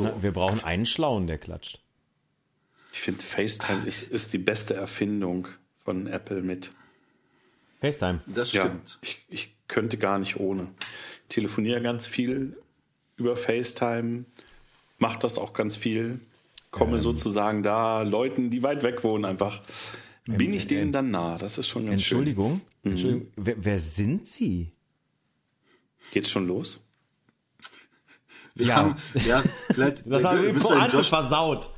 [0.00, 0.22] brauchen, so.
[0.22, 1.80] wir brauchen einen Schlauen, der klatscht.
[2.92, 5.48] Ich finde, FaceTime ist, ist die beste Erfindung
[5.84, 6.72] von Apple mit.
[7.80, 8.20] FaceTime.
[8.26, 8.90] Das stimmt.
[8.90, 10.68] Ja, ich, ich könnte gar nicht ohne.
[11.28, 12.56] Ich telefoniere ganz viel
[13.16, 14.24] über FaceTime,
[14.98, 16.20] mache das auch ganz viel,
[16.70, 19.62] komme ähm, sozusagen da Leuten, die weit weg wohnen, einfach.
[20.26, 21.38] Bin ich denen dann nah?
[21.38, 22.92] Das ist schon ganz Entschuldigung, schön.
[22.92, 23.28] Entschuldigung.
[23.34, 23.44] Mhm.
[23.44, 24.70] Wer, wer sind Sie?
[26.12, 26.80] Geht's schon los?
[28.54, 28.76] Wir ja.
[28.76, 28.96] Haben,
[29.26, 31.70] ja, vielleicht, das haben wir Pointe versaut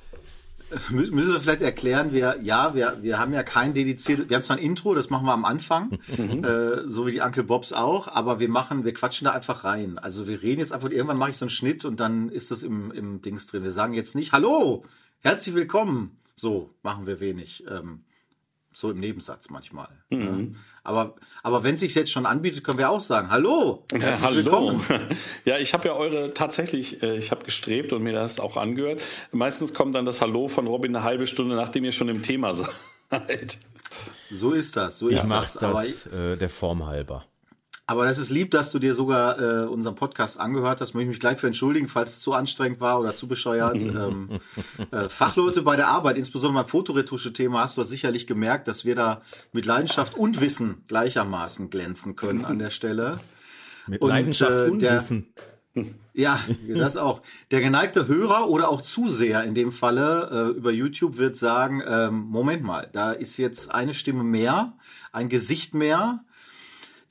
[0.90, 4.56] müssen wir vielleicht erklären, wir, ja, wir, wir haben ja kein dediziertes, wir haben zwar
[4.56, 6.44] ein Intro, das machen wir am Anfang, mhm.
[6.44, 9.98] äh, so wie die Uncle Bobs auch, aber wir machen, wir quatschen da einfach rein.
[9.98, 12.62] Also wir reden jetzt einfach, irgendwann mache ich so einen Schnitt und dann ist das
[12.62, 13.62] im, im Dings drin.
[13.62, 14.84] Wir sagen jetzt nicht, hallo,
[15.20, 16.16] herzlich willkommen.
[16.34, 17.64] So machen wir wenig.
[17.68, 18.04] Ähm,
[18.72, 19.88] so im Nebensatz manchmal.
[20.10, 20.56] Mhm.
[20.84, 24.20] Aber, aber wenn es sich jetzt schon anbietet, können wir auch sagen, hallo, herzlich ja,
[24.20, 24.36] hallo.
[24.36, 24.82] willkommen.
[25.44, 29.02] Ja, ich habe ja eure tatsächlich, äh, ich habe gestrebt und mir das auch angehört.
[29.30, 32.54] Meistens kommt dann das Hallo von Robin eine halbe Stunde, nachdem ihr schon im Thema
[33.10, 33.58] seid.
[34.30, 35.54] So ist das, so ich ist das.
[35.54, 37.26] Ich mache das äh, der Form halber.
[37.92, 40.94] Aber das ist lieb, dass du dir sogar äh, unseren Podcast angehört hast.
[40.94, 43.82] Möchte ich mich gleich für entschuldigen, falls es zu anstrengend war oder zu bescheuert.
[43.82, 44.40] ähm,
[44.90, 49.20] äh, Fachleute bei der Arbeit, insbesondere beim Fotoretusche-Thema, hast du sicherlich gemerkt, dass wir da
[49.52, 53.20] mit Leidenschaft und Wissen gleichermaßen glänzen können an der Stelle.
[53.86, 55.26] Mit und, Leidenschaft äh, und der, Wissen.
[56.14, 57.20] Ja, das auch.
[57.50, 62.24] Der geneigte Hörer oder auch Zuseher in dem Falle äh, über YouTube wird sagen, ähm,
[62.30, 64.72] Moment mal, da ist jetzt eine Stimme mehr,
[65.12, 66.24] ein Gesicht mehr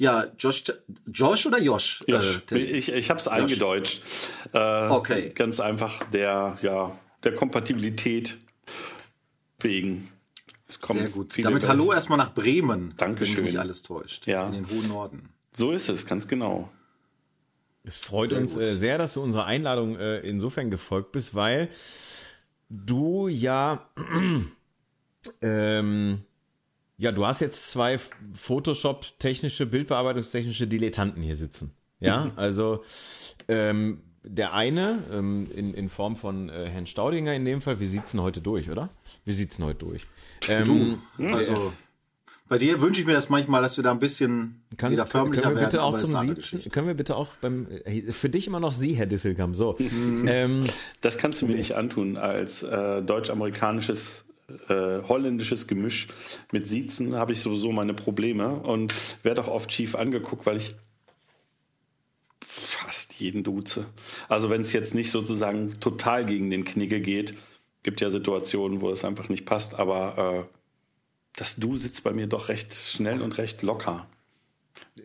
[0.02, 0.64] ja, Josh,
[1.06, 2.04] Josh oder Josh?
[2.08, 2.42] Josh.
[2.52, 4.02] Äh, ich ich habe es eingedeutscht.
[4.52, 5.32] Äh, okay.
[5.36, 8.40] Ganz einfach der, ja, der Kompatibilität
[9.60, 10.10] wegen.
[10.68, 11.38] Es kommt Sehr gut.
[11.44, 12.96] Damit Hallo erstmal nach Bremen.
[12.98, 13.38] Dankeschön.
[13.38, 14.26] Wenn mich alles täuscht.
[14.26, 14.48] Ja.
[14.48, 15.30] In den hohen Norden.
[15.52, 16.72] So ist es, ganz genau.
[17.84, 21.70] Es freut sehr uns äh, sehr, dass du unserer Einladung äh, insofern gefolgt bist, weil
[22.70, 23.88] du ja
[25.44, 26.24] ähm,
[27.02, 28.00] ja, du hast jetzt zwei
[28.34, 31.72] Photoshop-technische, Bildbearbeitungstechnische Dilettanten hier sitzen.
[32.00, 32.84] Ja, also
[33.48, 37.88] ähm, der eine ähm, in, in Form von äh, Herrn Staudinger in dem Fall, wir
[37.88, 38.90] sitzen heute durch, oder?
[39.26, 40.06] Wir sitzen heute durch.
[40.48, 41.74] Ähm, du, also
[42.48, 45.42] bei dir wünsche ich mir das manchmal, dass wir da ein bisschen kann, wieder förmlicher
[45.42, 48.46] können wir bitte werden, auch zum Siezen, können wir bitte auch beim äh, für dich
[48.46, 49.56] immer noch Sie, Herr Disselkamp.
[49.56, 49.76] So,
[50.28, 50.66] ähm,
[51.00, 54.24] das kannst du mir nicht antun als äh, deutsch-amerikanisches
[54.70, 56.08] äh, holländisches Gemisch
[56.52, 60.76] mit Siezen habe ich sowieso meine Probleme und werde auch oft schief angeguckt, weil ich
[62.46, 63.86] fast jeden duze.
[64.28, 67.34] Also wenn es jetzt nicht sozusagen total gegen den Knigge geht,
[67.84, 70.56] gibt ja Situationen, wo es einfach nicht passt, aber äh,
[71.36, 74.08] das Du sitzt bei mir doch recht schnell und recht locker.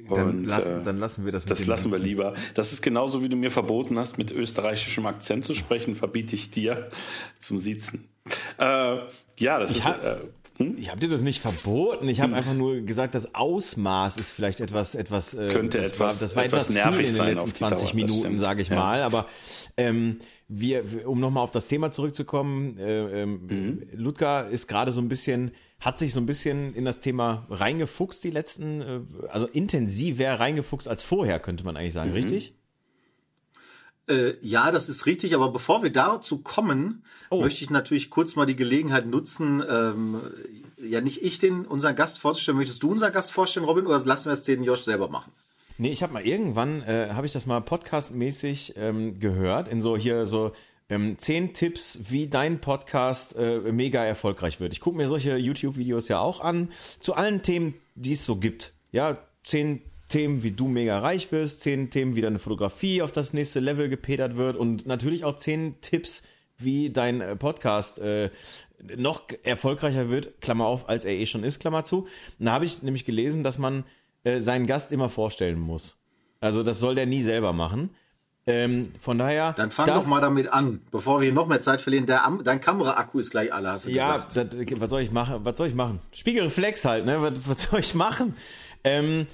[0.09, 1.45] Dann, und, lassen, äh, dann lassen wir das.
[1.45, 2.35] Mit das lassen wir lieber.
[2.55, 6.51] Das ist genauso, wie du mir verboten hast, mit österreichischem Akzent zu sprechen, verbiete ich
[6.51, 6.91] dir
[7.39, 8.09] zum Siezen.
[8.59, 8.99] Äh,
[9.39, 9.85] ja, das ich ist.
[9.85, 10.17] Hab, äh,
[10.59, 10.77] hm?
[10.79, 12.09] Ich habe dir das nicht verboten.
[12.09, 12.39] Ich habe hm.
[12.39, 15.35] einfach nur gesagt, das Ausmaß ist vielleicht etwas, etwas.
[15.35, 15.99] Äh, Könnte das etwas.
[16.01, 18.77] War, das war etwas, etwas nervig in den letzten 20 Dauer, Minuten, sage ich ja.
[18.77, 19.03] mal.
[19.03, 19.27] Aber
[19.77, 23.83] ähm, wir, um nochmal auf das Thema zurückzukommen, äh, ähm, mhm.
[23.93, 28.25] Ludger ist gerade so ein bisschen, hat sich so ein bisschen in das Thema reingefuchst,
[28.25, 32.17] die letzten, äh, also intensiver reingefuchst als vorher, könnte man eigentlich sagen, mhm.
[32.17, 32.55] richtig?
[34.09, 37.41] Äh, ja, das ist richtig, aber bevor wir dazu kommen, oh.
[37.41, 40.21] möchte ich natürlich kurz mal die Gelegenheit nutzen, ähm,
[40.79, 42.59] ja nicht ich den unseren Gast vorzustellen.
[42.59, 45.33] Möchtest du unseren Gast vorstellen, Robin, oder lassen wir es den Josh selber machen?
[45.79, 49.97] Nee, ich habe mal irgendwann, äh, habe ich das mal podcastmäßig ähm, gehört, in so
[49.97, 50.53] hier so
[50.89, 54.73] ähm, zehn Tipps, wie dein Podcast äh, mega erfolgreich wird.
[54.73, 58.73] Ich gucke mir solche YouTube-Videos ja auch an, zu allen Themen, die es so gibt.
[58.93, 63.33] Ja, zehn Themen, wie du mega reich wirst, zehn Themen, wie deine Fotografie auf das
[63.33, 66.23] nächste Level gepedert wird und natürlich auch zehn Tipps,
[66.59, 68.31] wie dein äh, Podcast äh,
[68.97, 72.07] noch erfolgreicher wird, Klammer auf, als er eh schon ist, Klammer zu.
[72.39, 73.85] da habe ich nämlich gelesen, dass man
[74.25, 75.99] äh, seinen Gast immer vorstellen muss.
[76.41, 77.91] Also das soll der nie selber machen.
[78.49, 79.55] Ähm, von daher.
[79.55, 82.07] Dann fang das, doch mal damit an, bevor wir noch mehr Zeit verlieren.
[82.07, 84.71] Der, dein Kameraakku ist gleich alle, hast du ja, gesagt.
[84.71, 85.41] Ja, was soll ich machen?
[85.43, 85.99] Was soll ich machen?
[86.13, 87.21] Spiegelreflex halt, ne?
[87.21, 88.37] Was, was soll ich machen?
[88.85, 89.27] Ähm,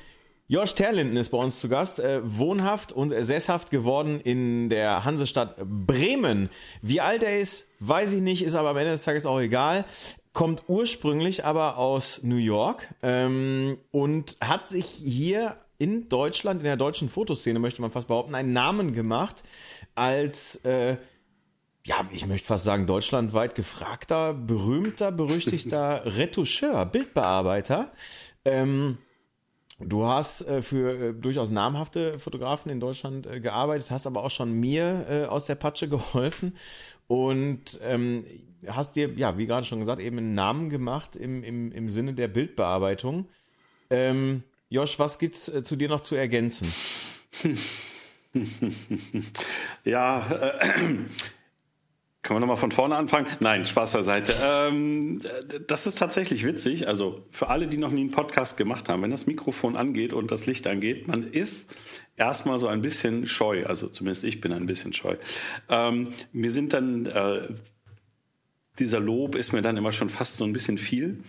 [0.52, 5.56] Josh Terlinden ist bei uns zu Gast, äh, wohnhaft und sesshaft geworden in der Hansestadt
[5.64, 6.50] Bremen.
[6.82, 9.86] Wie alt er ist, weiß ich nicht, ist aber am Ende des Tages auch egal.
[10.34, 16.76] Kommt ursprünglich aber aus New York ähm, und hat sich hier in Deutschland, in der
[16.76, 19.44] deutschen Fotoszene, möchte man fast behaupten, einen Namen gemacht
[19.94, 20.98] als, äh,
[21.86, 27.90] ja, ich möchte fast sagen, deutschlandweit gefragter, berühmter, berüchtigter Retoucheur, Bildbearbeiter.
[28.44, 28.98] Ähm,
[29.84, 34.30] Du hast äh, für äh, durchaus namhafte Fotografen in Deutschland äh, gearbeitet, hast aber auch
[34.30, 36.56] schon mir äh, aus der Patsche geholfen
[37.06, 38.24] und ähm,
[38.66, 42.14] hast dir, ja, wie gerade schon gesagt, eben einen Namen gemacht im, im, im Sinne
[42.14, 43.28] der Bildbearbeitung.
[43.90, 46.72] Ähm, Josh, was gibt's äh, zu dir noch zu ergänzen?
[49.84, 50.88] ja, äh,
[52.22, 53.26] können wir nochmal von vorne anfangen?
[53.40, 54.34] Nein, Spaß beiseite.
[54.40, 55.20] Ähm,
[55.66, 56.86] das ist tatsächlich witzig.
[56.86, 60.30] Also für alle, die noch nie einen Podcast gemacht haben, wenn das Mikrofon angeht und
[60.30, 61.74] das Licht angeht, man ist
[62.16, 63.66] erstmal so ein bisschen scheu.
[63.66, 65.16] Also zumindest ich bin ein bisschen scheu.
[65.68, 67.48] Ähm, sind dann, äh,
[68.78, 71.24] dieser Lob ist mir dann immer schon fast so ein bisschen viel.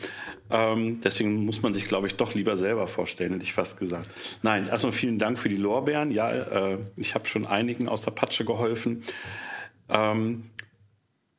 [0.51, 4.09] Ähm, deswegen muss man sich, glaube ich, doch lieber selber vorstellen, hätte ich fast gesagt.
[4.43, 6.11] Nein, erstmal vielen Dank für die Lorbeeren.
[6.11, 9.03] Ja, äh, ich habe schon einigen aus der Patsche geholfen.
[9.89, 10.43] Ähm,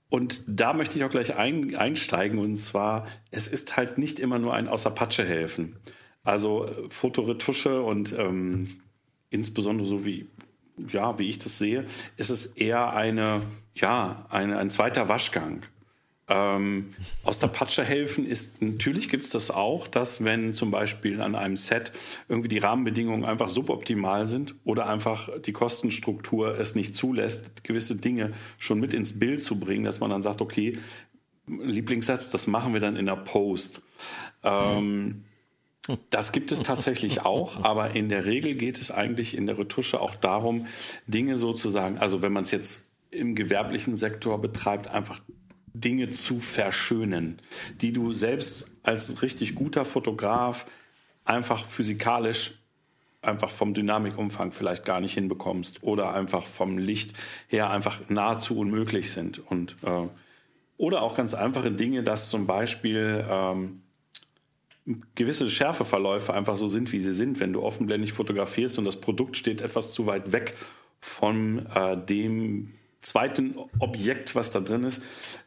[0.09, 2.39] und da möchte ich auch gleich ein, einsteigen.
[2.39, 5.77] Und zwar, es ist halt nicht immer nur ein Außer Patsche helfen.
[6.23, 8.69] Also äh, Fotoretusche und ähm,
[9.31, 10.31] insbesondere so wie,
[10.89, 11.85] ja, wie ich das sehe,
[12.17, 13.43] ist es eher eine,
[13.75, 15.63] ja, eine, ein zweiter Waschgang.
[16.27, 21.21] Ähm, aus der Patsche helfen ist, natürlich gibt es das auch, dass wenn zum Beispiel
[21.21, 21.93] an einem Set
[22.31, 28.33] irgendwie die Rahmenbedingungen einfach suboptimal sind oder einfach die Kostenstruktur es nicht zulässt, gewisse Dinge
[28.59, 30.79] schon mit ins Bild zu bringen, dass man dann sagt, okay,
[31.47, 33.83] Lieblingssatz, das machen wir dann in der Post.
[34.43, 35.25] Ähm,
[36.09, 40.01] das gibt es tatsächlich auch, aber in der Regel geht es eigentlich in der Retusche
[40.01, 40.67] auch darum,
[41.07, 45.21] Dinge sozusagen, also wenn man es jetzt im gewerblichen Sektor betreibt, einfach
[45.75, 47.41] Dinge zu verschönen,
[47.81, 50.67] die du selbst als richtig guter Fotograf
[51.25, 52.55] einfach physikalisch
[53.23, 57.15] einfach vom Dynamikumfang vielleicht gar nicht hinbekommst oder einfach vom Licht
[57.49, 59.39] her einfach nahezu unmöglich sind.
[59.51, 60.09] Und äh,
[60.77, 63.83] oder auch ganz einfache Dinge, dass zum Beispiel ähm,
[65.15, 69.37] gewisse Schärfeverläufe einfach so sind, wie sie sind, wenn du offenblendig fotografierst und das Produkt
[69.37, 70.55] steht etwas zu weit weg
[71.01, 75.03] von äh, dem zweiten Objekt, was da drin ist,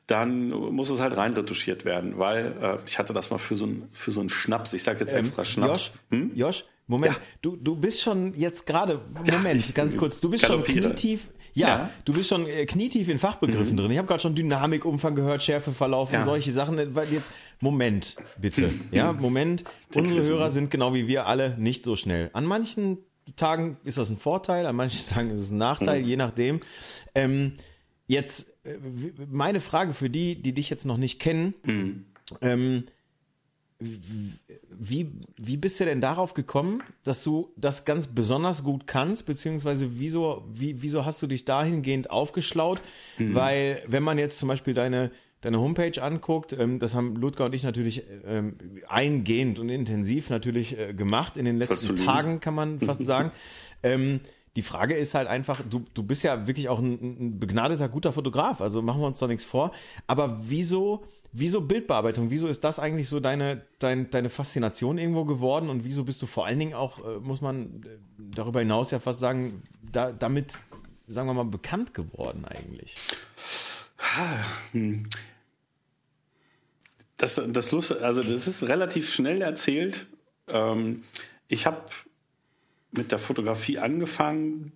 [0.08, 3.90] dann muss es halt reinretuschiert werden, weil äh, ich hatte das mal für so ein
[3.92, 5.88] für so einen Schnaps, ich sage jetzt ähm, extra Schnaps.
[5.88, 6.32] Josh, hm?
[6.34, 7.22] Josh Moment, ja.
[7.42, 11.68] du, du bist schon jetzt gerade, Moment, ja, ganz kurz, du bist schon knietief, ja,
[11.68, 13.78] ja, du bist schon äh, knietief in Fachbegriffen mhm.
[13.78, 13.92] drin.
[13.92, 16.96] Ich habe gerade schon Dynamikumfang gehört, Schärfeverlauf und solche Sachen.
[16.96, 18.72] Weil jetzt, Moment, bitte.
[18.92, 19.64] Ja, Moment.
[19.96, 22.30] Unsere Hörer sind genau wie wir alle nicht so schnell.
[22.34, 23.00] An manchen
[23.36, 26.08] Tagen ist das ein Vorteil, an manchen Tagen ist es ein Nachteil, mhm.
[26.08, 26.60] je nachdem.
[27.16, 27.54] Ähm,
[28.06, 28.54] jetzt
[29.30, 31.54] meine Frage für die, die dich jetzt noch nicht kennen.
[31.66, 32.06] Mhm.
[32.42, 32.84] Ähm,
[33.80, 40.00] wie, wie bist du denn darauf gekommen, dass du das ganz besonders gut kannst, beziehungsweise
[40.00, 42.82] wieso, wie, wieso hast du dich dahingehend aufgeschlaut?
[43.18, 43.36] Mhm.
[43.36, 45.12] Weil, wenn man jetzt zum Beispiel deine,
[45.42, 50.78] deine Homepage anguckt, ähm, das haben Ludger und ich natürlich ähm, eingehend und intensiv natürlich
[50.78, 53.32] äh, gemacht in den letzten Tagen, kann man fast sagen.
[53.84, 54.22] ähm,
[54.58, 58.12] die Frage ist halt einfach, du, du bist ja wirklich auch ein, ein begnadeter, guter
[58.12, 59.72] Fotograf, also machen wir uns da nichts vor.
[60.08, 62.32] Aber wieso, wieso Bildbearbeitung?
[62.32, 65.70] Wieso ist das eigentlich so deine, dein, deine Faszination irgendwo geworden?
[65.70, 69.00] Und wieso bist du vor allen Dingen auch, äh, muss man äh, darüber hinaus ja
[69.00, 70.54] fast sagen, da, damit,
[71.08, 72.96] sagen wir mal, bekannt geworden eigentlich?
[77.18, 80.08] Das, das Lust, also das ist relativ schnell erzählt.
[80.48, 81.04] Ähm,
[81.48, 81.84] ich habe
[82.92, 84.72] mit der Fotografie angefangen,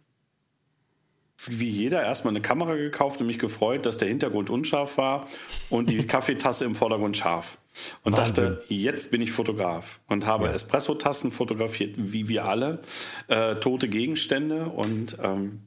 [1.47, 5.27] wie jeder erstmal eine Kamera gekauft und mich gefreut, dass der Hintergrund unscharf war
[5.69, 7.57] und die Kaffeetasse im Vordergrund scharf.
[8.03, 8.33] Und Wahnsinn.
[8.33, 10.51] dachte, jetzt bin ich Fotograf und habe ja.
[10.51, 12.81] Espresso-Tassen fotografiert, wie wir alle,
[13.27, 15.61] äh, tote Gegenstände und ähm,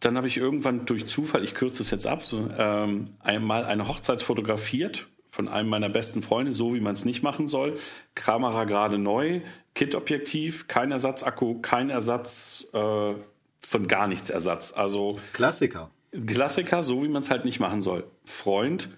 [0.00, 3.88] dann habe ich irgendwann durch Zufall, ich kürze es jetzt ab, so, ähm, einmal eine
[3.88, 5.06] Hochzeit fotografiert
[5.38, 7.78] von einem meiner besten Freunde, so wie man es nicht machen soll.
[8.16, 9.40] Kamera gerade neu,
[9.76, 13.14] Kit-Objektiv, kein Ersatzakku, kein Ersatz äh,
[13.60, 14.72] von gar nichts Ersatz.
[14.72, 15.90] Also Klassiker.
[16.26, 18.02] Klassiker, so wie man es halt nicht machen soll.
[18.24, 18.88] Freund,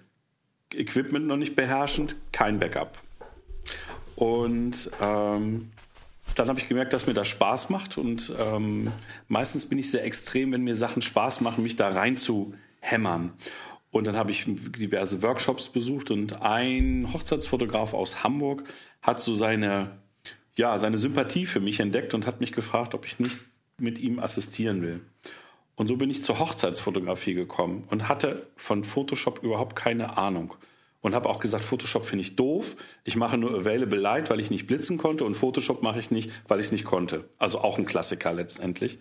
[0.73, 2.97] Equipment noch nicht beherrschend, kein Backup.
[4.15, 5.69] Und ähm,
[6.33, 8.91] dann habe ich gemerkt, dass mir das Spaß macht und ähm,
[9.27, 13.33] meistens bin ich sehr extrem, wenn mir Sachen Spaß machen, mich da rein zu hämmern.
[13.91, 18.63] Und dann habe ich diverse Workshops besucht und ein Hochzeitsfotograf aus Hamburg
[19.01, 19.99] hat so seine,
[20.55, 23.37] ja, seine Sympathie für mich entdeckt und hat mich gefragt, ob ich nicht
[23.77, 25.01] mit ihm assistieren will.
[25.75, 30.53] Und so bin ich zur Hochzeitsfotografie gekommen und hatte von Photoshop überhaupt keine Ahnung.
[31.01, 32.75] Und habe auch gesagt, Photoshop finde ich doof.
[33.03, 35.25] Ich mache nur Available Light, weil ich nicht blitzen konnte.
[35.25, 37.27] Und Photoshop mache ich nicht, weil ich es nicht konnte.
[37.39, 38.99] Also auch ein Klassiker letztendlich.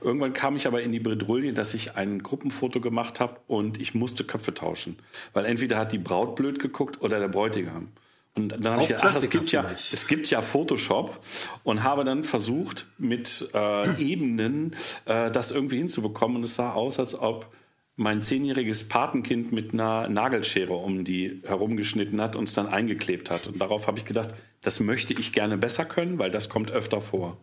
[0.00, 3.94] Irgendwann kam ich aber in die Bredouille, dass ich ein Gruppenfoto gemacht habe und ich
[3.94, 4.98] musste Köpfe tauschen.
[5.32, 7.88] Weil entweder hat die Braut blöd geguckt oder der Bräutigam.
[8.34, 11.18] Und dann habe ich gedacht, ach, es gibt, ja, es gibt ja Photoshop
[11.64, 14.76] und habe dann versucht, mit äh, Ebenen
[15.06, 16.38] äh, das irgendwie hinzubekommen.
[16.38, 17.52] Und es sah aus, als ob
[17.96, 23.46] mein zehnjähriges Patenkind mit einer Nagelschere um die herumgeschnitten hat und es dann eingeklebt hat.
[23.46, 24.30] Und darauf habe ich gedacht,
[24.62, 27.36] das möchte ich gerne besser können, weil das kommt öfter vor.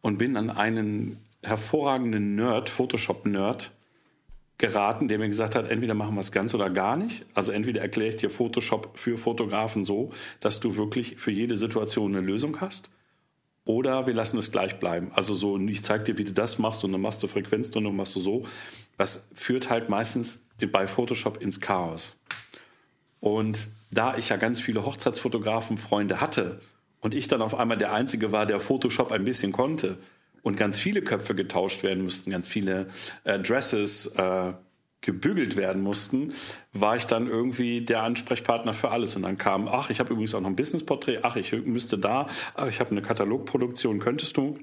[0.00, 3.72] Und bin an einen hervorragenden Nerd, Photoshop-Nerd,
[4.58, 7.24] geraten, der mir gesagt hat, entweder machen wir es ganz oder gar nicht.
[7.32, 12.14] Also entweder erkläre ich dir Photoshop für Fotografen so, dass du wirklich für jede Situation
[12.14, 12.90] eine Lösung hast.
[13.64, 15.12] Oder wir lassen es gleich bleiben.
[15.14, 17.84] Also so, ich zeige dir, wie du das machst und dann machst du Frequenz und
[17.84, 18.44] dann machst du so.
[18.96, 20.42] Das führt halt meistens
[20.72, 22.20] bei Photoshop ins Chaos.
[23.20, 26.60] Und da ich ja ganz viele Hochzeitsfotografen-Freunde hatte
[27.00, 29.98] und ich dann auf einmal der Einzige war, der Photoshop ein bisschen konnte,
[30.42, 32.88] und ganz viele Köpfe getauscht werden mussten, ganz viele
[33.24, 34.52] äh, Dresses äh,
[35.00, 36.34] gebügelt werden mussten,
[36.72, 39.14] war ich dann irgendwie der Ansprechpartner für alles.
[39.16, 42.28] Und dann kam, ach, ich habe übrigens auch noch ein Businessporträt, ach, ich müsste da,
[42.54, 44.58] ach, ich habe eine Katalogproduktion, könntest du?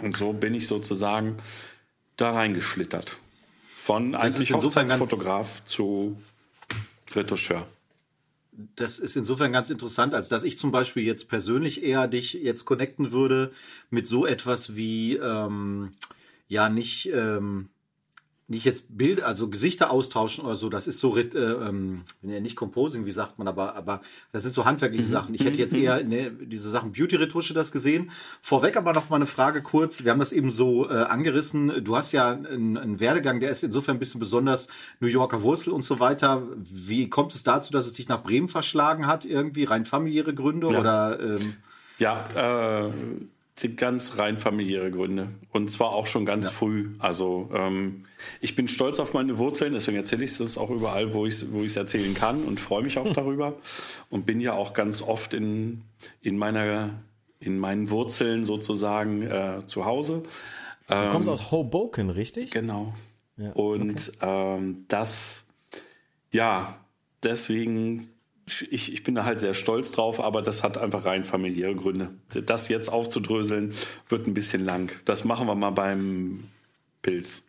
[0.00, 1.36] Und so bin ich sozusagen
[2.16, 3.16] da reingeschlittert.
[3.74, 6.16] Von eigentlich Hochzeitsfotograf zu
[7.14, 7.66] Retoucheur
[8.76, 12.64] das ist insofern ganz interessant, als dass ich zum Beispiel jetzt persönlich eher dich jetzt
[12.64, 13.52] connecten würde
[13.90, 15.92] mit so etwas wie, ähm,
[16.48, 17.68] ja, nicht, ähm,
[18.48, 23.04] nicht jetzt Bild, also Gesichter austauschen oder so, das ist so, äh, ähm, nicht Composing,
[23.04, 25.10] wie sagt man, aber, aber das sind so handwerkliche mhm.
[25.10, 25.34] Sachen.
[25.34, 25.82] Ich hätte jetzt mhm.
[25.82, 28.12] eher ne, diese Sachen Beauty-Retusche das gesehen.
[28.40, 30.04] Vorweg aber noch mal eine Frage kurz.
[30.04, 31.82] Wir haben das eben so äh, angerissen.
[31.82, 34.68] Du hast ja einen, einen Werdegang, der ist insofern ein bisschen besonders
[35.00, 36.42] New Yorker Wurzel und so weiter.
[36.70, 39.24] Wie kommt es dazu, dass es dich nach Bremen verschlagen hat?
[39.24, 40.78] Irgendwie rein familiäre Gründe ja.
[40.78, 41.18] oder?
[41.20, 41.56] Ähm
[41.98, 42.92] ja, äh,
[43.76, 45.30] ganz rein familiäre Gründe.
[45.50, 46.52] Und zwar auch schon ganz ja.
[46.52, 46.90] früh.
[46.98, 48.04] Also ähm,
[48.40, 51.52] ich bin stolz auf meine Wurzeln, deswegen erzähle ich es auch überall, wo ich es
[51.52, 53.54] wo erzählen kann und freue mich auch darüber.
[54.10, 55.82] Und bin ja auch ganz oft in,
[56.20, 56.90] in, meiner,
[57.40, 60.22] in meinen Wurzeln sozusagen äh, zu Hause.
[60.88, 62.50] Du ähm, kommst aus Hoboken, richtig?
[62.50, 62.94] Genau.
[63.38, 64.56] Ja, und okay.
[64.56, 65.46] ähm, das,
[66.30, 66.78] ja,
[67.22, 68.08] deswegen
[68.46, 72.10] ich, ich bin da halt sehr stolz drauf, aber das hat einfach rein familiäre Gründe.
[72.28, 73.74] Das jetzt aufzudröseln
[74.08, 74.92] wird ein bisschen lang.
[75.04, 76.44] Das machen wir mal beim
[77.02, 77.46] Pilz.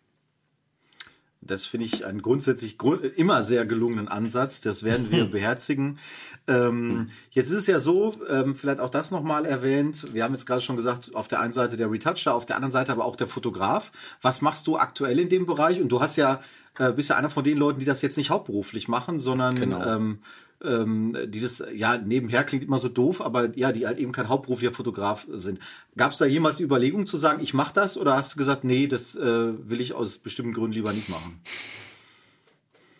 [1.40, 2.76] Das finde ich einen grundsätzlich
[3.16, 4.60] immer sehr gelungenen Ansatz.
[4.60, 6.00] Das werden wir beherzigen.
[6.48, 10.12] Ähm, jetzt ist es ja so, ähm, vielleicht auch das nochmal erwähnt.
[10.12, 12.72] Wir haben jetzt gerade schon gesagt, auf der einen Seite der Retoucher, auf der anderen
[12.72, 13.92] Seite aber auch der Fotograf.
[14.20, 15.80] Was machst du aktuell in dem Bereich?
[15.80, 16.40] Und du hast ja,
[16.76, 19.84] äh, bist ja einer von den Leuten, die das jetzt nicht hauptberuflich machen, sondern genau.
[19.84, 20.18] ähm,
[20.64, 24.28] ähm, die das, ja, nebenher klingt immer so doof, aber ja, die halt eben kein
[24.28, 25.60] hauptberuflicher Fotograf sind.
[25.96, 28.64] Gab es da jemals die Überlegung zu sagen, ich mache das oder hast du gesagt,
[28.64, 31.40] nee, das äh, will ich aus bestimmten Gründen lieber nicht machen?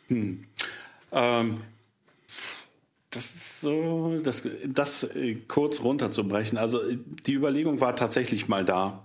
[0.09, 0.45] Hm.
[1.12, 1.61] Ähm,
[3.11, 6.59] das, so, das, das äh, kurz runterzubrechen.
[6.59, 6.81] Also
[7.27, 9.05] die Überlegung war tatsächlich mal da.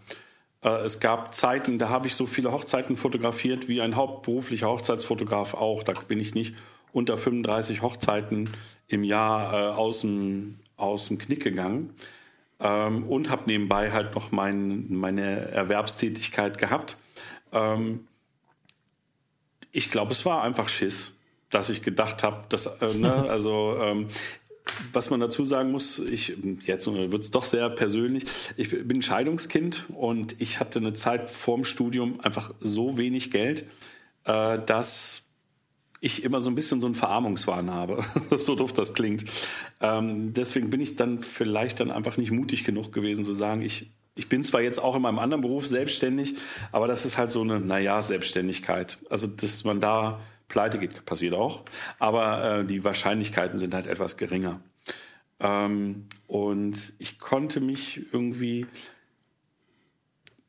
[0.62, 5.53] Äh, es gab Zeiten, da habe ich so viele Hochzeiten fotografiert wie ein hauptberuflicher Hochzeitsfotograf
[5.53, 5.83] auch.
[5.83, 6.53] Da bin ich nicht
[6.93, 8.51] unter 35 Hochzeiten
[8.88, 11.93] im Jahr äh, aus, dem, aus dem Knick gegangen
[12.59, 16.97] ähm, und habe nebenbei halt noch mein, meine Erwerbstätigkeit gehabt.
[17.51, 18.07] Ähm,
[19.71, 21.13] ich glaube, es war einfach Schiss,
[21.50, 24.07] dass ich gedacht habe, dass, äh, ne, also ähm,
[24.93, 28.23] was man dazu sagen muss, ich jetzt wird es doch sehr persönlich.
[28.55, 33.67] Ich bin Scheidungskind und ich hatte eine Zeit vorm Studium einfach so wenig Geld,
[34.23, 35.22] äh, dass
[36.03, 38.03] ich immer so ein bisschen so einen Verarmungswahn habe.
[38.38, 39.24] so doof das klingt.
[39.79, 43.91] Ähm, deswegen bin ich dann vielleicht dann einfach nicht mutig genug gewesen zu sagen, ich,
[44.15, 46.36] ich bin zwar jetzt auch in meinem anderen Beruf selbstständig,
[46.74, 48.98] aber das ist halt so eine, naja, Selbstständigkeit.
[49.10, 50.19] Also, dass man da
[50.50, 51.63] pleite geht, passiert auch.
[52.00, 54.60] Aber äh, die Wahrscheinlichkeiten sind halt etwas geringer.
[55.39, 58.67] Ähm, und ich konnte mich irgendwie,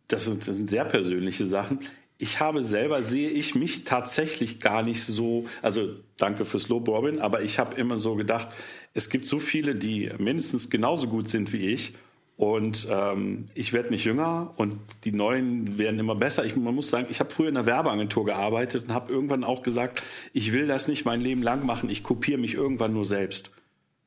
[0.08, 1.78] das sind, das sind sehr persönliche Sachen,
[2.24, 7.20] ich habe selber, sehe ich mich tatsächlich gar nicht so, also danke fürs Lob, Robin,
[7.20, 8.48] aber ich habe immer so gedacht,
[8.94, 11.92] es gibt so viele, die mindestens genauso gut sind wie ich
[12.38, 16.46] und ähm, ich werde nicht jünger und die Neuen werden immer besser.
[16.46, 19.62] Ich, man muss sagen, ich habe früher in einer Werbeagentur gearbeitet und habe irgendwann auch
[19.62, 20.02] gesagt,
[20.32, 23.50] ich will das nicht mein Leben lang machen, ich kopiere mich irgendwann nur selbst.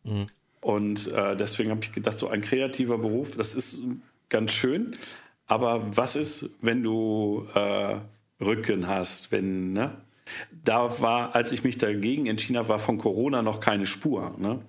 [0.03, 0.25] Mhm.
[0.59, 3.77] Und äh, deswegen habe ich gedacht, so ein kreativer Beruf, das ist
[4.29, 4.97] ganz schön,
[5.47, 7.95] aber was ist, wenn du äh,
[8.43, 9.93] Rücken hast, wenn, ne?
[10.63, 14.35] da war, als ich mich dagegen entschieden habe, war von Corona noch keine Spur.
[14.37, 14.59] Ne?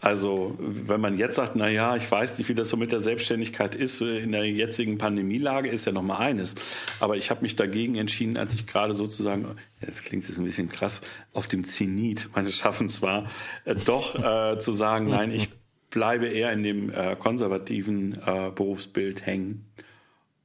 [0.00, 3.00] Also wenn man jetzt sagt, na ja, ich weiß nicht, wie das so mit der
[3.00, 6.54] Selbstständigkeit ist äh, in der jetzigen Pandemielage, ist ja noch mal eines.
[7.00, 9.46] Aber ich habe mich dagegen entschieden, als ich gerade sozusagen,
[9.80, 11.00] jetzt klingt es ein bisschen krass,
[11.32, 13.26] auf dem Zenit meines Schaffens war,
[13.64, 15.50] äh, doch äh, zu sagen, nein, ich
[15.90, 19.64] bleibe eher in dem äh, konservativen äh, Berufsbild hängen.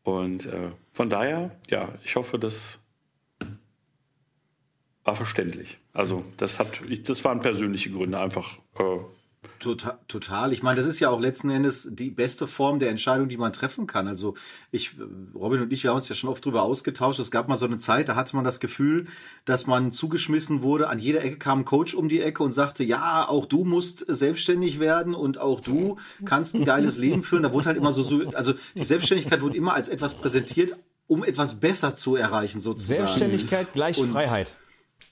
[0.03, 2.79] Und äh, von daher, ja, ich hoffe, das
[5.03, 5.79] war verständlich.
[5.93, 8.57] Also das hat, das waren persönliche Gründe einfach.
[8.77, 8.99] Äh,
[9.59, 10.51] Total, total.
[10.51, 13.53] Ich meine, das ist ja auch letzten Endes die beste Form der Entscheidung, die man
[13.53, 14.07] treffen kann.
[14.07, 14.35] Also
[14.71, 14.95] ich,
[15.33, 17.19] Robin und ich, wir haben uns ja schon oft drüber ausgetauscht.
[17.19, 19.07] Es gab mal so eine Zeit, da hatte man das Gefühl,
[19.45, 20.89] dass man zugeschmissen wurde.
[20.89, 24.05] An jeder Ecke kam ein Coach um die Ecke und sagte, ja, auch du musst
[24.07, 27.43] selbstständig werden und auch du kannst ein geiles Leben führen.
[27.43, 30.75] Da wurde halt immer so, so also die Selbstständigkeit wurde immer als etwas präsentiert,
[31.07, 32.97] um etwas besser zu erreichen, sozusagen.
[32.97, 34.53] Selbstständigkeit gleich und Freiheit.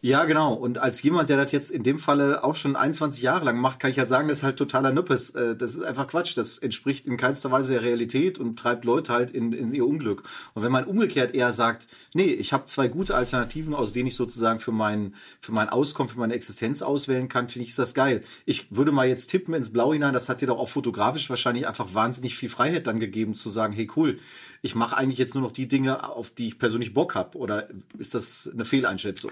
[0.04, 0.56] Ja, genau.
[0.56, 3.80] Und als jemand, der das jetzt in dem Falle auch schon 21 Jahre lang macht,
[3.80, 5.30] kann ich halt sagen, das ist halt totaler Nüppes.
[5.36, 6.36] Äh, das ist einfach Quatsch.
[6.36, 10.24] Das entspricht in keinster Weise der Realität und treibt Leute halt in, in ihr Unglück.
[10.56, 14.16] Und wenn man umgekehrt eher sagt, nee, ich habe zwei gute Alternativen, aus denen ich
[14.16, 17.94] sozusagen für mein, für mein Auskommen, für meine Existenz auswählen kann, finde ich, ist das
[17.94, 18.24] geil.
[18.48, 21.68] Ich würde mal jetzt tippen ins Blau hinein, das hat dir doch auch fotografisch wahrscheinlich
[21.68, 24.18] einfach wahnsinnig viel Freiheit dann gegeben, zu sagen, hey cool,
[24.62, 27.38] ich mache eigentlich jetzt nur noch die Dinge, auf die ich persönlich Bock habe?
[27.38, 29.32] Oder ist das eine Fehleinschätzung?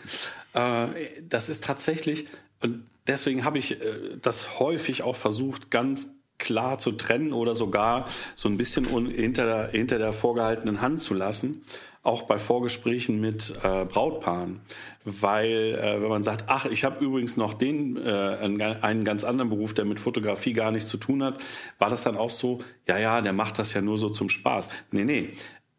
[0.54, 0.88] Äh,
[1.28, 2.28] das ist tatsächlich,
[2.62, 6.10] und deswegen habe ich äh, das häufig auch versucht, ganz
[6.40, 11.14] klar zu trennen oder sogar so ein bisschen hinter der, hinter der vorgehaltenen Hand zu
[11.14, 11.64] lassen
[12.01, 14.62] auch bei Vorgesprächen mit äh, Brautpaaren,
[15.03, 18.38] weil äh, wenn man sagt, ach, ich habe übrigens noch den äh,
[18.82, 21.39] einen ganz anderen Beruf, der mit Fotografie gar nichts zu tun hat,
[21.77, 24.70] war das dann auch so, ja, ja, der macht das ja nur so zum Spaß.
[24.91, 25.29] Nee, nee.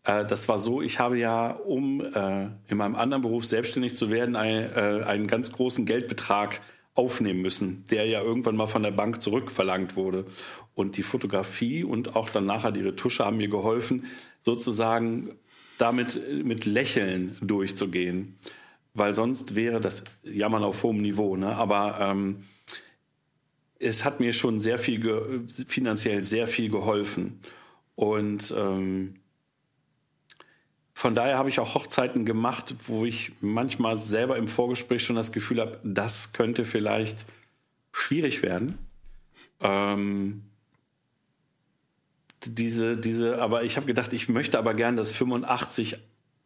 [0.05, 4.11] Äh, das war so, ich habe ja, um äh, in meinem anderen Beruf selbstständig zu
[4.11, 6.61] werden, äh, einen ganz großen Geldbetrag
[6.95, 10.27] aufnehmen müssen, der ja irgendwann mal von der Bank zurückverlangt wurde.
[10.75, 14.07] Und die Fotografie und auch dann nachher die Retusche haben mir geholfen,
[14.45, 15.31] sozusagen
[15.81, 18.39] damit mit Lächeln durchzugehen.
[18.95, 21.37] Weil sonst wäre das Jammern auf hohem Niveau.
[21.37, 21.55] Ne?
[21.55, 22.45] Aber ähm,
[23.79, 27.41] es hat mir schon sehr viel, finanziell sehr viel geholfen.
[27.95, 29.15] Und ähm,
[30.93, 35.33] von daher habe ich auch Hochzeiten gemacht, wo ich manchmal selber im Vorgespräch schon das
[35.33, 37.25] Gefühl habe, das könnte vielleicht
[37.93, 38.77] schwierig werden.
[39.61, 40.50] Ähm,
[42.45, 45.99] diese, diese, aber ich habe gedacht, ich möchte aber gern das 85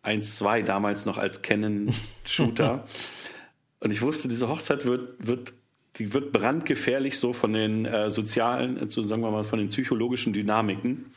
[0.04, 2.85] 1.2 damals noch als Canon-Shooter.
[3.80, 5.52] Und ich wusste, diese Hochzeit wird, wird,
[5.96, 10.33] die wird brandgefährlich so von den äh, sozialen, so sagen wir mal, von den psychologischen
[10.33, 11.12] Dynamiken.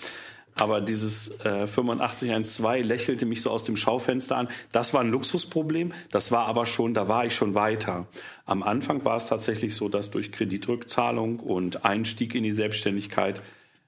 [0.56, 4.48] Aber dieses äh, 8512 lächelte mich so aus dem Schaufenster an.
[4.72, 5.94] Das war ein Luxusproblem.
[6.12, 8.08] Das war aber schon, da war ich schon weiter.
[8.46, 13.44] Am Anfang war es tatsächlich so, dass durch Kreditrückzahlung und Einstieg in die Selbstständigkeit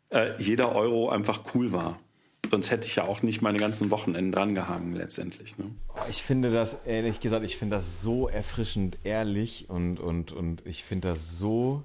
[0.10, 2.00] äh, jeder Euro einfach cool war.
[2.50, 5.58] Sonst hätte ich ja auch nicht meine ganzen Wochenenden drangehangen letztendlich.
[5.58, 5.66] Ne?
[6.10, 10.84] Ich finde das, ehrlich gesagt, ich finde das so erfrischend ehrlich und, und, und ich
[10.84, 11.84] finde das so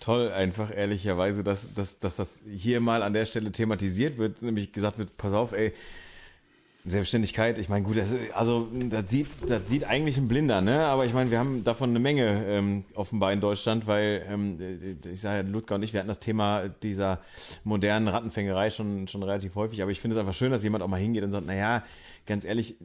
[0.00, 4.72] toll, einfach ehrlicherweise, dass, dass, dass das hier mal an der Stelle thematisiert wird, nämlich
[4.72, 5.72] gesagt wird, pass auf, ey,
[6.84, 10.84] Selbstständigkeit, ich meine, gut, das, also das sieht, das sieht eigentlich ein Blinder, ne?
[10.86, 14.58] Aber ich meine, wir haben davon eine Menge ähm, offenbar in Deutschland, weil ähm,
[15.12, 17.20] ich sage ja, Ludger und ich, wir hatten das Thema dieser
[17.62, 20.88] modernen Rattenfängerei schon, schon relativ häufig, aber ich finde es einfach schön, dass jemand auch
[20.88, 21.84] mal hingeht und sagt, naja,
[22.26, 22.76] ganz ehrlich,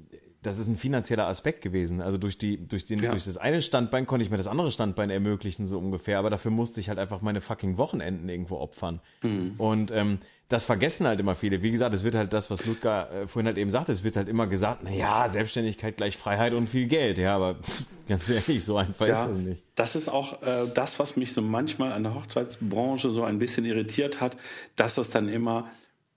[0.43, 2.01] das ist ein finanzieller Aspekt gewesen.
[2.01, 3.12] Also durch die, durch den, ja.
[3.12, 6.19] durch das eine Standbein konnte ich mir das andere Standbein ermöglichen, so ungefähr.
[6.19, 9.01] Aber dafür musste ich halt einfach meine fucking Wochenenden irgendwo opfern.
[9.23, 9.55] Mhm.
[9.57, 11.62] Und ähm, das vergessen halt immer viele.
[11.62, 14.15] Wie gesagt, es wird halt das, was Ludger äh, vorhin halt eben sagte, es wird
[14.15, 17.17] halt immer gesagt, na ja, Selbstständigkeit gleich Freiheit und viel Geld.
[17.17, 17.57] Ja, aber
[18.07, 19.63] ganz ehrlich, so einfach ja, ist es nicht.
[19.75, 23.65] Das ist auch äh, das, was mich so manchmal an der Hochzeitsbranche so ein bisschen
[23.65, 24.38] irritiert hat,
[24.75, 25.69] dass es dann immer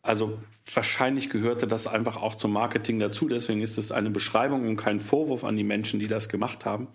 [0.02, 0.38] also
[0.72, 3.28] wahrscheinlich gehörte das einfach auch zum Marketing dazu.
[3.28, 6.88] Deswegen ist es eine Beschreibung und kein Vorwurf an die Menschen, die das gemacht haben,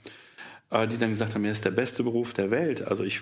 [0.71, 2.87] äh, die dann gesagt haben, er ist der beste Beruf der Welt.
[2.87, 3.21] Also ich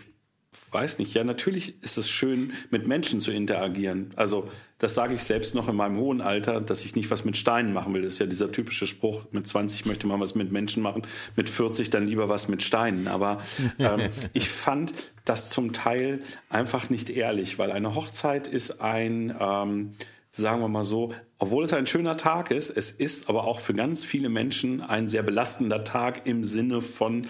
[0.72, 4.12] weiß nicht, ja, natürlich ist es schön, mit Menschen zu interagieren.
[4.16, 7.38] Also, das sage ich selbst noch in meinem hohen Alter, dass ich nicht was mit
[7.38, 8.02] Steinen machen will.
[8.02, 11.04] Das ist ja dieser typische Spruch, mit 20 möchte man was mit Menschen machen,
[11.36, 13.08] mit 40 dann lieber was mit Steinen.
[13.08, 13.42] Aber
[13.80, 14.94] ähm, ich fand
[15.26, 19.94] das zum Teil einfach nicht ehrlich, weil eine Hochzeit ist ein, ähm,
[20.32, 23.74] sagen wir mal so, obwohl es ein schöner Tag ist, es ist aber auch für
[23.74, 27.28] ganz viele Menschen ein sehr belastender Tag im Sinne von,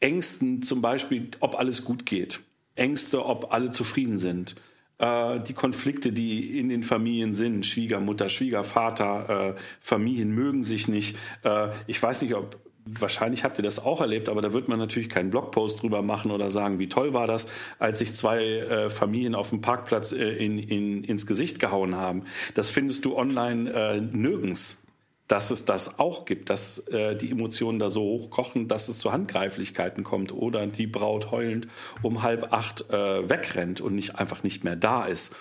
[0.00, 2.40] Ängsten zum Beispiel, ob alles gut geht.
[2.74, 4.56] Ängste, ob alle zufrieden sind.
[5.00, 11.16] äh, die Konflikte, die in den Familien sind, Schwiegermutter, Schwiegervater, äh, Familien mögen sich nicht.
[11.42, 14.78] Äh, ich weiß nicht, ob wahrscheinlich habt ihr das auch erlebt, aber da wird man
[14.78, 18.90] natürlich keinen Blogpost drüber machen oder sagen, wie toll war das, als sich zwei äh,
[18.90, 22.24] Familien auf dem Parkplatz äh, in, in, ins Gesicht gehauen haben.
[22.54, 24.82] Das findest du online äh, nirgends.
[25.30, 29.12] Dass es das auch gibt, dass äh, die Emotionen da so hochkochen, dass es zu
[29.12, 31.68] Handgreiflichkeiten kommt oder die Braut heulend
[32.02, 35.36] um halb acht äh, wegrennt und nicht einfach nicht mehr da ist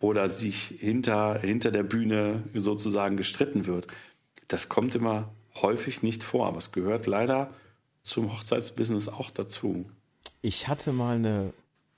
[0.00, 3.86] oder sich hinter, hinter der Bühne sozusagen gestritten wird.
[4.48, 5.28] Das kommt immer
[5.60, 7.50] häufig nicht vor, aber es gehört leider
[8.02, 9.84] zum Hochzeitsbusiness auch dazu.
[10.40, 11.52] Ich hatte mal eine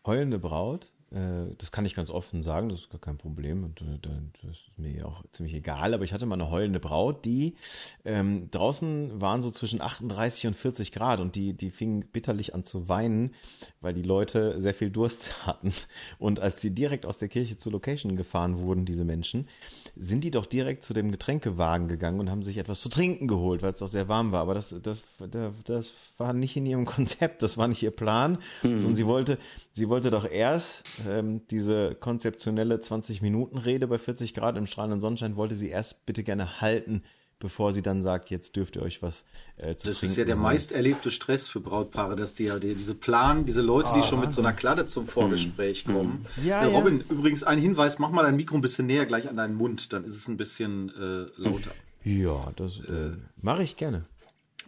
[0.04, 0.90] heulende Braut.
[1.10, 3.98] Äh, Das kann ich ganz offen sagen, das ist gar kein Problem und äh,
[4.42, 5.94] das ist mir auch ziemlich egal.
[5.94, 7.54] Aber ich hatte mal eine heulende Braut, die
[8.04, 12.64] ähm, draußen waren so zwischen 38 und 40 Grad und die, die fing bitterlich an
[12.64, 13.34] zu weinen,
[13.80, 15.72] weil die Leute sehr viel Durst hatten.
[16.18, 19.48] Und als sie direkt aus der Kirche zur Location gefahren wurden, diese Menschen,
[19.98, 23.62] sind die doch direkt zu dem Getränkewagen gegangen und haben sich etwas zu trinken geholt,
[23.62, 24.42] weil es doch sehr warm war.
[24.42, 25.02] Aber das, das,
[25.64, 28.38] das, war nicht in ihrem Konzept, das war nicht ihr Plan.
[28.62, 29.38] Und sie wollte,
[29.72, 35.54] sie wollte doch erst ähm, diese konzeptionelle 20-Minuten-Rede bei 40 Grad im strahlenden Sonnenschein, wollte
[35.54, 37.02] sie erst bitte gerne halten,
[37.38, 39.24] bevor sie dann sagt, jetzt dürft ihr euch was
[39.58, 42.58] äh, zu Das trinken ist ja der meist erlebte Stress für Brautpaare, dass die ja
[42.58, 44.60] die, diese Plan, diese Leute, die Ah, schon mit so einer Wahnsinn.
[44.60, 46.24] Kladde zum Vorgespräch kommen.
[46.44, 46.78] Ja, äh, ja.
[46.78, 49.92] Robin, übrigens ein Hinweis, mach mal dein Mikro ein bisschen näher gleich an deinen Mund,
[49.92, 51.70] dann ist es ein bisschen äh, lauter.
[52.04, 54.06] Ja, das äh, mache ich gerne.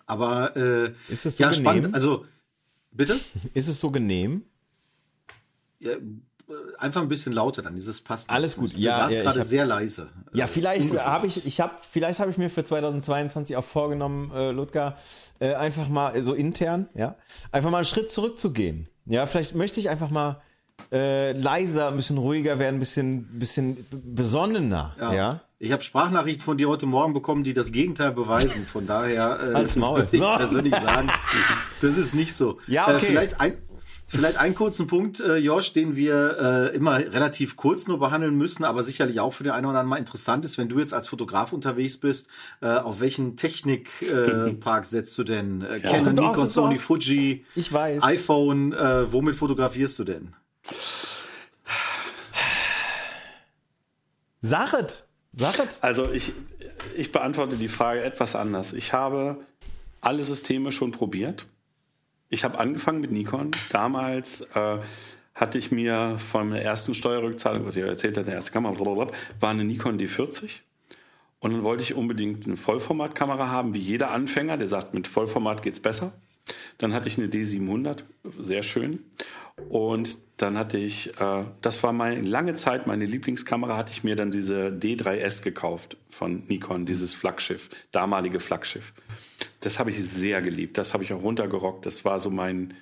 [0.07, 1.63] Aber äh, Ist es so ja genehm?
[1.65, 1.95] spannend.
[1.95, 2.27] Also
[2.91, 3.19] bitte
[3.55, 4.43] Ist es so genehm?
[5.81, 6.01] ja, äh,
[6.79, 8.29] einfach ein bisschen lauter, dann dieses passt.
[8.31, 8.75] Alles gut.
[8.75, 10.09] Du Ja, warst ja, gerade hab- sehr leise.
[10.33, 14.31] Ja, Äh, vielleicht habe ich, ich habe, vielleicht habe ich mir für 2022 auch vorgenommen,
[14.35, 14.97] äh, Ludger,
[15.41, 17.17] äh, einfach mal äh, so intern, ja,
[17.53, 18.89] einfach mal einen Schritt zurückzugehen.
[19.07, 20.41] Ja, vielleicht möchte ich einfach mal
[20.93, 25.41] äh, leiser, ein bisschen ruhiger werden, ein bisschen, bisschen besonnener, ja.
[25.61, 28.65] Ich habe Sprachnachrichten von dir heute Morgen bekommen, die das Gegenteil beweisen.
[28.65, 30.03] Von daher äh, Halt's Maul.
[30.13, 30.37] würde ich So.
[30.37, 31.11] persönlich sagen,
[31.81, 32.59] das ist nicht so.
[32.69, 32.95] Ja, okay.
[32.97, 33.57] Äh, vielleicht ein
[34.11, 38.65] Vielleicht einen kurzen Punkt, äh, Josh, den wir äh, immer relativ kurz nur behandeln müssen,
[38.65, 41.09] aber sicherlich auch für den einen oder anderen mal interessant ist, wenn du jetzt als
[41.09, 42.27] Fotograf unterwegs bist,
[42.63, 45.61] äh, auf welchen Technikpark äh, setzt du denn?
[45.61, 46.53] Äh, Canon, Doch, Nikon, doch.
[46.53, 48.03] Sony, Fuji, Ich weiß.
[48.03, 50.35] iPhone, äh, womit fotografierst du denn?
[54.41, 55.05] Sachet!
[55.35, 55.69] Sachet!
[55.83, 56.33] Also ich,
[56.97, 58.73] ich beantworte die Frage etwas anders.
[58.73, 59.37] Ich habe
[60.01, 61.47] alle Systeme schon probiert.
[62.31, 63.51] Ich habe angefangen mit Nikon.
[63.71, 64.79] Damals äh,
[65.35, 69.15] hatte ich mir von der ersten Steuerrückzahlung, was ich erzählt habe, der erste Kamera, blablabla,
[69.41, 70.61] war eine Nikon D40.
[71.41, 75.63] Und dann wollte ich unbedingt eine Vollformatkamera haben, wie jeder Anfänger, der sagt, mit Vollformat
[75.63, 76.13] geht's besser.
[76.79, 78.05] Dann hatte ich eine D700,
[78.39, 79.05] sehr schön.
[79.69, 84.17] Und dann hatte ich, äh, das war meine lange Zeit meine Lieblingskamera, hatte ich mir
[84.17, 88.93] dann diese D3S gekauft von Nikon, dieses Flaggschiff, damalige Flaggschiff.
[89.61, 92.75] Das habe ich sehr geliebt, das habe ich auch runtergerockt, das war so mein,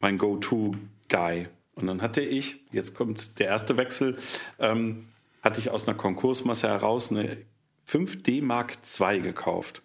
[0.00, 1.48] mein Go-To-Guy.
[1.74, 4.18] Und dann hatte ich, jetzt kommt der erste Wechsel,
[4.58, 5.08] ähm,
[5.42, 7.36] hatte ich aus einer Konkursmasse heraus eine
[7.88, 9.82] 5D Mark II gekauft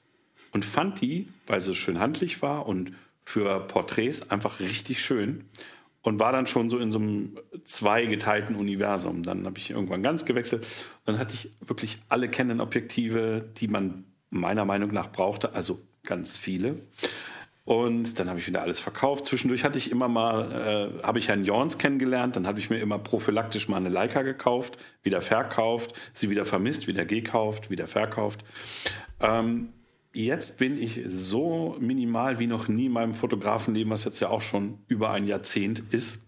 [0.52, 5.46] und fand die, weil sie schön handlich war und für Porträts einfach richtig schön
[6.02, 9.24] und war dann schon so in so einem zweigeteilten Universum.
[9.24, 10.66] Dann habe ich irgendwann ganz gewechselt.
[11.06, 16.82] Dann hatte ich wirklich alle Canon-Objektive, die man meiner Meinung nach brauchte, also ganz viele.
[17.68, 19.26] Und dann habe ich wieder alles verkauft.
[19.26, 20.52] Zwischendurch hatte ich immer mal,
[21.02, 22.38] äh, habe ich Herrn Jorns kennengelernt.
[22.38, 26.88] Dann habe ich mir immer prophylaktisch mal eine Leica gekauft, wieder verkauft, sie wieder vermisst,
[26.88, 28.46] wieder gekauft, wieder verkauft.
[29.20, 29.74] Ähm,
[30.14, 34.42] jetzt bin ich so minimal wie noch nie in meinem Fotografenleben, was jetzt ja auch
[34.42, 36.20] schon über ein Jahrzehnt ist.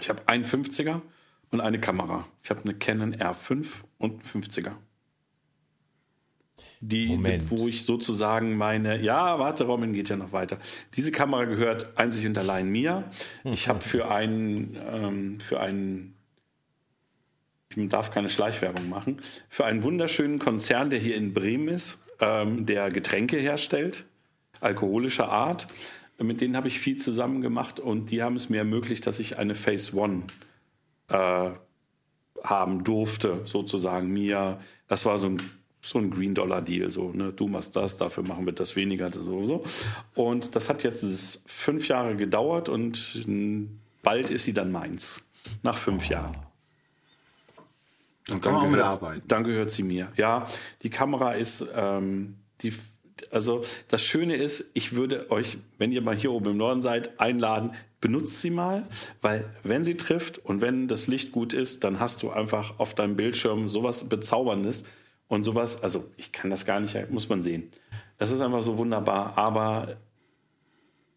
[0.00, 1.02] Ich habe einen 50er
[1.50, 2.26] und eine Kamera.
[2.42, 3.66] Ich habe eine Canon R5
[3.98, 4.72] und einen 50er.
[6.86, 7.50] Die, Moment.
[7.50, 10.58] wo ich sozusagen meine, ja, warte, Robin geht ja noch weiter.
[10.94, 13.04] Diese Kamera gehört einzig und allein mir.
[13.42, 16.14] Ich habe für einen, ähm, für einen,
[17.74, 22.66] ich darf keine Schleichwerbung machen, für einen wunderschönen Konzern, der hier in Bremen ist, ähm,
[22.66, 24.04] der Getränke herstellt,
[24.60, 25.68] alkoholischer Art.
[26.18, 29.38] Mit denen habe ich viel zusammen gemacht und die haben es mir ermöglicht, dass ich
[29.38, 30.24] eine Phase One
[31.08, 31.50] äh,
[32.44, 34.60] haben durfte, sozusagen mir.
[34.86, 35.42] Das war so ein,
[35.84, 37.32] so ein Green Dollar Deal, so, ne?
[37.32, 39.64] Du machst das, dafür machen wir das weniger, das sowieso.
[40.14, 43.24] Und das hat jetzt fünf Jahre gedauert und
[44.02, 45.28] bald ist sie dann meins.
[45.62, 46.36] Nach fünf Jahren.
[48.26, 50.10] Dann kann man auch mit gehört, dann gehört sie mir.
[50.16, 50.48] Ja,
[50.82, 52.72] die Kamera ist, ähm, die,
[53.30, 57.20] also das Schöne ist, ich würde euch, wenn ihr mal hier oben im Norden seid,
[57.20, 58.84] einladen, benutzt sie mal,
[59.20, 62.94] weil wenn sie trifft und wenn das Licht gut ist, dann hast du einfach auf
[62.94, 64.84] deinem Bildschirm sowas Bezauberndes
[65.28, 67.72] und sowas, also ich kann das gar nicht, muss man sehen.
[68.18, 69.96] Das ist einfach so wunderbar, aber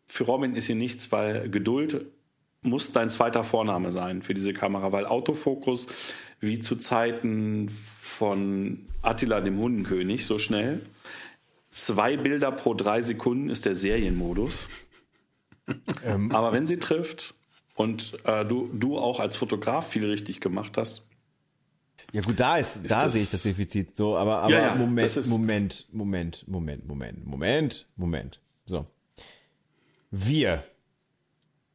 [0.05, 2.05] für Robin ist hier nichts, weil Geduld
[2.61, 5.87] muss dein zweiter Vorname sein für diese Kamera, weil Autofokus
[6.39, 10.81] wie zu Zeiten von Attila dem Hundenkönig so schnell.
[11.71, 14.69] Zwei Bilder pro drei Sekunden ist der Serienmodus.
[16.03, 16.31] Ähm.
[16.31, 17.35] Aber wenn sie trifft
[17.75, 21.06] und äh, du, du auch als Fotograf viel richtig gemacht hast.
[22.13, 24.75] Ja gut, da ist, ist da sehe ich das Defizit so, aber, aber ja, ja,
[24.75, 28.39] Moment, Moment, Moment, Moment, Moment, Moment, Moment.
[28.65, 28.85] So.
[30.09, 30.63] Wir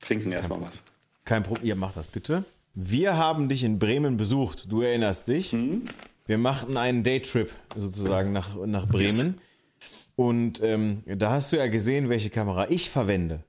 [0.00, 0.82] trinken erstmal was.
[1.24, 2.44] Kein Problem, ihr macht das bitte.
[2.74, 5.52] Wir haben dich in Bremen besucht, du erinnerst dich.
[5.52, 5.82] Mhm.
[6.26, 9.38] Wir machten einen Daytrip sozusagen nach, nach Bremen.
[10.16, 13.44] Und ähm, da hast du ja gesehen, welche Kamera ich verwende.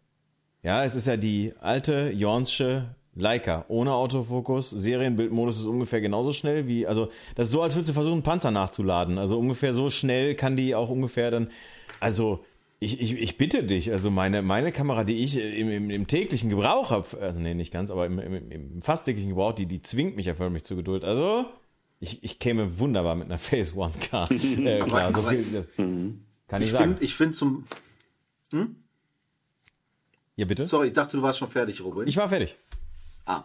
[0.64, 4.70] Ja, es ist ja die alte Jornsche Leica ohne Autofokus.
[4.70, 8.24] Serienbildmodus ist ungefähr genauso schnell wie, also das ist so, als würdest du versuchen, einen
[8.24, 9.18] Panzer nachzuladen.
[9.18, 11.50] Also ungefähr so schnell kann die auch ungefähr dann,
[12.00, 12.44] also
[12.80, 16.50] ich, ich, ich bitte dich, also meine, meine Kamera, die ich im, im, im täglichen
[16.50, 19.82] Gebrauch habe, also nee, nicht ganz, aber im, im, im fast täglichen Gebrauch, die, die
[19.82, 21.06] zwingt mich ja förmlich zur Geduld.
[21.06, 21.46] Also
[22.00, 24.30] ich, ich käme wunderbar mit einer Phase One Car.
[24.32, 26.26] Äh, klar, aber, so viel, mhm.
[26.48, 26.92] kann ich, ich sagen.
[26.92, 27.64] Find, ich finde zum.
[28.52, 28.76] Hm?
[30.36, 30.66] Ja, bitte?
[30.66, 32.08] Sorry, ich dachte, du warst schon fertig, Robin.
[32.08, 32.58] Ich war fertig.
[33.26, 33.44] Ah.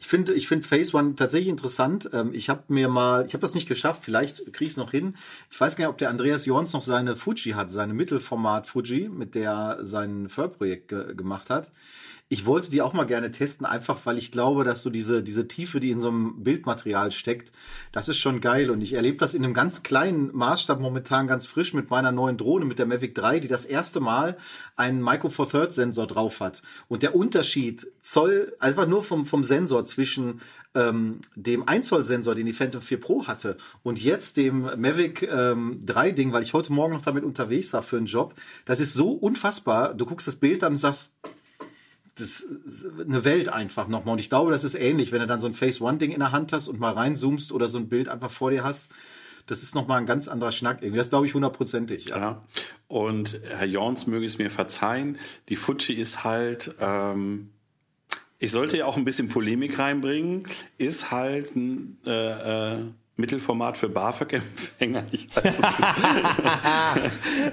[0.00, 2.10] Ich finde, ich finde Phase One tatsächlich interessant.
[2.12, 4.90] Ähm, ich habe mir mal, ich habe das nicht geschafft, vielleicht kriege ich es noch
[4.90, 5.14] hin.
[5.50, 9.08] Ich weiß gar nicht, ob der Andreas Jorns noch seine Fuji hat, seine Mittelformat Fuji,
[9.08, 11.70] mit der er sein Förprojekt ge gemacht hat
[12.32, 15.48] ich wollte die auch mal gerne testen, einfach weil ich glaube, dass so diese, diese
[15.48, 17.52] Tiefe, die in so einem Bildmaterial steckt,
[17.92, 18.70] das ist schon geil.
[18.70, 22.38] Und ich erlebe das in einem ganz kleinen Maßstab momentan ganz frisch mit meiner neuen
[22.38, 24.38] Drohne, mit der Mavic 3, die das erste Mal
[24.76, 26.62] einen Micro Four Thirds Sensor drauf hat.
[26.88, 30.40] Und der Unterschied Zoll, einfach nur vom, vom Sensor zwischen
[30.74, 35.20] ähm, dem 1 Zoll Sensor, den die Phantom 4 Pro hatte, und jetzt dem Mavic
[35.30, 38.80] ähm, 3 Ding, weil ich heute Morgen noch damit unterwegs war für einen Job, das
[38.80, 39.92] ist so unfassbar.
[39.92, 41.12] Du guckst das Bild an und sagst,
[42.16, 42.46] das
[43.00, 44.14] eine Welt einfach nochmal.
[44.14, 46.32] Und ich glaube, das ist ähnlich, wenn du dann so ein Face One-Ding in der
[46.32, 48.90] Hand hast und mal reinzoomst oder so ein Bild einfach vor dir hast.
[49.46, 50.82] Das ist nochmal ein ganz anderer Schnack.
[50.82, 50.98] Irgendwie.
[50.98, 52.10] Das glaube ich hundertprozentig.
[52.10, 52.18] Ja.
[52.18, 52.44] ja.
[52.86, 55.18] Und Herr Jorns möge es mir verzeihen.
[55.48, 57.50] Die Fuji ist halt, ähm,
[58.38, 60.46] ich sollte ja auch ein bisschen Polemik reinbringen,
[60.78, 62.84] ist halt ein, äh, äh,
[63.16, 65.04] Mittelformat für BAföG-Empfänger.
[65.12, 65.72] Ich weiß, es ist,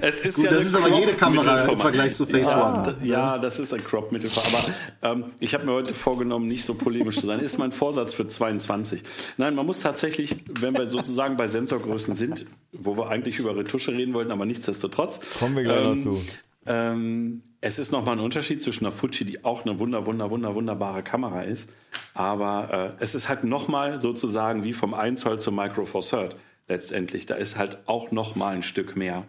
[0.00, 2.96] es ist Gut, ja das ist aber jede Kamera im Vergleich zu Face ja, One.
[3.02, 4.72] Ja, das ist ein Crop-Mittelformat.
[5.00, 7.40] Aber ähm, ich habe mir heute vorgenommen, nicht so polemisch zu sein.
[7.40, 9.02] Ist mein Vorsatz für 22.
[9.36, 13.92] Nein, man muss tatsächlich, wenn wir sozusagen bei Sensorgrößen sind, wo wir eigentlich über Retusche
[13.92, 15.20] reden wollten, aber nichtsdestotrotz.
[15.38, 16.22] Kommen wir gleich ähm, dazu.
[16.70, 20.54] Ähm, es ist nochmal ein Unterschied zwischen einer Fuji, die auch eine wunder, wunder, wunder,
[20.54, 21.68] wunderbare Kamera ist,
[22.14, 26.36] aber äh, es ist halt nochmal sozusagen wie vom 1 Zoll zum Micro Four Third
[26.68, 27.26] letztendlich.
[27.26, 29.26] Da ist halt auch nochmal ein Stück mehr.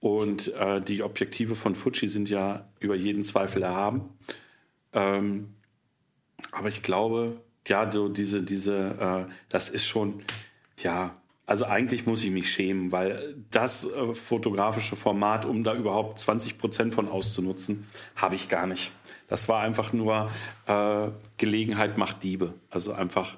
[0.00, 4.08] Und äh, die Objektive von Fuji sind ja über jeden Zweifel erhaben.
[4.92, 5.54] Ähm,
[6.50, 10.24] aber ich glaube, ja, so diese, diese, äh, das ist schon,
[10.78, 11.16] ja,
[11.52, 16.56] also eigentlich muss ich mich schämen, weil das äh, fotografische Format, um da überhaupt 20
[16.56, 17.86] Prozent von auszunutzen,
[18.16, 18.90] habe ich gar nicht.
[19.28, 20.30] Das war einfach nur
[20.66, 22.54] äh, Gelegenheit macht Diebe.
[22.70, 23.36] Also einfach.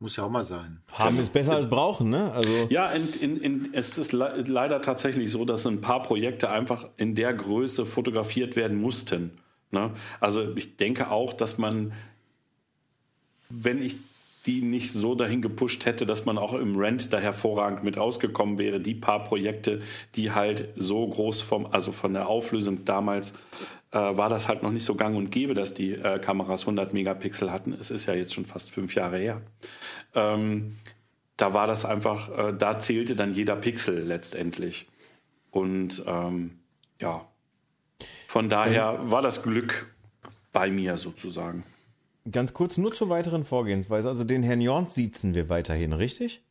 [0.00, 0.80] Muss ja auch mal sein.
[0.90, 2.32] Haben ist besser als brauchen, ne?
[2.32, 6.50] Also ja, in, in, in, es ist le leider tatsächlich so, dass ein paar Projekte
[6.50, 9.38] einfach in der Größe fotografiert werden mussten.
[9.70, 9.92] Ne?
[10.18, 11.92] Also ich denke auch, dass man,
[13.50, 13.98] wenn ich
[14.46, 18.58] die nicht so dahin gepusht hätte, dass man auch im Rent da hervorragend mit rausgekommen
[18.58, 18.80] wäre.
[18.80, 19.82] Die paar Projekte,
[20.14, 23.32] die halt so groß vom, also von der Auflösung damals
[23.90, 26.92] äh, war das halt noch nicht so gang und gäbe, dass die äh, Kameras 100
[26.92, 27.72] Megapixel hatten.
[27.72, 29.42] Es ist ja jetzt schon fast fünf Jahre her.
[30.14, 30.76] Ähm,
[31.36, 34.86] da war das einfach, äh, da zählte dann jeder Pixel letztendlich.
[35.50, 36.58] Und ähm,
[37.00, 37.26] ja,
[38.28, 39.94] von daher war das Glück
[40.52, 41.64] bei mir sozusagen.
[42.30, 44.08] Ganz kurz nur zur weiteren Vorgehensweise.
[44.08, 46.42] Also den Herrn Jorns siezen wir weiterhin, richtig?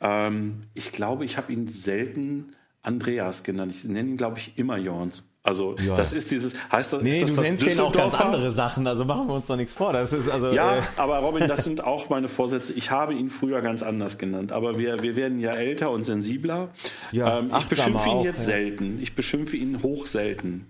[0.00, 3.72] Ähm, ich glaube, ich habe ihn selten Andreas genannt.
[3.74, 5.24] Ich nenne ihn, glaube ich, immer Jorns.
[5.42, 5.96] Also ja.
[5.96, 8.86] das ist dieses, heißt das, nee, das du das nennst den auch ganz andere Sachen,
[8.86, 9.94] also machen wir uns doch nichts vor.
[9.94, 12.74] Das ist also, ja, äh aber Robin, das sind auch meine Vorsätze.
[12.74, 16.68] Ich habe ihn früher ganz anders genannt, aber wir, wir werden ja älter und sensibler.
[17.12, 18.46] Ja, ähm, ich beschimpfe ihn auch, jetzt ja.
[18.46, 18.98] selten.
[19.00, 20.66] Ich beschimpfe ihn hoch selten.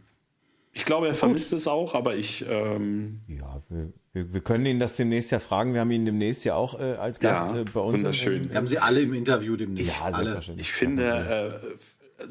[0.72, 2.44] Ich glaube, er vermisst es auch, aber ich.
[2.48, 5.74] Ähm, ja, wir, wir, wir, können ihn das demnächst ja fragen.
[5.74, 7.96] Wir haben ihn demnächst ja auch äh, als Gast ja, äh, bei uns.
[7.96, 8.50] Wunderschön.
[8.50, 9.88] wir haben sie alle im Interview demnächst.
[10.00, 10.40] Ja, alle.
[10.56, 11.66] Ich finde, äh,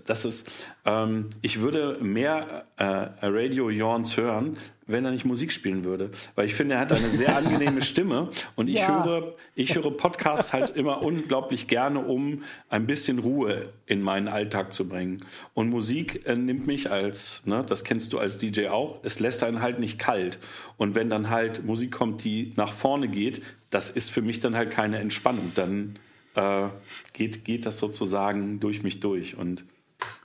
[0.06, 5.84] das ist, ähm, ich würde mehr äh, Radio Jorns hören, wenn er nicht Musik spielen
[5.84, 6.12] würde.
[6.36, 9.06] Weil ich finde, er hat eine sehr angenehme Stimme und ich ja.
[9.06, 14.74] höre, ich höre Podcasts halt immer unglaublich gerne, um ein bisschen Ruhe in meinen Alltag
[14.74, 15.24] zu bringen.
[15.54, 19.44] Und Musik äh, nimmt mich als, ne, das kennst du als DJ auch, es lässt
[19.44, 20.38] einen halt nicht kalt.
[20.78, 24.56] Und wenn dann halt Musik kommt, die nach vorne geht, das ist für mich dann
[24.56, 25.52] halt keine Entspannung.
[25.56, 25.98] Dann
[26.36, 26.68] äh,
[27.14, 29.38] geht, geht das sozusagen durch mich durch.
[29.38, 29.66] Und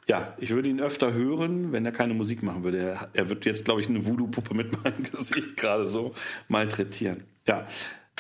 [0.09, 2.79] ja, ich würde ihn öfter hören, wenn er keine Musik machen würde.
[2.79, 6.11] Er, er wird jetzt, glaube ich, eine Voodoo-Puppe mit meinem Gesicht gerade so
[6.49, 7.25] malträtieren.
[7.47, 7.67] Ja,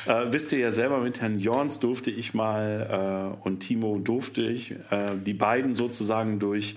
[0.07, 4.43] äh, wisst ihr ja selber, mit Herrn Jorns durfte ich mal äh, und Timo durfte
[4.43, 6.77] ich äh, die beiden sozusagen durch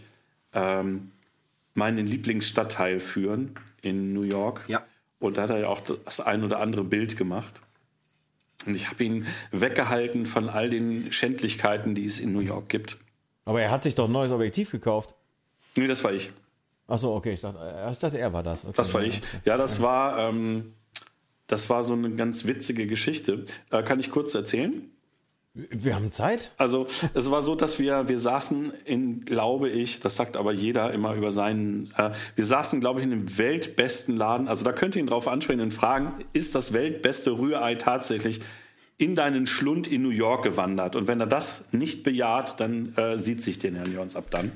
[0.53, 1.11] ähm,
[1.73, 4.63] meinen Lieblingsstadtteil führen in New York.
[4.67, 4.85] Ja.
[5.19, 7.61] Und da hat er ja auch das ein oder andere Bild gemacht.
[8.65, 12.97] Und ich habe ihn weggehalten von all den Schändlichkeiten, die es in New York gibt.
[13.45, 15.13] Aber er hat sich doch ein neues Objektiv gekauft.
[15.77, 16.31] Nee, das war ich.
[16.88, 17.34] Ach so, okay.
[17.34, 18.65] Ich dachte, ich dachte er war das.
[18.65, 18.73] Okay.
[18.75, 19.21] Das war ich.
[19.43, 20.73] Ja, das war, ähm,
[21.47, 23.43] das war so eine ganz witzige Geschichte.
[23.71, 24.89] Äh, kann ich kurz erzählen?
[25.53, 26.51] Wir haben Zeit.
[26.58, 30.91] Also es war so, dass wir wir saßen in, glaube ich, das sagt aber jeder
[30.91, 31.93] immer über seinen.
[31.95, 34.49] Äh, wir saßen, glaube ich, in dem weltbesten Laden.
[34.49, 38.41] Also da könnt ihr ihn drauf ansprechen und fragen: Ist das weltbeste Rührei tatsächlich
[38.97, 40.95] in deinen Schlund in New York gewandert?
[40.95, 44.51] Und wenn er das nicht bejaht, dann äh, sieht sich den Herrn Jons ab dann.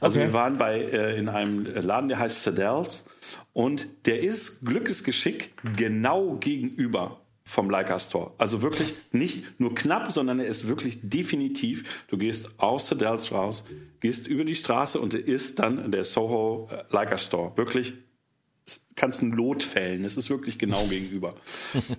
[0.00, 0.28] Also okay.
[0.28, 3.06] wir waren bei äh, in einem Laden, der heißt Sedels
[3.52, 8.32] und der ist Glückesgeschick genau gegenüber vom Leica Store.
[8.38, 12.04] Also wirklich nicht nur knapp, sondern er ist wirklich definitiv.
[12.08, 13.64] Du gehst aus der Dells raus,
[14.00, 17.52] gehst über die Straße und er ist dann der Soho äh, Leica Store.
[17.56, 17.94] Wirklich
[18.96, 20.04] kannst ein Lot fällen.
[20.04, 21.34] Es ist wirklich genau gegenüber.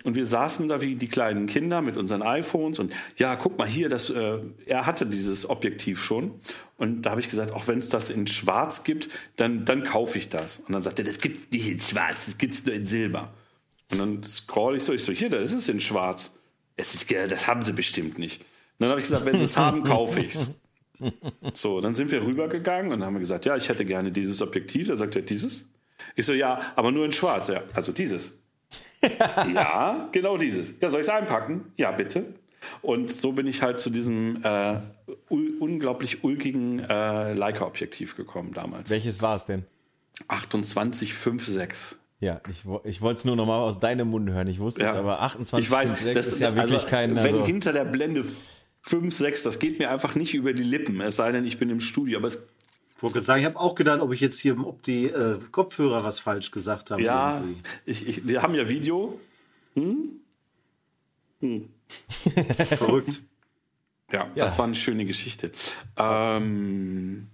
[0.04, 3.67] Und wir saßen da wie die kleinen Kinder mit unseren iPhones und ja, guck mal
[3.67, 6.39] hier, das, äh, er hatte dieses Objektiv schon.
[6.78, 10.17] Und da habe ich gesagt, auch wenn es das in Schwarz gibt, dann, dann kaufe
[10.17, 10.60] ich das.
[10.60, 13.34] Und dann sagte er, das gibt nicht in Schwarz, das gibt es nur in Silber.
[13.91, 16.38] Und dann scroll ich so, ich so, hier, da ist es in schwarz.
[16.75, 18.41] Es ist, das haben sie bestimmt nicht.
[18.41, 18.47] Und
[18.80, 20.62] dann habe ich gesagt, wenn sie es haben, kaufe ich es.
[21.54, 24.88] So, dann sind wir rübergegangen und haben gesagt, ja, ich hätte gerne dieses Objektiv.
[24.88, 25.67] Da sagt er, dieses?
[26.15, 27.48] Ich so, ja, aber nur in schwarz.
[27.48, 28.41] Ja, also dieses.
[29.54, 30.74] ja, genau dieses.
[30.80, 31.74] Ja, soll ich es einpacken?
[31.78, 32.34] Ja, bitte.
[32.82, 34.76] Und so bin ich halt zu diesem äh,
[35.30, 38.89] unglaublich ulkigen äh, Leica-Objektiv gekommen damals.
[38.89, 39.65] Welches war es denn?
[40.30, 41.98] 2856.
[42.20, 44.48] Ja, ich, ich wollte es nur nochmal aus deinem Mund hören.
[44.48, 44.91] Ich wusste ja.
[44.91, 47.18] es, aber 28, ich weiß, 5, 6 das ist ja wirklich also, kein.
[47.18, 48.26] Also wenn hinter der Blende
[48.82, 51.70] 5, 6, das geht mir einfach nicht über die Lippen, es sei denn, ich bin
[51.70, 52.20] im Studio.
[52.20, 52.48] Aber es
[53.03, 56.19] wollte sagen, ich habe auch gedacht, ob ich jetzt hier, ob die äh, Kopfhörer was
[56.19, 57.03] falsch gesagt haben.
[57.03, 57.43] Ja,
[57.86, 59.19] ich, ich, wir haben ja Video.
[59.73, 60.21] Hm?
[61.41, 61.69] Hm.
[62.77, 63.21] Verrückt.
[64.12, 65.51] Ja, ja, das war eine schöne Geschichte.
[65.97, 67.27] Ähm,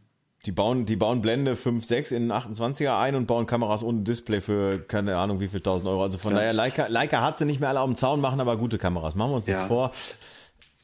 [0.46, 4.42] die bauen, die bauen Blende 5, 6 in 28er ein und bauen Kameras ohne Display
[4.42, 6.02] für keine Ahnung wie viel tausend Euro.
[6.02, 6.40] Also von ja.
[6.40, 9.16] daher, Leica, Leica hat sie nicht mehr alle auf dem Zaun, machen aber gute Kameras.
[9.16, 9.68] Machen wir uns ja.
[9.68, 9.92] vor.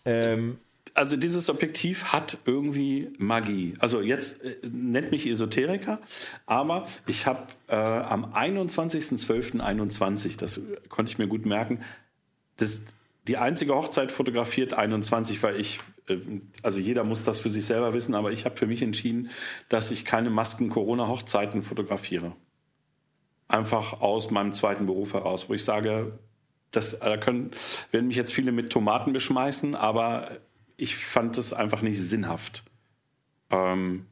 [0.05, 0.59] Ähm,
[0.97, 3.75] also dieses Objektiv hat irgendwie Magie.
[3.79, 5.99] Also jetzt äh, nennt mich Esoteriker,
[6.47, 11.81] aber ich habe äh, am 21.12.21, das konnte ich mir gut merken,
[12.57, 12.81] das,
[13.27, 16.17] die einzige Hochzeit fotografiert 21, weil ich äh,
[16.63, 19.29] also jeder muss das für sich selber wissen, aber ich habe für mich entschieden,
[19.69, 22.31] dass ich keine Masken-Corona-Hochzeiten fotografiere.
[23.47, 26.17] Einfach aus meinem zweiten Beruf heraus, wo ich sage,
[26.71, 27.51] das da können,
[27.91, 30.31] werden mich jetzt viele mit Tomaten beschmeißen, aber
[30.77, 32.63] ich fand es einfach nicht sinnhaft.
[33.49, 34.05] Ähm,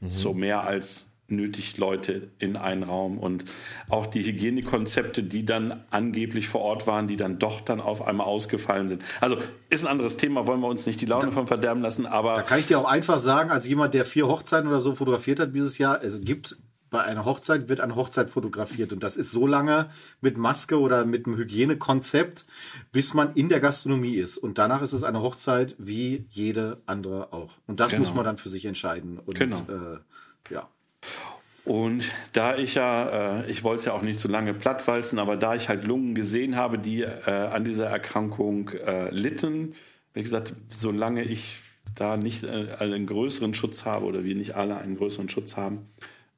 [0.00, 0.10] mhm.
[0.10, 3.44] So mehr als nötig Leute in einen Raum und
[3.88, 8.26] auch die Hygienekonzepte, die dann angeblich vor Ort waren, die dann doch dann auf einmal
[8.26, 9.02] ausgefallen sind.
[9.20, 9.38] Also
[9.70, 12.36] ist ein anderes Thema, wollen wir uns nicht die Laune da, von verderben lassen, aber.
[12.36, 15.40] Da kann ich dir auch einfach sagen, als jemand, der vier Hochzeiten oder so fotografiert
[15.40, 16.58] hat dieses Jahr, es gibt
[16.92, 21.04] bei einer Hochzeit wird eine Hochzeit fotografiert und das ist so lange mit Maske oder
[21.04, 22.44] mit einem Hygienekonzept,
[22.92, 27.32] bis man in der Gastronomie ist und danach ist es eine Hochzeit wie jede andere
[27.32, 28.02] auch und das genau.
[28.02, 29.66] muss man dann für sich entscheiden und genau.
[29.68, 30.68] äh, ja.
[31.64, 35.36] Und da ich ja, äh, ich wollte es ja auch nicht so lange plattwalzen, aber
[35.36, 39.74] da ich halt Lungen gesehen habe, die äh, an dieser Erkrankung äh, litten,
[40.12, 41.60] wie gesagt, solange ich
[41.94, 45.86] da nicht einen größeren Schutz habe oder wir nicht alle einen größeren Schutz haben,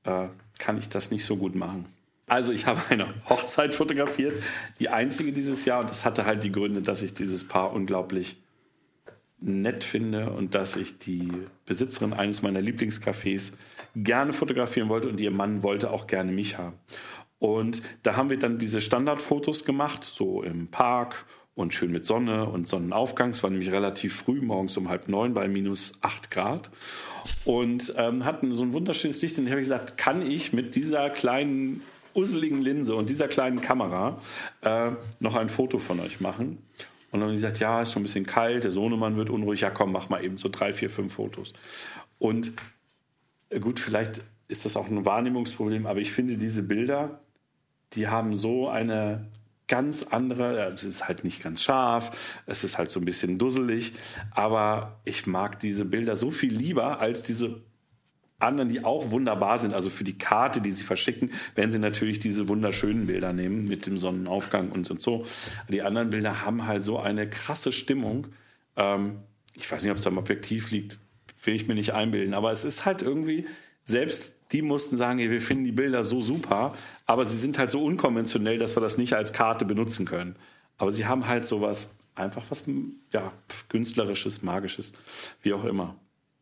[0.04, 1.86] äh, kann ich das nicht so gut machen.
[2.26, 4.42] Also ich habe eine Hochzeit fotografiert,
[4.80, 8.36] die einzige dieses Jahr und das hatte halt die Gründe, dass ich dieses Paar unglaublich
[9.40, 11.30] nett finde und dass ich die
[11.66, 13.52] Besitzerin eines meiner Lieblingscafés
[13.94, 16.78] gerne fotografieren wollte und ihr Mann wollte auch gerne mich haben.
[17.38, 22.46] Und da haben wir dann diese Standardfotos gemacht, so im Park und schön mit Sonne
[22.46, 23.30] und Sonnenaufgang.
[23.30, 26.70] Es war nämlich relativ früh, morgens um halb neun bei minus acht Grad.
[27.44, 29.38] Und ähm, hatten so ein wunderschönes Licht.
[29.38, 31.82] Und ich habe gesagt, kann ich mit dieser kleinen
[32.14, 34.18] usseligen Linse und dieser kleinen Kamera
[34.62, 34.90] äh,
[35.20, 36.58] noch ein Foto von euch machen?
[37.10, 39.60] Und dann haben die gesagt, ja, ist schon ein bisschen kalt, der Sohnemann wird unruhig,
[39.60, 41.52] ja komm, mach mal eben so drei, vier, fünf Fotos.
[42.18, 42.52] Und
[43.50, 47.20] äh, gut, vielleicht ist das auch ein Wahrnehmungsproblem, aber ich finde diese Bilder,
[47.92, 49.28] die haben so eine
[49.66, 53.92] ganz andere, es ist halt nicht ganz scharf, es ist halt so ein bisschen dusselig,
[54.30, 57.62] aber ich mag diese Bilder so viel lieber als diese
[58.38, 59.74] anderen, die auch wunderbar sind.
[59.74, 63.86] Also für die Karte, die sie verschicken, werden sie natürlich diese wunderschönen Bilder nehmen mit
[63.86, 65.24] dem Sonnenaufgang und, so.
[65.68, 68.28] Die anderen Bilder haben halt so eine krasse Stimmung.
[68.76, 69.20] Ähm,
[69.54, 70.98] ich weiß nicht, ob es am Objektiv liegt,
[71.44, 73.46] will ich mir nicht einbilden, aber es ist halt irgendwie,
[73.84, 76.74] selbst die mussten sagen, wir finden die Bilder so super,
[77.06, 80.36] aber sie sind halt so unkonventionell, dass wir das nicht als Karte benutzen können.
[80.78, 82.64] Aber sie haben halt sowas, einfach was,
[83.12, 83.32] ja,
[83.68, 84.92] künstlerisches, magisches,
[85.42, 85.96] wie auch immer.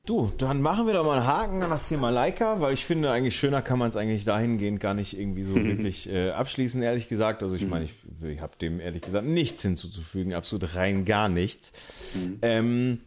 [0.05, 3.13] Du, dann machen wir doch mal einen Haken an das Thema Leica, weil ich finde,
[3.13, 5.65] eigentlich schöner kann man es eigentlich dahingehend gar nicht irgendwie so mhm.
[5.69, 7.43] wirklich äh, abschließen, ehrlich gesagt.
[7.43, 7.71] Also ich mhm.
[7.71, 7.95] meine, ich,
[8.25, 11.73] ich habe dem ehrlich gesagt nichts hinzuzufügen, absolut rein gar nichts.
[12.15, 12.39] Mhm.
[12.43, 13.01] Ähm,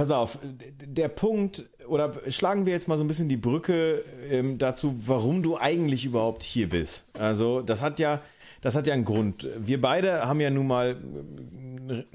[0.00, 4.56] pass auf, der Punkt, oder schlagen wir jetzt mal so ein bisschen die Brücke ähm,
[4.56, 7.06] dazu, warum du eigentlich überhaupt hier bist.
[7.12, 8.22] Also das hat ja,
[8.62, 9.46] das hat ja einen Grund.
[9.58, 10.96] Wir beide haben ja nun mal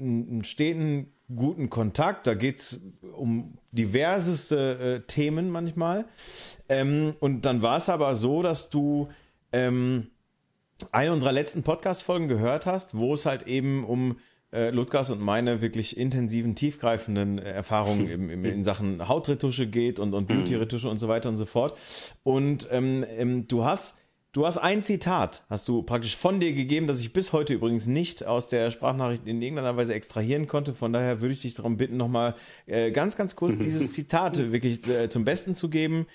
[0.00, 2.26] einen steten guten Kontakt.
[2.26, 2.80] Da geht es
[3.16, 6.06] um diverseste äh, Themen manchmal.
[6.68, 9.10] Ähm, und dann war es aber so, dass du
[9.52, 10.08] ähm,
[10.90, 14.16] eine unserer letzten Podcast-Folgen gehört hast, wo es halt eben um
[14.52, 19.98] äh, Ludgers und meine wirklich intensiven, tiefgreifenden äh, Erfahrungen im, im, in Sachen Hautretusche geht
[19.98, 21.76] und, und Beauty-Retusche und so weiter und so fort.
[22.22, 23.96] Und ähm, ähm, du hast
[24.36, 27.86] Du hast ein Zitat, hast du praktisch von dir gegeben, das ich bis heute übrigens
[27.86, 30.74] nicht aus der Sprachnachricht in irgendeiner Weise extrahieren konnte.
[30.74, 32.34] Von daher würde ich dich darum bitten, nochmal
[32.66, 36.06] äh, ganz, ganz kurz dieses Zitat wirklich äh, zum Besten zu geben.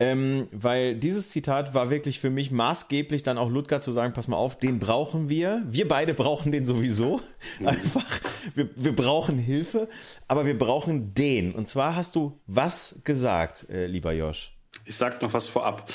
[0.00, 4.26] Ähm, weil dieses Zitat war wirklich für mich maßgeblich, dann auch Ludger zu sagen, pass
[4.26, 5.62] mal auf, den brauchen wir.
[5.70, 7.20] Wir beide brauchen den sowieso.
[7.64, 8.20] Einfach,
[8.56, 9.88] wir, wir brauchen Hilfe,
[10.26, 11.52] aber wir brauchen den.
[11.52, 14.52] Und zwar hast du was gesagt, äh, lieber Josh?
[14.84, 15.88] Ich sag noch was vorab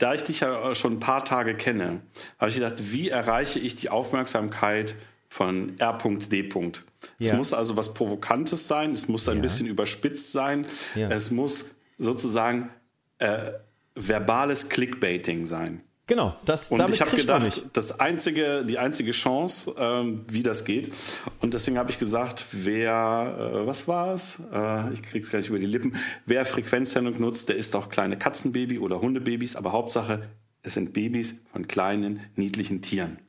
[0.00, 2.00] da ich dich ja schon ein paar Tage kenne,
[2.38, 4.94] habe ich gedacht, wie erreiche ich die Aufmerksamkeit
[5.28, 6.48] von R.D.
[6.52, 6.70] Ja.
[7.18, 9.42] Es muss also was Provokantes sein, es muss ein ja.
[9.42, 11.08] bisschen überspitzt sein, ja.
[11.10, 12.70] es muss sozusagen
[13.18, 13.52] äh,
[13.94, 15.82] verbales Clickbaiting sein.
[16.10, 20.90] Genau, das Und ich habe gedacht, das einzige, die einzige Chance, ähm, wie das geht.
[21.40, 24.42] Und deswegen habe ich gesagt, wer, äh, was war es?
[24.52, 25.94] Äh, ich krieg's gleich über die Lippen.
[26.26, 30.24] Wer Frequenzsendung nutzt, der ist auch kleine Katzenbaby oder Hundebabys, aber Hauptsache,
[30.64, 33.20] es sind Babys von kleinen, niedlichen Tieren.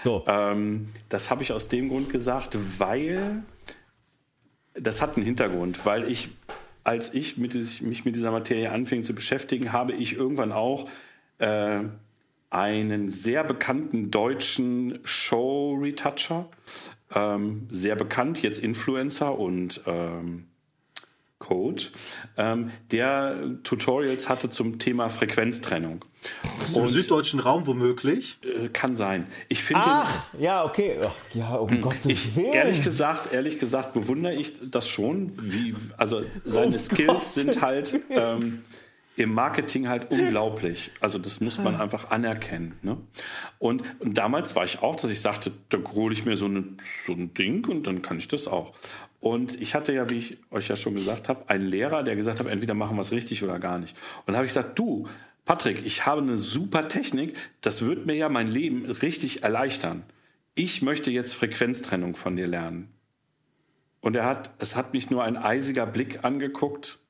[0.00, 0.22] So.
[0.28, 3.42] Ähm, das habe ich aus dem Grund gesagt, weil
[4.74, 6.28] das hat einen Hintergrund, weil ich,
[6.84, 10.88] als ich mit, mich mit dieser Materie anfing zu beschäftigen, habe ich irgendwann auch
[11.38, 11.80] äh,
[12.50, 16.48] einen sehr bekannten deutschen Show-Retoucher,
[17.14, 20.46] ähm, sehr bekannt, jetzt Influencer und ähm,
[21.38, 21.92] Coach,
[22.36, 26.04] ähm, der Tutorials hatte zum Thema Frequenztrennung.
[26.74, 28.38] Im süddeutschen Raum womöglich?
[28.42, 29.28] Äh, kann sein.
[29.48, 29.84] Ich finde.
[29.84, 30.98] Ach, ja, okay.
[31.02, 31.80] Ach, ja, um hm.
[31.80, 32.52] Gottes ich, Willen.
[32.52, 35.32] Ehrlich gesagt, ehrlich gesagt bewundere ich das schon.
[35.40, 38.00] Wie, also seine um Skills Gottes sind halt.
[38.10, 38.64] Ähm,
[39.18, 40.92] im Marketing halt unglaublich.
[41.00, 42.78] Also das muss man einfach anerkennen.
[42.82, 42.96] Ne?
[43.58, 46.64] Und, und damals war ich auch, dass ich sagte, da hole ich mir so, eine,
[47.04, 48.74] so ein Ding und dann kann ich das auch.
[49.20, 52.38] Und ich hatte ja, wie ich euch ja schon gesagt habe, einen Lehrer, der gesagt
[52.38, 53.96] hat, entweder machen wir es richtig oder gar nicht.
[54.18, 55.08] Und dann habe ich gesagt, du,
[55.44, 60.04] Patrick, ich habe eine super Technik, das wird mir ja mein Leben richtig erleichtern.
[60.54, 62.88] Ich möchte jetzt Frequenztrennung von dir lernen.
[64.00, 67.00] Und er hat, es hat mich nur ein eisiger Blick angeguckt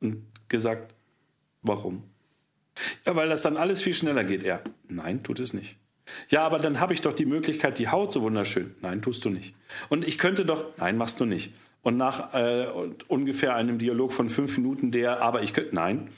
[0.00, 0.94] und gesagt,
[1.66, 2.04] Warum?
[3.06, 4.42] Ja, weil das dann alles viel schneller geht.
[4.42, 5.76] Er, nein, tut es nicht.
[6.28, 8.74] Ja, aber dann habe ich doch die Möglichkeit, die Haut so wunderschön.
[8.80, 9.54] Nein, tust du nicht.
[9.88, 11.52] Und ich könnte doch, nein, machst du nicht.
[11.82, 12.66] Und nach äh,
[13.08, 16.10] ungefähr einem Dialog von fünf Minuten, der, aber ich könnte, nein,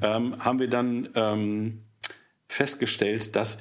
[0.00, 1.82] ähm, haben wir dann ähm,
[2.48, 3.58] festgestellt, dass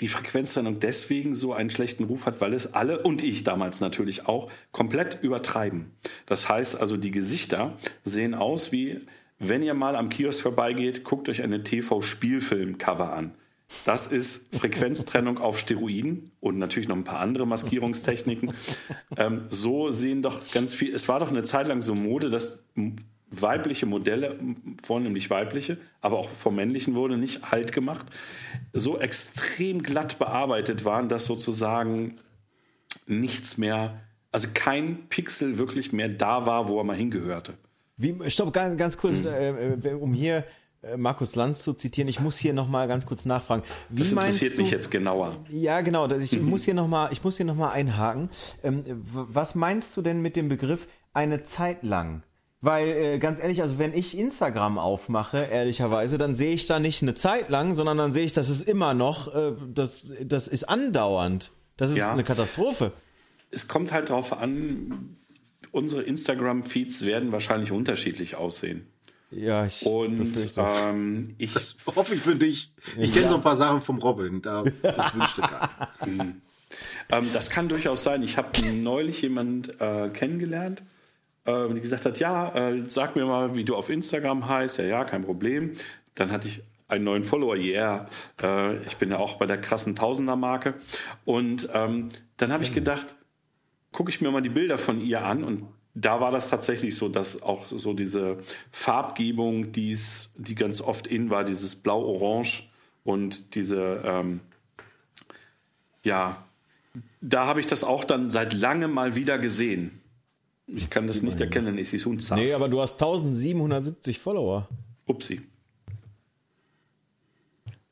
[0.00, 4.26] die Frequenztrennung deswegen so einen schlechten Ruf hat, weil es alle und ich damals natürlich
[4.26, 5.92] auch komplett übertreiben.
[6.26, 9.00] Das heißt also, die Gesichter sehen aus wie,
[9.38, 13.34] wenn ihr mal am Kiosk vorbeigeht, guckt euch eine TV-Spielfilm-Cover an.
[13.84, 18.52] Das ist Frequenztrennung auf Steroiden und natürlich noch ein paar andere Maskierungstechniken.
[19.16, 20.94] Ähm, so sehen doch ganz viel.
[20.94, 22.62] Es war doch eine Zeit lang so Mode, dass
[23.30, 24.38] weibliche Modelle,
[24.82, 28.06] vornehmlich weibliche, aber auch vom männlichen wurde nicht halt gemacht,
[28.72, 32.16] so extrem glatt bearbeitet waren, dass sozusagen
[33.06, 34.00] nichts mehr,
[34.32, 37.54] also kein Pixel wirklich mehr da war, wo er mal hingehörte.
[37.96, 40.44] Wie, stopp, ganz, ganz kurz, äh, äh, um hier
[40.82, 43.62] äh, Markus Lanz zu zitieren, ich muss hier nochmal ganz kurz nachfragen.
[43.90, 45.36] Wie das interessiert mich jetzt genauer.
[45.50, 48.30] Ja, genau, ich muss hier nochmal, ich muss hier noch mal einhaken.
[48.62, 52.22] Ähm, was meinst du denn mit dem Begriff eine Zeit lang?
[52.62, 57.00] Weil äh, ganz ehrlich, also wenn ich Instagram aufmache, ehrlicherweise, dann sehe ich da nicht
[57.02, 60.68] eine Zeit lang, sondern dann sehe ich, das ist immer noch, äh, das, das ist
[60.68, 61.52] andauernd.
[61.78, 62.12] Das ist ja.
[62.12, 62.92] eine Katastrophe.
[63.50, 65.16] Es kommt halt darauf an,
[65.72, 68.86] unsere Instagram-Feeds werden wahrscheinlich unterschiedlich aussehen.
[69.30, 72.72] Ja, ich Und ähm, ich das hoffe ich für dich.
[72.98, 73.14] Ich ja.
[73.14, 75.70] kenne so ein paar Sachen vom Robin, da, das wünschte keiner.
[76.06, 76.40] Mhm.
[77.10, 78.22] ähm, das kann durchaus sein.
[78.22, 80.82] Ich habe neulich jemand äh, kennengelernt,
[81.44, 84.78] äh, die gesagt hat, ja, äh, sag mir mal, wie du auf Instagram heißt.
[84.78, 85.72] Ja, ja, kein Problem.
[86.14, 88.08] Dann hatte ich einen neuen Follower, yeah.
[88.42, 90.74] Äh, ich bin ja auch bei der krassen Tausender-Marke.
[91.24, 93.14] Und ähm, dann habe ich gedacht,
[93.92, 97.08] gucke ich mir mal die Bilder von ihr an und da war das tatsächlich so,
[97.08, 98.38] dass auch so diese
[98.70, 102.68] Farbgebung, die's, die ganz oft in war, dieses Blau-Orange
[103.02, 104.40] und diese, ähm,
[106.04, 106.44] ja,
[107.20, 109.99] da habe ich das auch dann seit langem mal wieder gesehen.
[110.74, 114.68] Ich kann das nicht erkennen, ich sehe es Nee, aber du hast 1770 Follower.
[115.06, 115.42] Upsi.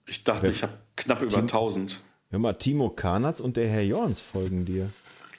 [0.07, 0.51] Ich dachte, Wer?
[0.51, 2.01] ich habe knapp über Tim, 1000.
[2.31, 4.91] Hör mal, Timo Karnatz und der Herr Jorns folgen dir.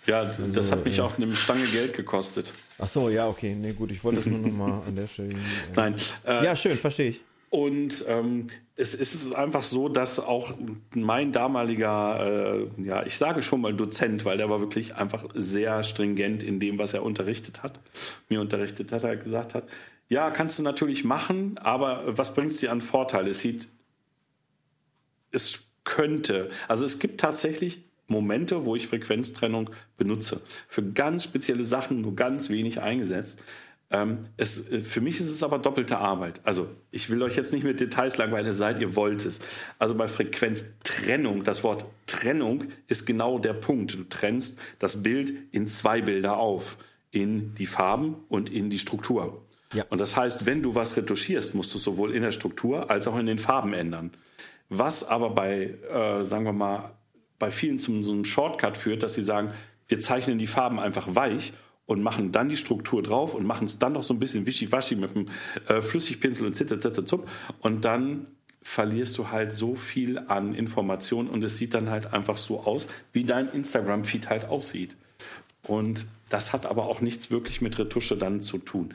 [0.05, 2.53] Ja, das hat mich auch eine Stange Geld gekostet.
[2.79, 3.55] Ach so, ja, okay.
[3.55, 5.29] Nee, gut, ich wollte das nur nochmal an der Stelle.
[5.33, 5.35] Äh,
[5.75, 5.95] Nein.
[6.25, 7.21] Äh, ja, schön, verstehe ich.
[7.49, 10.53] Und ähm, es, ist einfach so, dass auch
[10.93, 15.83] mein damaliger, äh, ja, ich sage schon mal Dozent, weil der war wirklich einfach sehr
[15.83, 17.79] stringent in dem, was er unterrichtet hat,
[18.29, 19.63] mir unterrichtet hat, er gesagt hat,
[20.09, 23.27] ja, kannst du natürlich machen, aber was bringt es dir an Vorteil?
[23.27, 23.67] Es sieht,
[25.31, 30.41] es könnte, also es gibt tatsächlich Momente, wo ich Frequenztrennung benutze.
[30.67, 33.39] Für ganz spezielle Sachen nur ganz wenig eingesetzt.
[33.91, 36.41] Ähm, es, äh, für mich ist es aber doppelte Arbeit.
[36.43, 39.39] Also ich will euch jetzt nicht mit Details langweilen, seid ihr wollt es.
[39.79, 43.95] Also bei Frequenztrennung, das Wort Trennung ist genau der Punkt.
[43.95, 46.77] Du trennst das Bild in zwei Bilder auf.
[47.11, 49.43] In die Farben und in die Struktur.
[49.73, 49.83] Ja.
[49.89, 53.17] Und das heißt, wenn du was retuschierst, musst du sowohl in der Struktur als auch
[53.17, 54.11] in den Farben ändern.
[54.69, 56.91] Was aber bei, äh, sagen wir mal,
[57.39, 59.53] bei vielen zum so einem Shortcut führt, dass sie sagen,
[59.87, 61.53] wir zeichnen die Farben einfach weich
[61.89, 64.95] und machen dann die Struktur drauf und machen es dann noch so ein bisschen wischiwaschi
[64.95, 65.25] mit dem
[65.67, 67.27] äh, Flüssigpinsel und zitterzitzerzup
[67.61, 68.27] und dann
[68.61, 72.87] verlierst du halt so viel an Informationen und es sieht dann halt einfach so aus,
[73.11, 74.97] wie dein Instagram-Feed halt aussieht.
[75.63, 78.93] Und das hat aber auch nichts wirklich mit Retusche dann zu tun.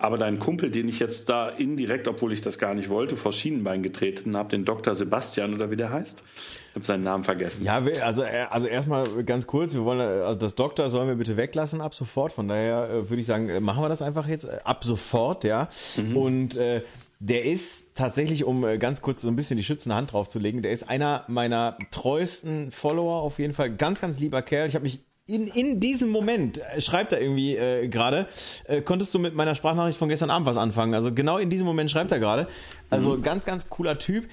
[0.00, 3.32] Aber dein Kumpel, den ich jetzt da indirekt, obwohl ich das gar nicht wollte, vor
[3.32, 4.94] Schienenbein getreten habe, den Dr.
[4.94, 6.24] Sebastian oder wie der heißt.
[6.70, 7.66] Ich habe seinen Namen vergessen.
[7.66, 11.36] Ja, also, äh, also erstmal ganz kurz, wir wollen, also das Doktor sollen wir bitte
[11.36, 12.32] weglassen ab sofort.
[12.32, 15.68] Von daher äh, würde ich sagen, äh, machen wir das einfach jetzt ab sofort, ja.
[15.98, 16.16] Mhm.
[16.16, 16.80] Und äh,
[17.18, 20.62] der ist tatsächlich, um ganz kurz so ein bisschen die schützende Hand drauf zu legen,
[20.62, 23.70] der ist einer meiner treuesten Follower auf jeden Fall.
[23.76, 24.66] Ganz, ganz lieber Kerl.
[24.66, 25.00] Ich habe mich
[25.30, 28.26] in, in diesem Moment, äh, schreibt er irgendwie äh, gerade,
[28.64, 30.94] äh, konntest du mit meiner Sprachnachricht von gestern Abend was anfangen.
[30.94, 32.48] Also genau in diesem Moment schreibt er gerade.
[32.90, 33.22] Also mhm.
[33.22, 34.28] ganz, ganz cooler Typ,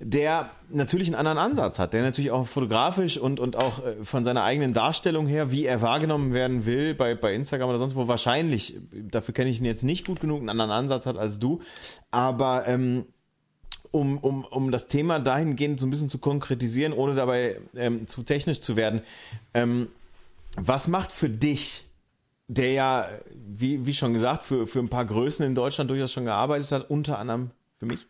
[0.00, 4.24] der natürlich einen anderen Ansatz hat, der natürlich auch fotografisch und, und auch äh, von
[4.24, 8.06] seiner eigenen Darstellung her, wie er wahrgenommen werden will, bei, bei Instagram oder sonst wo,
[8.06, 11.60] wahrscheinlich, dafür kenne ich ihn jetzt nicht gut genug, einen anderen Ansatz hat als du.
[12.12, 13.06] Aber ähm,
[13.90, 18.22] um, um, um das Thema dahingehend so ein bisschen zu konkretisieren, ohne dabei ähm, zu
[18.22, 19.00] technisch zu werden.
[19.54, 19.88] Ähm,
[20.60, 21.84] was macht für dich,
[22.46, 26.24] der ja, wie, wie schon gesagt, für, für ein paar Größen in Deutschland durchaus schon
[26.24, 28.06] gearbeitet hat, unter anderem für mich,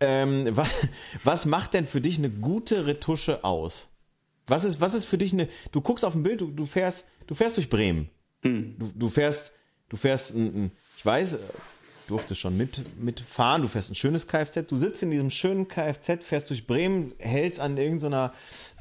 [0.00, 0.74] ähm, was,
[1.24, 3.92] was macht denn für dich eine gute Retusche aus?
[4.46, 7.06] Was ist, was ist für dich eine, du guckst auf ein Bild, du, du fährst,
[7.26, 8.08] du fährst durch Bremen.
[8.42, 8.76] Hm.
[8.78, 9.52] Du, du fährst,
[9.88, 11.38] du fährst, ein, ein, ich weiß,
[12.08, 16.24] durftest schon mit, mitfahren, du fährst ein schönes Kfz, du sitzt in diesem schönen Kfz,
[16.24, 18.32] fährst durch Bremen, hältst an irgendeiner,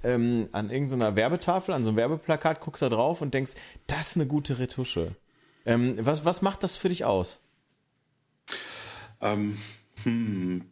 [0.04, 3.54] ähm, an irgendeiner Werbetafel, an so einem Werbeplakat, guckst da drauf und denkst,
[3.86, 5.12] das ist eine gute Retusche.
[5.66, 7.40] Ähm, was, was macht das für dich aus?
[9.22, 9.58] Ähm,
[10.04, 10.64] hm.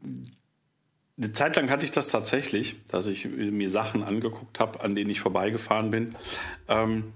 [1.18, 5.10] Eine Zeit lang hatte ich das tatsächlich, dass ich mir Sachen angeguckt habe, an denen
[5.10, 6.16] ich vorbeigefahren bin.
[6.68, 7.14] Ähm,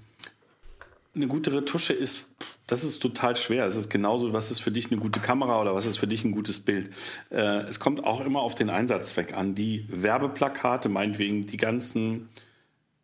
[1.15, 2.25] eine gute Retusche ist,
[2.69, 3.65] das ist total schwer.
[3.65, 6.23] Es ist genauso, was ist für dich eine gute Kamera oder was ist für dich
[6.23, 6.91] ein gutes Bild.
[7.31, 9.55] Äh, es kommt auch immer auf den Einsatzzweck an.
[9.55, 12.29] Die Werbeplakate, meinetwegen die ganzen,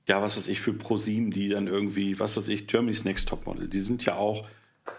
[0.08, 3.68] ja, was weiß ich, für ProSieben, die dann irgendwie, was weiß ich, Germany's Next Topmodel,
[3.68, 4.48] die sind ja auch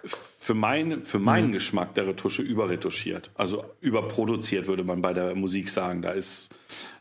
[0.04, 1.52] für, mein, für meinen mhm.
[1.52, 3.30] Geschmack der Retusche überretuschiert.
[3.36, 6.02] Also überproduziert, würde man bei der Musik sagen.
[6.02, 6.50] Da ist,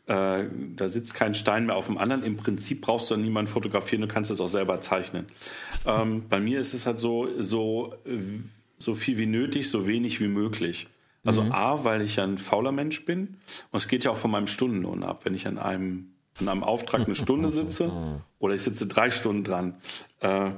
[0.08, 0.43] äh,
[0.76, 2.24] da sitzt kein Stein mehr auf dem anderen.
[2.24, 5.26] Im Prinzip brauchst du niemanden fotografieren, du kannst es auch selber zeichnen.
[5.86, 7.95] Ähm, bei mir ist es halt so, so,
[8.78, 10.88] so viel wie nötig, so wenig wie möglich.
[11.24, 11.51] Also mhm.
[11.51, 13.38] A, weil ich ein fauler Mensch bin.
[13.72, 15.22] Und es geht ja auch von meinem Stundenlohn ab.
[15.24, 17.91] Wenn ich an einem, an einem Auftrag eine Stunde sitze
[18.39, 19.76] oder ich sitze drei Stunden dran,
[20.20, 20.51] äh,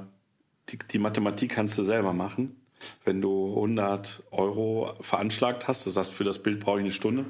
[0.68, 2.60] die, die Mathematik kannst du selber machen.
[3.04, 7.24] Wenn du 100 Euro veranschlagt hast, das heißt, für das Bild brauche ich eine Stunde,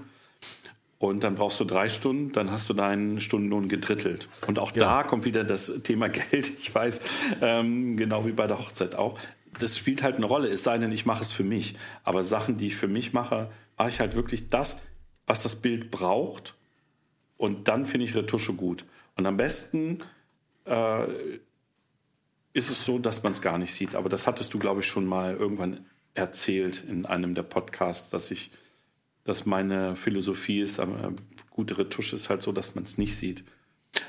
[0.99, 4.29] und dann brauchst du drei Stunden, dann hast du deinen Stundenlohn gedrittelt.
[4.47, 4.79] Und auch ja.
[4.79, 6.51] da kommt wieder das Thema Geld.
[6.59, 7.01] Ich weiß,
[7.41, 9.19] ähm, genau wie bei der Hochzeit auch.
[9.59, 11.77] Das spielt halt eine Rolle, es sei denn, ich mache es für mich.
[12.05, 14.81] Aber Sachen, die ich für mich mache, mache ich halt wirklich das,
[15.27, 16.55] was das Bild braucht.
[17.37, 18.85] Und dann finde ich Retusche gut.
[19.17, 20.01] Und am besten
[20.65, 21.05] äh,
[22.53, 23.95] ist es so, dass man es gar nicht sieht.
[23.95, 28.33] Aber das hattest du, glaube ich, schon mal irgendwann erzählt in einem der Podcasts, dass
[28.33, 28.51] ich,
[29.29, 30.87] dass meine Philosophie ist, äh,
[31.51, 33.45] gute Retusche ist halt so, dass man es nicht sieht.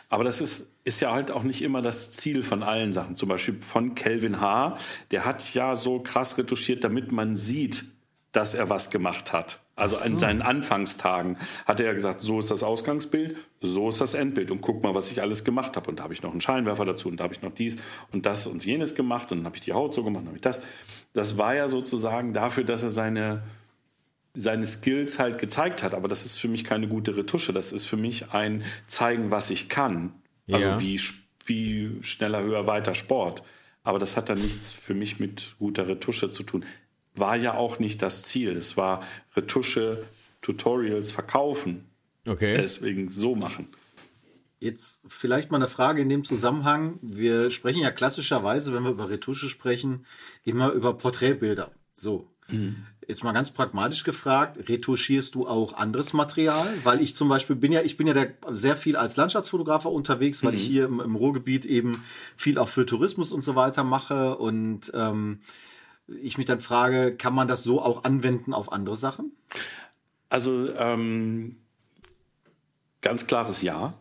[0.08, 3.18] Aber das ist, ist ja halt auch nicht immer das Ziel von allen Sachen.
[3.18, 4.78] Zum Beispiel von Kelvin H.,
[5.12, 7.84] der hat ja so krass retuschiert, damit man sieht,
[8.32, 9.60] dass er was gemacht hat.
[9.76, 10.06] Also so.
[10.06, 14.52] in seinen Anfangstagen hat er ja gesagt, so ist das Ausgangsbild, so ist das Endbild
[14.52, 15.90] und guck mal, was ich alles gemacht habe.
[15.90, 17.76] Und da habe ich noch einen Scheinwerfer dazu und da habe ich noch dies
[18.14, 20.38] und das und jenes gemacht und dann habe ich die Haut so gemacht, dann habe
[20.38, 20.62] ich das.
[21.14, 23.44] Das war ja sozusagen dafür, dass er seine,
[24.40, 25.94] seine Skills halt gezeigt hat.
[25.94, 27.54] Aber das ist für mich keine gute Retusche.
[27.54, 30.14] Das ist für mich ein Zeigen, was ich kann.
[30.52, 30.80] Also ja.
[30.80, 31.00] wie,
[31.46, 33.44] wie schneller, höher, weiter Sport.
[33.84, 36.66] Aber das hat dann nichts für mich mit guter Retusche zu tun
[37.20, 38.56] war ja auch nicht das Ziel.
[38.56, 39.04] Es war
[39.36, 40.06] Retusche,
[40.42, 41.86] Tutorials verkaufen.
[42.26, 42.56] Okay.
[42.58, 43.68] Deswegen so machen.
[44.60, 47.00] Jetzt vielleicht mal eine Frage in dem Zusammenhang.
[47.02, 50.06] Wir sprechen ja klassischerweise, wenn wir über Retusche sprechen,
[50.44, 51.72] immer über Porträtbilder.
[51.96, 52.28] So.
[52.50, 52.86] Mhm.
[53.10, 56.68] Jetzt mal ganz pragmatisch gefragt, retuschierst du auch anderes Material?
[56.84, 60.44] Weil ich zum Beispiel bin ja, ich bin ja der, sehr viel als Landschaftsfotografer unterwegs,
[60.44, 60.58] weil mhm.
[60.58, 62.04] ich hier im, im, Ruhrgebiet eben
[62.38, 65.40] viel auch für Tourismus und so weiter mache und ähm,
[66.22, 69.32] ich mich dann frage, kann man das so auch anwenden auf andere Sachen?
[70.30, 71.58] Also ähm,
[73.02, 73.96] ganz klares Ja.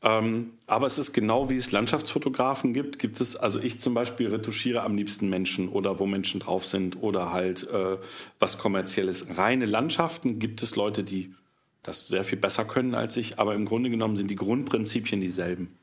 [0.00, 4.28] Ähm, aber es ist genau wie es Landschaftsfotografen gibt, gibt es, also ich zum Beispiel
[4.28, 7.96] retuschiere am liebsten Menschen oder wo Menschen drauf sind oder halt äh,
[8.38, 9.36] was kommerzielles.
[9.36, 11.34] Reine Landschaften gibt es Leute, die
[11.82, 15.76] das sehr viel besser können als ich, aber im Grunde genommen sind die Grundprinzipien dieselben.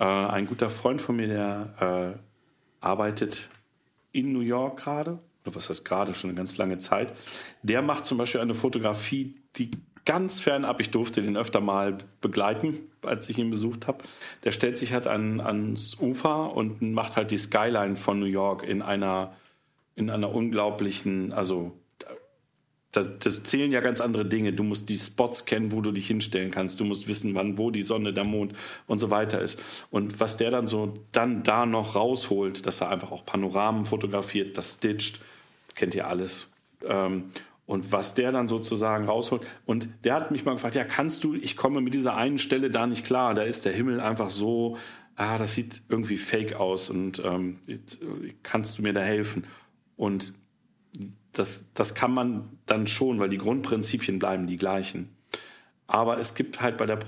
[0.00, 3.50] Äh, ein guter Freund von mir, der äh, arbeitet
[4.10, 7.12] in New York gerade, oder was heißt gerade, schon eine ganz lange Zeit,
[7.62, 9.70] der macht zum Beispiel eine Fotografie, die
[10.04, 14.04] ganz fernab, ich durfte den öfter mal begleiten, als ich ihn besucht habe.
[14.44, 18.62] Der stellt sich halt an, ans Ufer und macht halt die Skyline von New York
[18.62, 19.34] in einer,
[19.94, 21.72] in einer unglaublichen, also
[22.92, 24.52] das, das, zählen ja ganz andere Dinge.
[24.52, 26.78] Du musst die Spots kennen, wo du dich hinstellen kannst.
[26.78, 28.52] Du musst wissen, wann, wo die Sonne, der Mond
[28.86, 29.60] und so weiter ist.
[29.90, 34.56] Und was der dann so dann da noch rausholt, dass er einfach auch Panoramen fotografiert,
[34.56, 35.20] das stitcht,
[35.74, 36.46] kennt ihr alles.
[36.86, 37.32] Ähm,
[37.66, 39.42] und was der dann sozusagen rausholt.
[39.64, 42.70] Und der hat mich mal gefragt, ja, kannst du, ich komme mit dieser einen Stelle
[42.70, 43.34] da nicht klar.
[43.34, 44.76] Da ist der Himmel einfach so,
[45.16, 47.58] ah, das sieht irgendwie fake aus und ähm,
[48.42, 49.44] kannst du mir da helfen?
[49.96, 50.34] Und
[51.32, 55.08] das, das kann man dann schon, weil die Grundprinzipien bleiben die gleichen.
[55.86, 56.98] Aber es gibt halt bei der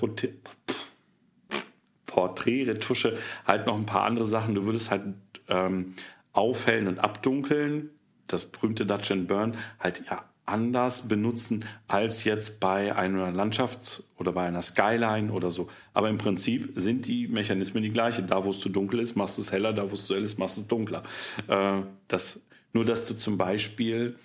[2.06, 4.54] Porträtretusche halt noch ein paar andere Sachen.
[4.54, 5.02] Du würdest halt
[5.48, 5.94] ähm,
[6.32, 7.90] aufhellen und abdunkeln,
[8.26, 14.32] das berühmte Dutch and Burn, halt ja anders benutzen als jetzt bei einer Landschafts- oder
[14.32, 15.68] bei einer Skyline oder so.
[15.92, 18.28] Aber im Prinzip sind die Mechanismen die gleichen.
[18.28, 20.24] Da, wo es zu dunkel ist, machst du es heller, da, wo es zu hell
[20.24, 21.02] ist, machst du es dunkler.
[21.48, 22.40] Äh, das
[22.72, 24.16] nur, dass du zum Beispiel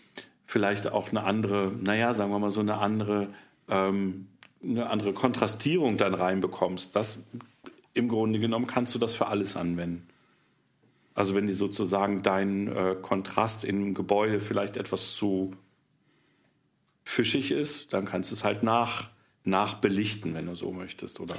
[0.45, 3.29] vielleicht auch eine andere, naja, sagen wir mal so eine andere,
[3.69, 4.27] ähm,
[4.63, 6.95] eine andere Kontrastierung dann reinbekommst.
[6.95, 7.23] Das
[7.93, 10.07] im Grunde genommen kannst du das für alles anwenden.
[11.13, 15.53] Also wenn die sozusagen dein äh, Kontrast im Gebäude vielleicht etwas zu
[17.03, 19.09] fischig ist, dann kannst du es halt nach,
[19.43, 21.35] nachbelichten, wenn du so möchtest, oder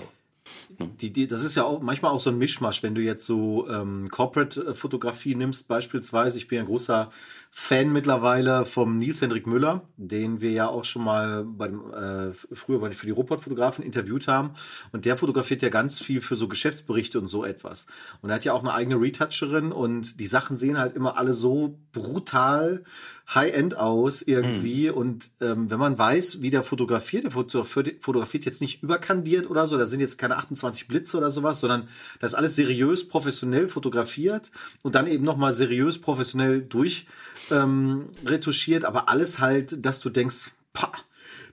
[1.01, 3.69] die, die, das ist ja auch manchmal auch so ein Mischmasch, wenn du jetzt so
[3.69, 6.39] ähm, Corporate-Fotografie nimmst, beispielsweise.
[6.39, 7.11] Ich bin ein großer
[7.55, 12.33] Fan mittlerweile vom Nils Hendrik Müller, den wir ja auch schon mal bei dem, äh,
[12.33, 14.55] früher bei, für die Robot-Fotografen interviewt haben.
[14.91, 17.87] Und der fotografiert ja ganz viel für so Geschäftsberichte und so etwas.
[18.23, 21.35] Und er hat ja auch eine eigene Retoucherin und die Sachen sehen halt immer alle
[21.35, 22.85] so brutal
[23.35, 24.89] High-End aus irgendwie.
[24.89, 24.97] Mhm.
[24.97, 29.79] Und ähm, wenn man weiß, wie der fotografiert, der fotografiert jetzt nicht überkandiert oder so,
[29.79, 31.89] da sind jetzt keine 28 Blitze oder sowas, sondern
[32.21, 34.51] das ist alles seriös, professionell fotografiert
[34.83, 37.07] und dann eben nochmal seriös, professionell durch
[37.51, 40.93] ähm, retuschiert, aber alles halt, dass du denkst, pah,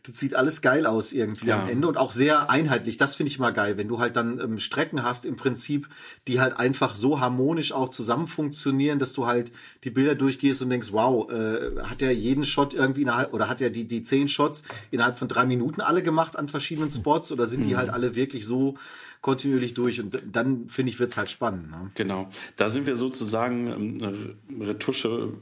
[0.04, 1.62] das sieht alles geil aus irgendwie ja.
[1.62, 2.98] am Ende und auch sehr einheitlich.
[2.98, 5.90] Das finde ich mal geil, wenn du halt dann ähm, Strecken hast im Prinzip,
[6.28, 9.52] die halt einfach so harmonisch auch zusammen funktionieren, dass du halt
[9.84, 13.62] die Bilder durchgehst und denkst, wow, äh, hat er jeden Shot irgendwie innerhalb oder hat
[13.62, 17.48] er die die zehn Shots innerhalb von drei Minuten alle gemacht an verschiedenen Spots oder
[17.48, 17.68] sind mhm.
[17.70, 18.76] die halt alle wirklich so
[19.22, 21.72] kontinuierlich durch und dann finde ich wird's halt spannend.
[21.72, 21.92] Ne?
[21.96, 25.34] Genau, da sind wir sozusagen ähm, Retusche.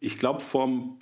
[0.00, 0.98] Ich glaube vom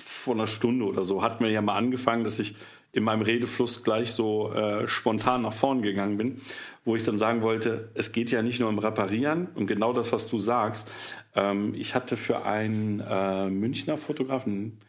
[0.00, 2.54] vor einer Stunde oder so hatten wir ja mal angefangen, dass ich
[2.92, 6.40] in meinem Redefluss gleich so äh, spontan nach vorn gegangen bin,
[6.84, 10.12] wo ich dann sagen wollte, es geht ja nicht nur um Reparieren und genau das,
[10.12, 10.90] was du sagst.
[11.34, 14.80] Ähm, ich hatte für einen äh, Münchner Fotografen,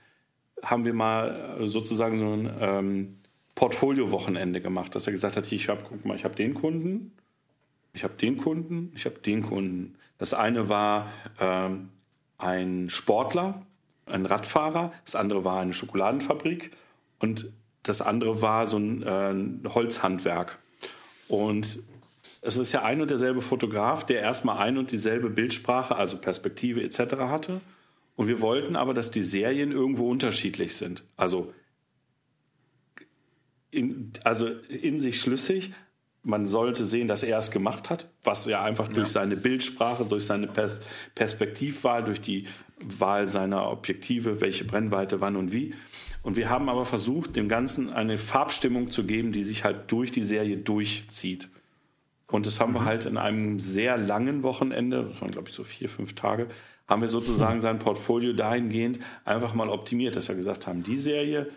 [0.63, 3.17] haben wir mal äh, sozusagen so ein ähm,
[3.55, 7.13] Portfolio-Wochenende gemacht, dass er gesagt hat, ich habe, guck mal, ich habe den Kunden,
[7.93, 9.95] ich habe den Kunden, ich habe den Kunden.
[10.17, 11.89] Das eine war ähm,
[12.37, 13.65] ein Sportler,
[14.11, 16.71] ein Radfahrer, das andere war eine Schokoladenfabrik
[17.19, 17.51] und
[17.83, 20.59] das andere war so ein äh, Holzhandwerk.
[21.27, 21.79] Und
[22.41, 26.83] es ist ja ein und derselbe Fotograf, der erstmal ein und dieselbe Bildsprache, also Perspektive
[26.83, 27.15] etc.
[27.21, 27.61] hatte.
[28.15, 31.03] Und wir wollten aber, dass die Serien irgendwo unterschiedlich sind.
[31.17, 31.53] Also
[33.71, 35.71] in, also in sich schlüssig.
[36.23, 39.13] Man sollte sehen, dass er es gemacht hat, was er einfach durch ja.
[39.13, 40.79] seine Bildsprache, durch seine Pers
[41.15, 42.47] Perspektivwahl, durch die
[42.79, 45.73] Wahl seiner Objektive, welche Brennweite, wann und wie.
[46.23, 50.11] Und wir haben aber versucht, dem Ganzen eine Farbstimmung zu geben, die sich halt durch
[50.11, 51.49] die Serie durchzieht.
[52.27, 52.75] Und das haben mhm.
[52.75, 56.47] wir halt in einem sehr langen Wochenende, das waren glaube ich so vier, fünf Tage,
[56.87, 61.49] haben wir sozusagen sein Portfolio dahingehend einfach mal optimiert, dass wir gesagt haben, die Serie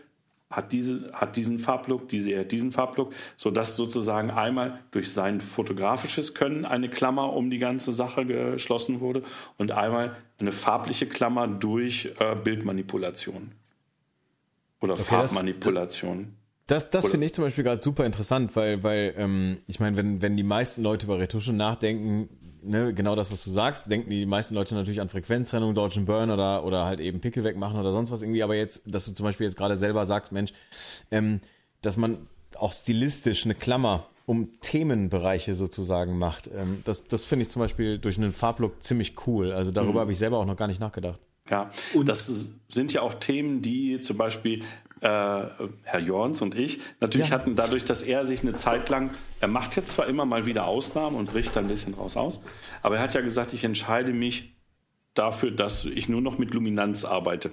[0.57, 5.41] hat, diese, hat diesen Farblook, die Serie hat diesen Farblook, sodass sozusagen einmal durch sein
[5.41, 9.23] fotografisches Können eine Klammer um die ganze Sache geschlossen wurde
[9.59, 13.53] und einmal eine farbliche Klammer durch äh, Bildmanipulation
[14.81, 16.35] oder okay, Farbmanipulation.
[16.67, 19.97] Das, das, das finde ich zum Beispiel gerade super interessant, weil, weil ähm, ich meine,
[19.97, 22.29] wenn, wenn die meisten Leute über Retusche nachdenken,
[22.65, 26.31] ne, genau das, was du sagst, denken die meisten Leute natürlich an Frequenztrennung, Dodge Burn
[26.31, 28.43] oder, oder halt eben Pickel wegmachen oder sonst was irgendwie.
[28.43, 30.53] Aber jetzt, dass du zum Beispiel jetzt gerade selber sagst, Mensch,
[31.11, 31.41] ähm,
[31.83, 36.49] dass man auch stilistisch eine Klammer um Themenbereiche sozusagen macht.
[36.55, 39.53] Ähm, das das finde ich zum Beispiel durch einen Farblook ziemlich cool.
[39.53, 39.99] Also darüber mhm.
[40.01, 41.21] habe ich selber auch noch gar nicht nachgedacht.
[41.51, 44.63] Ja, und das sind ja auch Themen, die zum Beispiel
[45.05, 47.35] äh, Herr Jorns und ich natürlich ja.
[47.35, 50.67] hatten dadurch, dass er sich eine Zeit lang, er macht jetzt zwar immer mal wieder
[50.67, 52.41] Ausnahmen und bricht dann ein bisschen raus aus,
[52.83, 54.55] aber er hat ja gesagt, ich entscheide mich
[55.13, 57.53] dafür, dass ich nur noch mit Luminanz arbeite.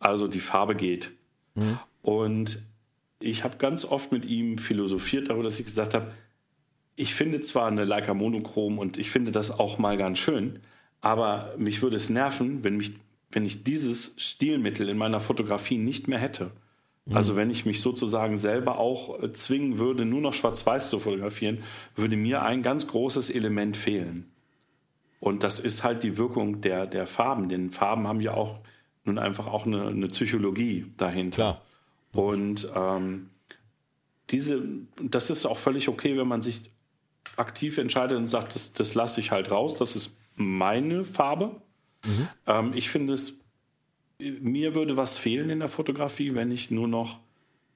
[0.00, 1.10] Also die Farbe geht.
[1.54, 1.78] Mhm.
[2.02, 2.62] Und
[3.20, 6.12] ich habe ganz oft mit ihm philosophiert darüber, dass ich gesagt habe,
[6.96, 10.60] ich finde zwar eine Leica Monochrom und ich finde das auch mal ganz schön,
[11.02, 12.94] aber mich würde es nerven, wenn mich
[13.34, 16.50] wenn ich dieses Stilmittel in meiner Fotografie nicht mehr hätte.
[17.06, 17.16] Mhm.
[17.16, 21.62] Also wenn ich mich sozusagen selber auch äh, zwingen würde, nur noch schwarz-weiß zu fotografieren,
[21.96, 24.30] würde mir ein ganz großes Element fehlen.
[25.20, 27.48] Und das ist halt die Wirkung der, der Farben.
[27.48, 28.60] Denn Farben haben ja auch
[29.04, 31.62] nun einfach auch eine, eine Psychologie dahinter.
[32.12, 32.24] Klar.
[32.26, 33.30] Und ähm,
[34.30, 34.62] diese,
[35.02, 36.62] das ist auch völlig okay, wenn man sich
[37.36, 41.62] aktiv entscheidet und sagt, das, das lasse ich halt raus, das ist meine Farbe.
[42.04, 42.28] Mhm.
[42.46, 43.40] Ähm, ich finde es,
[44.18, 47.20] mir würde was fehlen in der Fotografie, wenn ich nur noch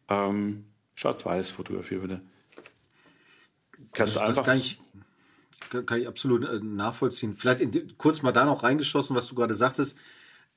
[0.08, 0.64] ähm,
[0.94, 2.20] schwarz-weiß fotografieren würde.
[3.92, 4.36] Ganz das, einfach.
[4.36, 4.80] Das kann ich,
[5.86, 7.36] kann ich absolut äh, nachvollziehen.
[7.36, 9.98] Vielleicht in, kurz mal da noch reingeschossen, was du gerade sagtest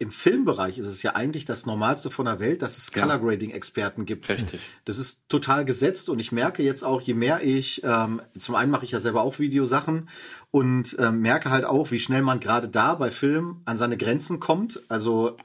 [0.01, 3.51] im Filmbereich ist es ja eigentlich das Normalste von der Welt, dass es Color Grading
[3.51, 4.27] Experten gibt.
[4.29, 4.59] Richtig.
[4.83, 8.71] Das ist total gesetzt und ich merke jetzt auch, je mehr ich, ähm, zum einen
[8.71, 10.09] mache ich ja selber auch Videosachen
[10.49, 14.39] und ähm, merke halt auch, wie schnell man gerade da bei Film an seine Grenzen
[14.39, 14.81] kommt.
[14.89, 15.37] Also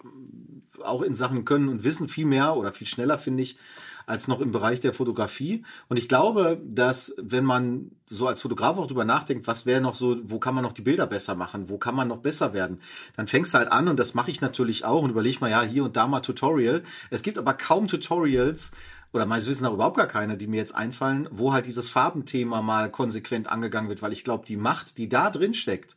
[0.82, 3.58] auch in Sachen Können und Wissen viel mehr oder viel schneller, finde ich,
[4.06, 5.64] als noch im Bereich der Fotografie.
[5.88, 9.96] Und ich glaube, dass wenn man so als Fotograf auch drüber nachdenkt, was wäre noch
[9.96, 12.80] so, wo kann man noch die Bilder besser machen, wo kann man noch besser werden,
[13.16, 15.62] dann fängst du halt an und das mache ich natürlich auch und überleg mal, ja,
[15.62, 16.84] hier und da mal Tutorial.
[17.10, 18.70] Es gibt aber kaum Tutorials,
[19.12, 22.60] oder meines Wissens auch überhaupt gar keine, die mir jetzt einfallen, wo halt dieses Farbenthema
[22.60, 25.96] mal konsequent angegangen wird, weil ich glaube, die Macht, die da drin steckt,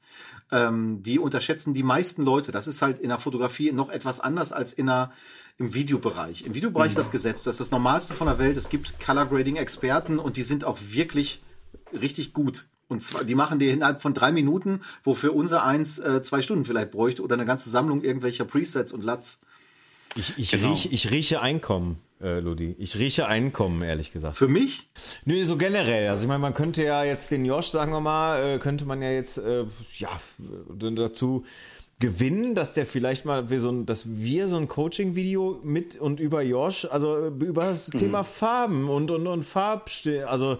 [0.51, 2.51] ähm, die unterschätzen die meisten Leute.
[2.51, 5.11] Das ist halt in der Fotografie noch etwas anders als in der,
[5.59, 6.45] im Videobereich.
[6.45, 8.55] Im Videobereich ist das Gesetz, das ist das Normalste von der Welt.
[8.55, 11.41] Es gibt Color Grading Experten und die sind auch wirklich
[11.93, 12.65] richtig gut.
[12.87, 16.65] Und zwar, die machen die innerhalb von drei Minuten, wofür unser eins äh, zwei Stunden
[16.65, 19.41] vielleicht bräuchte oder eine ganze Sammlung irgendwelcher Presets und Lats.
[20.15, 20.71] Ich, ich, genau.
[20.71, 22.75] riech, ich rieche Einkommen, äh, Ludi.
[22.79, 24.37] Ich rieche Einkommen, ehrlich gesagt.
[24.37, 24.89] Für mich?
[25.25, 26.09] Nö, so generell.
[26.09, 29.01] Also ich meine, man könnte ja jetzt den Josh, sagen wir mal, äh, könnte man
[29.03, 29.65] ja jetzt äh,
[29.97, 30.09] ja
[30.79, 31.45] dazu
[31.99, 36.19] gewinnen, dass der vielleicht mal wir so ein, dass wir so ein Coaching-Video mit und
[36.19, 37.97] über Josh, also über das mhm.
[37.97, 40.57] Thema Farben und und und Farbstil, also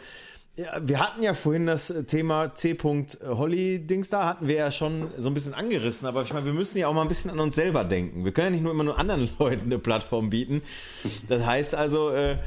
[0.59, 2.77] ja, wir hatten ja vorhin das Thema C.
[2.83, 6.77] Holly-Dings da, hatten wir ja schon so ein bisschen angerissen, aber ich meine, wir müssen
[6.77, 8.25] ja auch mal ein bisschen an uns selber denken.
[8.25, 10.61] Wir können ja nicht nur immer nur anderen Leuten eine Plattform bieten.
[11.29, 12.39] Das heißt also, äh,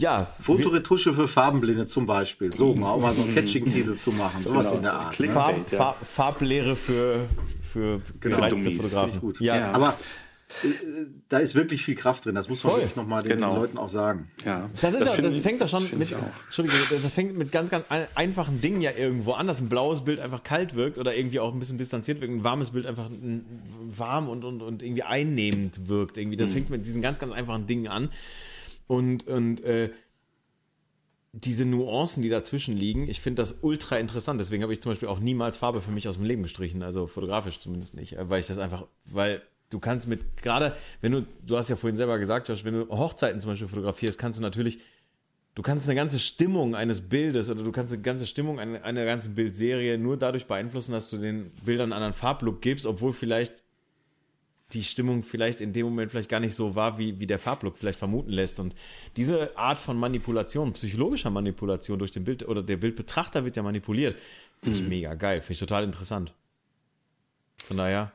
[0.00, 0.32] ja.
[0.40, 2.52] Fotoretusche für Farbenblinde zum Beispiel.
[2.52, 4.44] So, mal auch mal so einen Catching-Titel zu machen.
[4.44, 4.76] Sowas genau.
[4.76, 5.18] in der Art.
[5.18, 5.28] Ne?
[5.28, 7.26] Farb, Farb, Farblehre für,
[7.72, 8.48] für genau.
[8.48, 9.20] Fotografen.
[9.20, 9.40] Gut.
[9.40, 9.56] Ja.
[9.56, 9.72] ja.
[9.72, 9.96] Aber
[11.28, 12.34] da ist wirklich viel Kraft drin.
[12.34, 13.52] Das muss man wirklich nochmal den, genau.
[13.52, 14.30] den, Leuten auch sagen.
[14.44, 14.68] Ja.
[14.80, 17.86] Das, ist das, auch, das fängt doch schon mit, Entschuldigung, das fängt mit ganz, ganz
[18.14, 21.52] einfachen Dingen ja irgendwo an, dass ein blaues Bild einfach kalt wirkt oder irgendwie auch
[21.52, 23.08] ein bisschen distanziert wirkt, ein warmes Bild einfach
[23.96, 26.18] warm und, und, und irgendwie einnehmend wirkt.
[26.18, 26.36] Irgendwie.
[26.36, 26.54] Das mhm.
[26.54, 28.10] fängt mit diesen ganz, ganz einfachen Dingen an.
[28.86, 29.90] Und, und äh,
[31.32, 34.40] diese Nuancen, die dazwischen liegen, ich finde das ultra interessant.
[34.40, 37.06] Deswegen habe ich zum Beispiel auch niemals Farbe für mich aus dem Leben gestrichen, also
[37.06, 41.56] fotografisch zumindest nicht, weil ich das einfach, weil du kannst mit, gerade wenn du, du
[41.56, 44.80] hast ja vorhin selber gesagt, Josh, wenn du Hochzeiten zum Beispiel fotografierst, kannst du natürlich,
[45.54, 49.04] du kannst eine ganze Stimmung eines Bildes oder du kannst eine ganze Stimmung einer, einer
[49.04, 53.62] ganzen Bildserie nur dadurch beeinflussen, dass du den Bildern einen anderen Farblook gibst, obwohl vielleicht
[54.72, 57.76] die Stimmung vielleicht in dem Moment vielleicht gar nicht so war, wie, wie der Farblook
[57.76, 58.60] vielleicht vermuten lässt.
[58.60, 58.74] Und
[59.16, 64.16] diese Art von Manipulation, psychologischer Manipulation durch den Bild oder der Bildbetrachter wird ja manipuliert,
[64.62, 64.90] finde ich mhm.
[64.90, 66.32] mega geil, finde ich total interessant.
[67.64, 68.12] Von daher,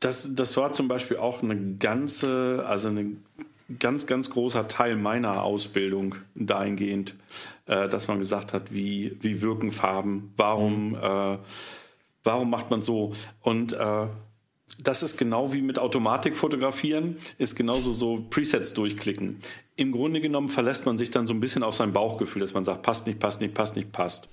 [0.00, 3.24] das, das war zum Beispiel auch eine ganze, also ein
[3.78, 7.14] ganz, ganz großer Teil meiner Ausbildung dahingehend,
[7.66, 10.96] äh, dass man gesagt hat, wie, wie wirken Farben, warum, mhm.
[10.96, 11.38] äh,
[12.24, 13.12] warum macht man so?
[13.40, 14.06] Und äh,
[14.78, 19.38] das ist genau wie mit Automatik fotografieren, ist genauso so Presets durchklicken.
[19.76, 22.64] Im Grunde genommen verlässt man sich dann so ein bisschen auf sein Bauchgefühl, dass man
[22.64, 24.28] sagt, passt nicht, passt nicht, passt nicht, passt.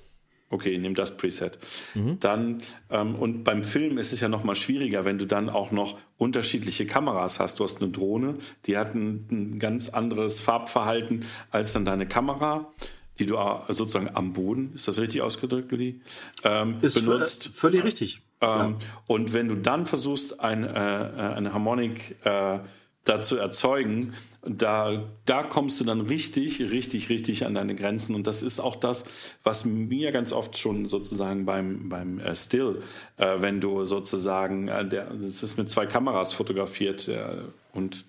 [0.50, 1.58] Okay, nimm das Preset.
[1.96, 2.20] Mhm.
[2.20, 5.72] Dann, ähm, und beim Film ist es ja noch mal schwieriger, wenn du dann auch
[5.72, 7.60] noch unterschiedliche Kameras hast.
[7.60, 8.36] Du hast eine Drohne,
[8.68, 12.72] die hat ein, ein ganz anderes Farbverhalten als dann deine Kamera
[13.20, 16.02] die du äh, sozusagen am Boden, ist das richtig ausgedrückt, Ludi?
[16.44, 17.52] Ähm, ist benutzt.
[17.54, 18.22] Völlig richtig.
[18.44, 18.76] Ähm.
[19.08, 22.60] Und wenn du dann versuchst, ein, äh, äh eine Harmonik äh,
[23.06, 24.14] dazu erzeugen,
[24.46, 28.16] da, da kommst du dann richtig, richtig, richtig an deine Grenzen.
[28.16, 29.06] Und das ist auch das,
[29.44, 32.82] was mir ganz oft schon sozusagen beim, beim äh, Still,
[33.18, 38.06] äh, wenn du sozusagen, äh, der, das ist mit zwei Kameras fotografiert äh, und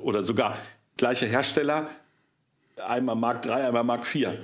[0.00, 0.56] oder sogar
[0.96, 1.88] gleicher Hersteller,
[2.82, 4.38] einmal Mark 3, einmal Mark 4.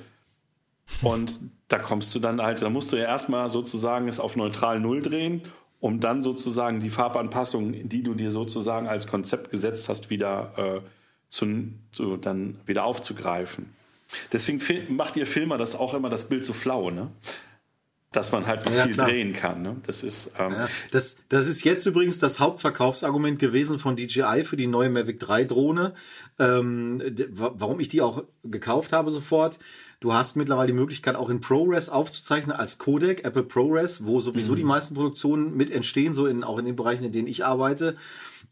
[1.02, 4.80] Und da kommst du dann halt, da musst du ja erstmal sozusagen es auf neutral
[4.80, 5.42] Null drehen
[5.80, 10.80] um dann sozusagen die Farbanpassung, die du dir sozusagen als Konzept gesetzt hast, wieder äh,
[11.28, 13.74] zu, zu, dann wieder aufzugreifen.
[14.32, 14.60] Deswegen
[14.94, 17.10] macht ihr Filmer das auch immer das Bild so flau, ne?
[18.12, 19.06] Dass man halt noch ja, viel klar.
[19.08, 19.62] drehen kann.
[19.62, 19.76] Ne?
[19.86, 24.56] Das ist ähm ja, das, das ist jetzt übrigens das Hauptverkaufsargument gewesen von DJI für
[24.56, 25.94] die neue Mavic 3 Drohne.
[26.40, 29.60] Ähm, warum ich die auch gekauft habe sofort
[30.00, 34.52] Du hast mittlerweile die Möglichkeit, auch in ProRes aufzuzeichnen als Codec, Apple ProRes, wo sowieso
[34.52, 34.56] mhm.
[34.56, 37.96] die meisten Produktionen mit entstehen, so in, auch in den Bereichen, in denen ich arbeite.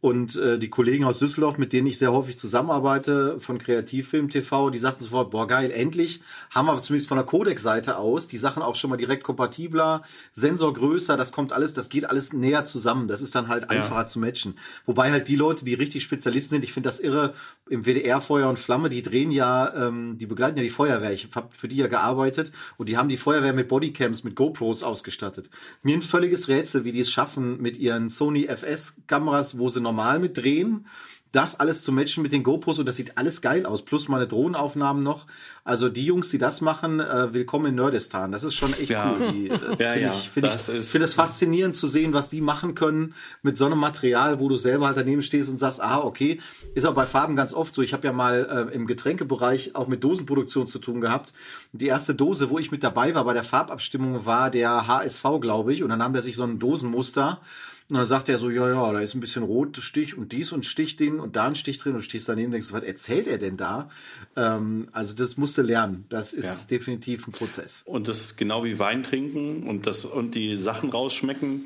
[0.00, 4.70] Und äh, die Kollegen aus Düsseldorf, mit denen ich sehr häufig zusammenarbeite, von Kreativfilm TV,
[4.70, 6.20] die sagten sofort, boah geil, endlich
[6.50, 10.72] haben wir zumindest von der Codec-Seite aus die Sachen auch schon mal direkt kompatibler, Sensor
[10.72, 13.08] größer, das kommt alles, das geht alles näher zusammen.
[13.08, 14.06] Das ist dann halt einfacher ja.
[14.06, 14.54] zu matchen.
[14.86, 17.34] Wobei halt die Leute, die richtig Spezialisten sind, ich finde das irre,
[17.68, 21.12] im WDR Feuer und Flamme, die drehen ja, ähm, die begleiten ja die Feuerwehr.
[21.12, 24.82] Ich habe für die ja gearbeitet und die haben die Feuerwehr mit Bodycams, mit GoPros
[24.82, 25.50] ausgestattet.
[25.82, 30.18] Mir ein völliges Rätsel, wie die es schaffen mit ihren Sony FS-Kameras, wo sie normal
[30.18, 30.86] mit drehen
[31.32, 33.84] das alles zu matchen mit den GoPros und das sieht alles geil aus.
[33.84, 35.26] Plus meine Drohnenaufnahmen noch.
[35.62, 38.32] Also die Jungs, die das machen, äh, willkommen in Nerdistan.
[38.32, 39.12] Das ist schon echt ja.
[39.12, 39.32] cool.
[39.32, 40.10] Die, äh, ja, ja.
[40.10, 43.78] Ich finde ich, find es faszinierend zu sehen, was die machen können mit so einem
[43.78, 46.40] Material, wo du selber halt daneben stehst und sagst, ah, okay.
[46.74, 47.82] Ist auch bei Farben ganz oft so.
[47.82, 51.34] Ich habe ja mal äh, im Getränkebereich auch mit Dosenproduktion zu tun gehabt.
[51.72, 55.74] Die erste Dose, wo ich mit dabei war bei der Farbabstimmung, war der HSV, glaube
[55.74, 55.82] ich.
[55.82, 57.42] Und dann nahm der sich so ein Dosenmuster
[57.90, 60.52] Und dann sagt er so, ja, ja, da ist ein bisschen rot Stich und dies
[60.52, 63.26] und Stich den und da ein Stich drin und stehst daneben und denkst, was erzählt
[63.26, 63.88] er denn da?
[64.36, 66.04] Ähm, also das musst du lernen.
[66.10, 66.76] Das ist ja.
[66.76, 67.82] definitiv ein Prozess.
[67.86, 71.64] Und das ist genau wie Wein trinken und das und die Sachen rausschmecken.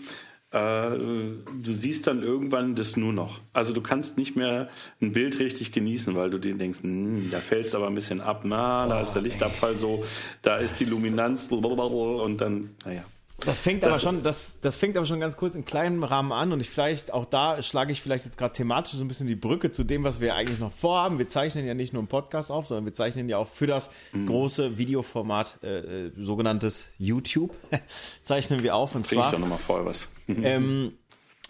[0.52, 3.40] Äh, du siehst dann irgendwann das nur noch.
[3.52, 4.68] Also du kannst nicht mehr
[5.00, 8.20] ein Bild richtig genießen, weil du dir denkst, hm, da fällt es aber ein bisschen
[8.20, 10.04] ab, na, da oh, ist der Lichtabfall so,
[10.42, 13.02] da ist die Luminanz und dann, naja.
[13.44, 16.32] Das fängt das, aber schon, das, das fängt aber schon ganz kurz in kleinem Rahmen
[16.32, 19.26] an und ich vielleicht, auch da schlage ich vielleicht jetzt gerade thematisch so ein bisschen
[19.26, 21.18] die Brücke zu dem, was wir eigentlich noch vorhaben.
[21.18, 23.90] Wir zeichnen ja nicht nur einen Podcast auf, sondern wir zeichnen ja auch für das
[24.12, 24.26] mhm.
[24.26, 27.54] große Videoformat, äh, äh sogenanntes YouTube,
[28.22, 28.94] zeichnen wir auf.
[28.94, 30.08] Und Finde ich doch nochmal vorher was.
[30.28, 30.92] ähm,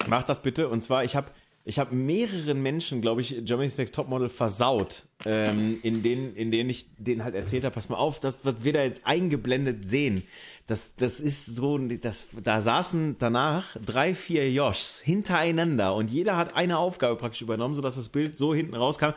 [0.07, 0.69] mach das bitte.
[0.69, 1.31] Und zwar, ich habe
[1.65, 6.71] ich habe mehreren Menschen, glaube ich, Germany's Next Topmodel versaut, ähm, in denen, in denen
[6.71, 10.25] ich denen halt erzählt habe, pass mal auf, das, was wir da jetzt eingeblendet sehen,
[10.67, 16.57] das, das ist so, das, da saßen danach drei, vier Joshs hintereinander und jeder hat
[16.57, 19.11] eine Aufgabe praktisch übernommen, sodass das Bild so hinten rauskam.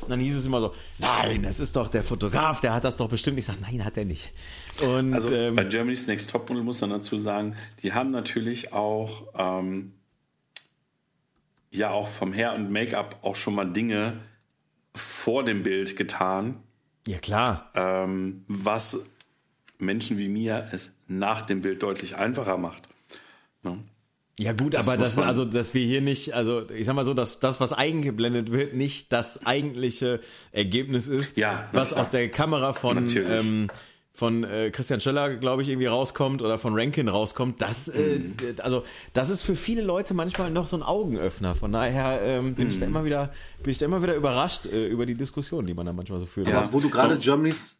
[0.00, 2.96] Und dann hieß es immer so, nein, das ist doch der Fotograf, der hat das
[2.96, 3.38] doch bestimmt.
[3.38, 4.32] Ich sage, nein, hat er nicht.
[4.82, 9.28] Und, also ähm, bei Germany's Next Topmodel muss man dazu sagen, die haben natürlich auch
[9.36, 9.92] ähm,
[11.76, 14.14] ja auch vom Hair und Make-up auch schon mal Dinge
[14.94, 16.56] vor dem Bild getan.
[17.06, 17.70] Ja, klar.
[17.74, 19.06] Ähm, was
[19.78, 22.88] Menschen wie mir es nach dem Bild deutlich einfacher macht.
[23.62, 23.78] Ne?
[24.38, 27.14] Ja gut, das aber das, also, dass wir hier nicht, also ich sag mal so,
[27.14, 30.20] dass das, was eingeblendet wird, nicht das eigentliche
[30.52, 33.68] Ergebnis ist, ja, was aus der Kamera von ähm,
[34.16, 38.34] von äh, Christian Schöller, glaube ich, irgendwie rauskommt oder von Rankin rauskommt, das, äh, mhm.
[38.62, 41.54] also das ist für viele Leute manchmal noch so ein Augenöffner.
[41.54, 42.70] Von daher ähm, bin mhm.
[42.72, 43.30] ich da immer wieder,
[43.62, 46.24] bin ich da immer wieder überrascht äh, über die Diskussion, die man da manchmal so
[46.24, 46.48] führt.
[46.48, 47.76] Ja, wo du gerade Germany's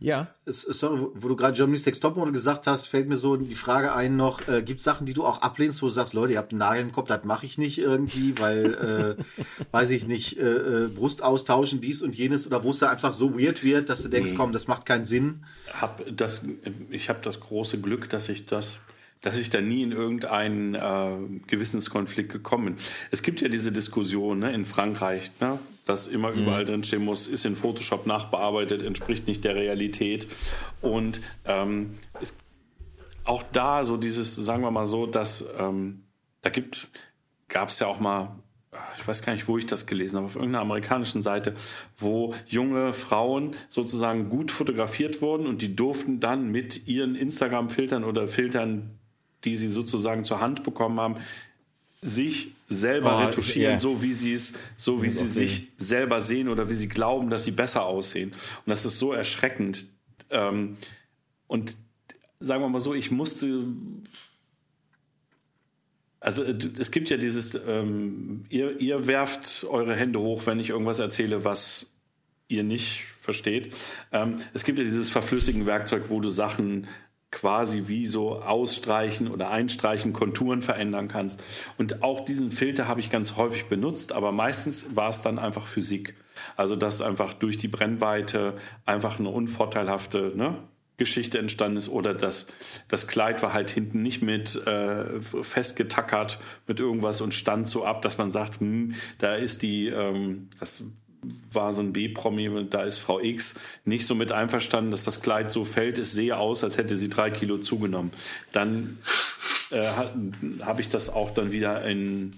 [0.00, 0.28] ja.
[0.46, 4.16] Sorry, wo du gerade Germany's Next Topmodel gesagt hast, fällt mir so die Frage ein
[4.16, 6.52] noch, äh, gibt es Sachen, die du auch ablehnst, wo du sagst, Leute, ihr habt
[6.52, 10.84] einen Nagel im Kopf, das mache ich nicht irgendwie, weil, äh, weiß ich nicht, äh,
[10.84, 14.02] äh, Brust austauschen, dies und jenes, oder wo es da einfach so weird wird, dass
[14.02, 14.36] du denkst, nee.
[14.38, 15.44] komm, das macht keinen Sinn?
[15.78, 16.46] Hab das,
[16.88, 18.80] ich habe das große Glück, dass ich das
[19.22, 22.76] dass ich da nie in irgendeinen äh, Gewissenskonflikt gekommen bin.
[23.10, 25.58] Es gibt ja diese Diskussion ne, in Frankreich, ne,
[25.90, 26.42] dass immer mhm.
[26.42, 30.26] überall drinstehen muss, ist in Photoshop nachbearbeitet, entspricht nicht der Realität.
[30.80, 32.38] Und ähm, es,
[33.24, 36.04] auch da so dieses, sagen wir mal so, dass ähm,
[36.42, 36.88] da gibt,
[37.48, 38.36] gab es ja auch mal
[38.96, 41.54] ich weiß gar nicht, wo ich das gelesen habe, auf irgendeiner amerikanischen Seite,
[41.98, 48.28] wo junge Frauen sozusagen gut fotografiert wurden und die durften dann mit ihren Instagram-Filtern oder
[48.28, 49.00] Filtern
[49.44, 51.16] die sie sozusagen zur Hand bekommen haben,
[52.02, 53.78] sich selber oh, retuschieren, yeah.
[53.78, 55.68] so wie sie es, so wie sie sich sehen.
[55.76, 58.30] selber sehen oder wie sie glauben, dass sie besser aussehen.
[58.30, 59.86] Und das ist so erschreckend.
[60.30, 60.76] Ähm,
[61.46, 61.76] und
[62.38, 63.64] sagen wir mal so, ich musste
[66.20, 70.70] also äh, es gibt ja dieses, ähm, ihr, ihr werft eure Hände hoch, wenn ich
[70.70, 71.86] irgendwas erzähle, was
[72.48, 73.74] ihr nicht versteht.
[74.12, 76.86] Ähm, es gibt ja dieses verflüssigen Werkzeug, wo du Sachen
[77.30, 81.40] quasi wie so ausstreichen oder einstreichen, Konturen verändern kannst.
[81.78, 85.66] Und auch diesen Filter habe ich ganz häufig benutzt, aber meistens war es dann einfach
[85.66, 86.14] Physik.
[86.56, 88.54] Also dass einfach durch die Brennweite
[88.86, 90.56] einfach eine unvorteilhafte ne,
[90.96, 92.46] Geschichte entstanden ist oder dass
[92.88, 98.02] das Kleid war halt hinten nicht mit äh, festgetackert mit irgendwas und stand so ab,
[98.02, 100.84] dass man sagt, hm, da ist die, ähm, das
[101.52, 103.54] war so ein B-Promi, da ist Frau X
[103.84, 105.98] nicht so mit einverstanden, dass das Kleid so fällt.
[105.98, 108.12] Es sehe aus, als hätte sie drei Kilo zugenommen.
[108.52, 108.98] Dann
[109.70, 109.86] äh,
[110.62, 112.32] habe ich das auch dann wieder in,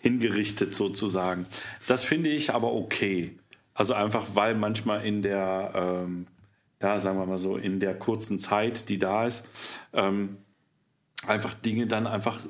[0.00, 1.46] hingerichtet sozusagen.
[1.86, 3.36] Das finde ich aber okay.
[3.74, 6.26] Also einfach, weil manchmal in der, ähm,
[6.82, 9.46] ja, sagen wir mal so, in der kurzen Zeit, die da ist,
[9.92, 10.38] ähm,
[11.26, 12.40] einfach Dinge dann einfach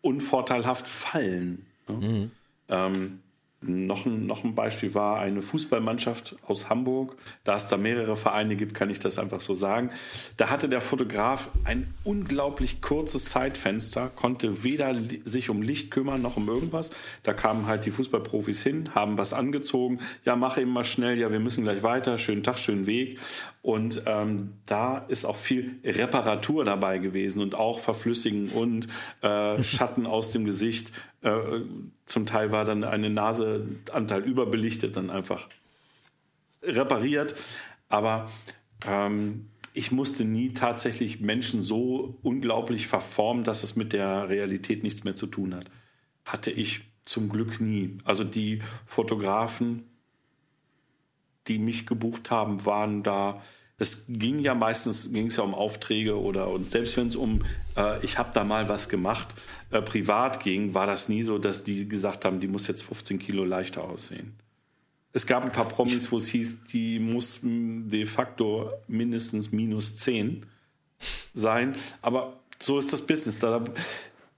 [0.00, 1.64] unvorteilhaft fallen.
[1.88, 1.94] Ne?
[1.94, 2.30] Mhm.
[2.68, 3.20] Ähm,
[3.68, 7.16] noch ein, noch ein Beispiel war eine Fußballmannschaft aus Hamburg.
[7.44, 9.90] Da es da mehrere Vereine gibt, kann ich das einfach so sagen.
[10.36, 14.94] Da hatte der Fotograf ein unglaublich kurzes Zeitfenster, konnte weder
[15.24, 16.90] sich um Licht kümmern noch um irgendwas.
[17.22, 20.00] Da kamen halt die Fußballprofis hin, haben was angezogen.
[20.24, 21.18] Ja, mach eben mal schnell.
[21.18, 22.18] Ja, wir müssen gleich weiter.
[22.18, 23.18] Schönen Tag, schönen Weg.
[23.62, 28.88] Und ähm, da ist auch viel Reparatur dabei gewesen und auch Verflüssigen und
[29.22, 30.92] äh, Schatten aus dem Gesicht.
[31.24, 31.62] Äh,
[32.04, 35.48] zum Teil war dann eine Naseanteil überbelichtet, dann einfach
[36.62, 37.34] repariert.
[37.88, 38.30] Aber
[38.86, 45.04] ähm, ich musste nie tatsächlich Menschen so unglaublich verformen, dass es mit der Realität nichts
[45.04, 45.64] mehr zu tun hat.
[46.26, 47.96] Hatte ich zum Glück nie.
[48.04, 49.84] Also die Fotografen,
[51.48, 53.42] die mich gebucht haben, waren da
[53.76, 57.44] es ging ja meistens ging es ja um Aufträge oder und selbst wenn es um
[57.76, 59.34] äh, ich habe da mal was gemacht
[59.74, 63.18] äh, privat ging, war das nie so, dass die gesagt haben, die muss jetzt 15
[63.18, 64.34] Kilo leichter aussehen.
[65.12, 70.46] Es gab ein paar Promis, wo es hieß, die mussten de facto mindestens minus 10
[71.34, 73.38] sein, aber so ist das Business.
[73.38, 73.62] Da,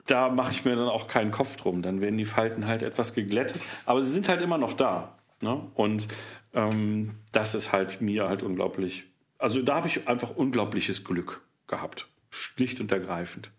[0.06, 1.82] da mache ich mir dann auch keinen Kopf drum.
[1.82, 5.16] Dann werden die Falten halt etwas geglättet, aber sie sind halt immer noch da.
[5.40, 5.62] Ne?
[5.74, 6.08] Und
[6.52, 9.04] ähm, das ist halt mir halt unglaublich
[9.38, 12.08] also da habe ich einfach unglaubliches Glück gehabt.
[12.30, 13.50] Schlicht und ergreifend.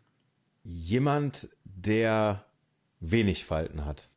[0.69, 2.43] Jemand, der
[2.99, 4.09] wenig Falten hat,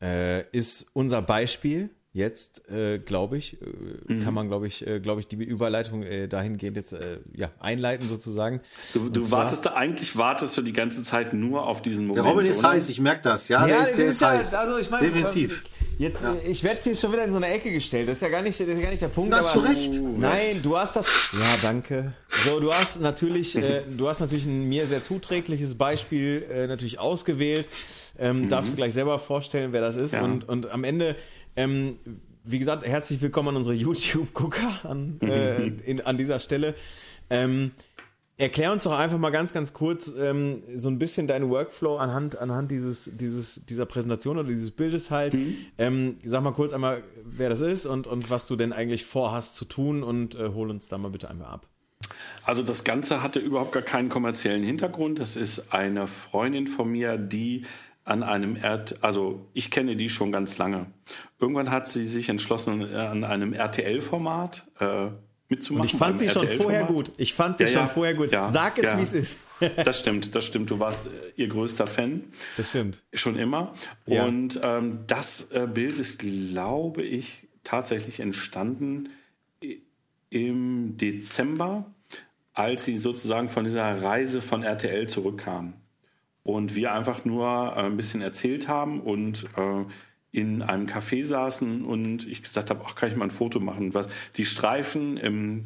[0.00, 3.64] äh, ist unser Beispiel jetzt, äh, glaube ich, äh,
[4.06, 4.24] mhm.
[4.24, 8.08] kann man, glaube ich, äh, glaube ich, die Überleitung äh, dahingehend jetzt äh, ja, einleiten
[8.08, 8.60] sozusagen.
[8.94, 12.24] Du, du zwar, wartest da, eigentlich wartest du die ganze Zeit nur auf diesen Moment.
[12.24, 12.70] Der Robin ist oder?
[12.70, 14.54] heiß, ich merke das, ja, ja der, ist, der ist, heiß.
[14.54, 15.64] Also ich mein, Definitiv.
[15.98, 16.36] Jetzt, ja.
[16.46, 18.08] ich werde hier schon wieder in so eine Ecke gestellt.
[18.08, 19.32] Das ist ja gar nicht, das ist gar nicht der Punkt.
[19.32, 20.00] Das aber, zu Recht.
[20.00, 21.06] Nein, du hast das.
[21.32, 22.12] Ja, danke.
[22.44, 27.00] So, du hast natürlich, äh, du hast natürlich ein mir sehr zuträgliches Beispiel äh, natürlich
[27.00, 27.68] ausgewählt.
[28.16, 28.48] Ähm, mhm.
[28.48, 30.14] Darfst du gleich selber vorstellen, wer das ist.
[30.14, 30.22] Ja.
[30.22, 31.16] Und, und am Ende
[31.56, 31.98] ähm,
[32.44, 36.74] wie gesagt, herzlich willkommen an unsere YouTube-Gucker an, äh, in, an dieser Stelle.
[37.30, 37.72] Ähm,
[38.38, 42.38] erklär uns doch einfach mal ganz, ganz kurz ähm, so ein bisschen deinen Workflow anhand,
[42.38, 45.34] anhand dieses, dieses, dieser Präsentation oder dieses Bildes halt.
[45.34, 45.56] Mhm.
[45.76, 49.56] Ähm, sag mal kurz einmal, wer das ist und, und was du denn eigentlich vorhast
[49.56, 51.66] zu tun und äh, hol uns da mal bitte einmal ab.
[52.44, 55.18] Also das Ganze hatte überhaupt gar keinen kommerziellen Hintergrund.
[55.18, 57.66] Das ist eine Freundin von mir, die
[58.04, 60.86] an einem Erd, also ich kenne die schon ganz lange.
[61.38, 65.08] Irgendwann hat sie sich entschlossen, an einem RTL-Format äh,
[65.48, 65.82] mitzumachen.
[65.82, 67.12] Und ich fand sie schon vorher gut.
[67.16, 68.30] Ich fand sie ja, schon ja, vorher gut.
[68.30, 69.38] Ja, Sag es, wie es ist.
[69.84, 70.70] das stimmt, das stimmt.
[70.70, 72.24] Du warst äh, ihr größter Fan.
[72.56, 73.02] Das stimmt.
[73.12, 73.72] Schon immer.
[74.06, 79.10] Und ähm, das äh, Bild ist, glaube ich, tatsächlich entstanden
[80.30, 81.92] im Dezember,
[82.52, 85.74] als sie sozusagen von dieser Reise von RTL zurückkam
[86.42, 89.84] und wir einfach nur äh, ein bisschen erzählt haben und äh,
[90.30, 93.94] in einem Café saßen und ich gesagt habe, ach, kann ich mal ein Foto machen?
[93.94, 95.64] Was, die Streifen im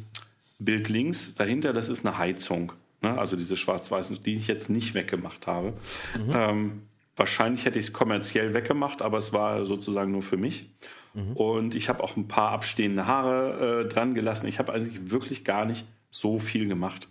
[0.59, 2.71] Bild links dahinter, das ist eine Heizung.
[3.01, 3.17] Ne?
[3.17, 5.73] Also diese schwarz-weißen, die ich jetzt nicht weggemacht habe.
[6.17, 6.33] Mhm.
[6.33, 6.81] Ähm,
[7.15, 10.69] wahrscheinlich hätte ich es kommerziell weggemacht, aber es war sozusagen nur für mich.
[11.13, 11.33] Mhm.
[11.33, 14.47] Und ich habe auch ein paar abstehende Haare äh, dran gelassen.
[14.47, 17.09] Ich habe eigentlich wirklich gar nicht so viel gemacht.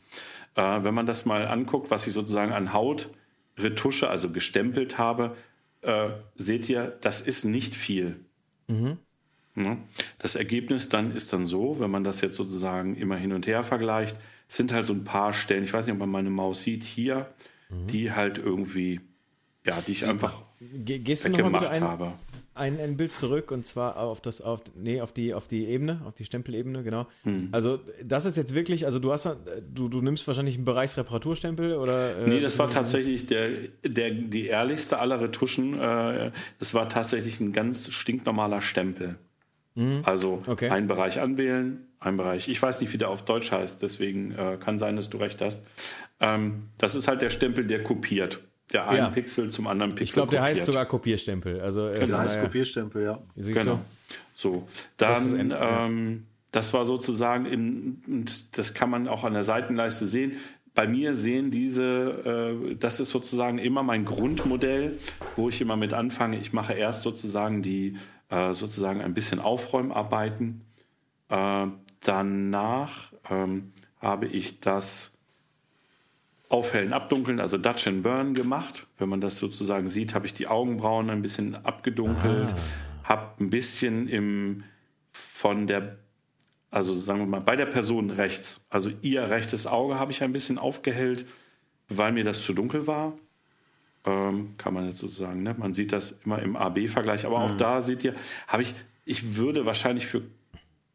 [0.54, 3.10] Äh, wenn man das mal anguckt, was ich sozusagen an Haut
[3.58, 5.36] Retusche, also gestempelt habe,
[5.82, 8.20] äh, seht ihr, das ist nicht viel.
[8.68, 8.98] Mhm.
[9.54, 9.78] Ne?
[10.18, 13.64] Das Ergebnis dann ist dann so, wenn man das jetzt sozusagen immer hin und her
[13.64, 14.16] vergleicht,
[14.48, 17.32] sind halt so ein paar Stellen, ich weiß nicht, ob man meine Maus sieht, hier,
[17.68, 17.86] mhm.
[17.86, 19.00] die halt irgendwie,
[19.64, 22.12] ja, die ich einfach Gehst weggemacht habe
[22.54, 26.02] ein, ein Bild zurück und zwar auf das, auf, nee, auf die, auf die Ebene,
[26.06, 27.06] auf die Stempelebene, genau.
[27.22, 27.48] Hm.
[27.52, 29.28] Also das ist jetzt wirklich, also du hast,
[29.72, 32.18] du, du nimmst wahrscheinlich einen Bereichsreparaturstempel oder?
[32.18, 33.50] Äh, nee, das war tatsächlich der,
[33.84, 35.78] der, die ehrlichste aller Retuschen.
[35.80, 39.16] Äh, das war tatsächlich ein ganz stinknormaler Stempel.
[39.74, 40.00] Mhm.
[40.04, 40.68] Also okay.
[40.68, 42.48] einen Bereich anwählen, ein Bereich.
[42.48, 45.40] Ich weiß nicht, wie der auf Deutsch heißt, deswegen äh, kann sein, dass du recht
[45.40, 45.64] hast.
[46.20, 48.40] Ähm, das ist halt der Stempel, der kopiert
[48.72, 49.10] der einen ja.
[49.10, 50.04] Pixel zum anderen Pixel.
[50.04, 51.60] Ich glaube, der heißt sogar Kopierstempel.
[51.60, 52.06] Also, äh, genau.
[52.06, 53.22] Der heißt Kopierstempel, ja.
[53.36, 53.80] Genau.
[54.34, 54.66] So,
[54.96, 60.06] dann, das, ähm, das war sozusagen, in, und das kann man auch an der Seitenleiste
[60.06, 60.38] sehen.
[60.74, 64.98] Bei mir sehen diese, äh, das ist sozusagen immer mein Grundmodell,
[65.36, 66.38] wo ich immer mit anfange.
[66.38, 67.96] Ich mache erst sozusagen die,
[68.30, 70.62] äh, sozusagen ein bisschen Aufräumarbeiten.
[71.28, 71.66] Äh,
[72.00, 75.11] danach ähm, habe ich das
[76.52, 78.86] Aufhellen, Abdunkeln, also Dutch and Burn gemacht.
[78.98, 83.08] Wenn man das sozusagen sieht, habe ich die Augenbrauen ein bisschen abgedunkelt, ah.
[83.08, 84.64] habe ein bisschen im
[85.12, 85.96] von der,
[86.70, 90.34] also sagen wir mal, bei der Person rechts, also ihr rechtes Auge habe ich ein
[90.34, 91.24] bisschen aufgehellt,
[91.88, 93.14] weil mir das zu dunkel war.
[94.04, 95.54] Ähm, kann man jetzt sozusagen, ne?
[95.56, 97.44] man sieht das immer im AB-Vergleich, aber mhm.
[97.44, 98.14] auch da seht ihr,
[98.46, 98.74] habe ich,
[99.06, 100.20] ich würde wahrscheinlich für,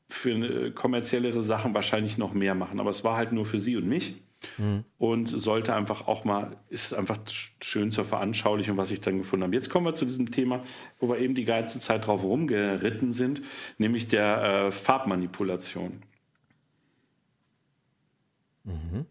[0.07, 3.87] für kommerziellere Sachen wahrscheinlich noch mehr machen, aber es war halt nur für sie und
[3.87, 4.21] mich.
[4.57, 4.83] Mhm.
[4.97, 7.19] Und sollte einfach auch mal, ist einfach
[7.61, 9.55] schön zur Veranschaulichung, was ich dann gefunden habe.
[9.55, 10.63] Jetzt kommen wir zu diesem Thema,
[10.99, 13.41] wo wir eben die ganze Zeit drauf rumgeritten sind,
[13.77, 16.03] nämlich der äh, Farbmanipulation.
[18.63, 19.05] Mhm.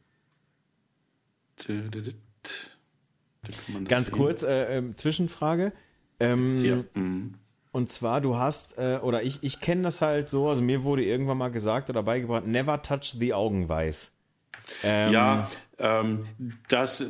[3.88, 5.72] Ganz kurz, äh, äh, Zwischenfrage.
[6.20, 7.34] Ähm, mhm.
[7.72, 11.04] Und zwar, du hast, äh, oder ich, ich kenne das halt so, also mir wurde
[11.04, 14.15] irgendwann mal gesagt oder beigebracht, never touch the Augenweiß.
[14.82, 15.46] Ähm, ja,
[15.78, 16.26] ähm,
[16.68, 17.04] das,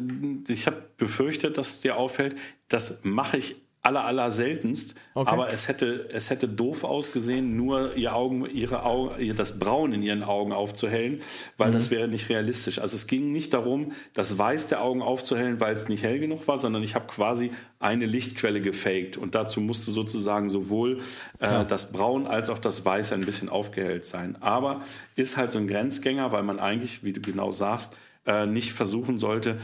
[0.49, 2.36] ich habe befürchtet, dass es dir auffällt.
[2.68, 3.57] Das mache ich
[3.87, 4.97] aller, aller seltenst.
[5.14, 5.30] Okay.
[5.30, 10.02] Aber es hätte, es hätte doof ausgesehen, nur ihr Augen, ihre Augen, das Braun in
[10.02, 11.20] ihren Augen aufzuhellen,
[11.56, 11.74] weil mhm.
[11.74, 12.81] das wäre nicht realistisch.
[12.81, 16.48] Also es ging nicht darum, das Weiß der Augen aufzuhellen, weil es nicht hell genug
[16.48, 19.16] war, sondern ich habe quasi eine Lichtquelle gefaked.
[19.16, 21.01] Und dazu musste sozusagen sowohl
[21.39, 24.36] äh, das Braun als auch das Weiß ein bisschen aufgehellt sein.
[24.40, 24.82] Aber
[25.15, 27.97] ist halt so ein Grenzgänger, weil man eigentlich, wie du genau sagst,
[28.27, 29.59] äh, nicht versuchen sollte,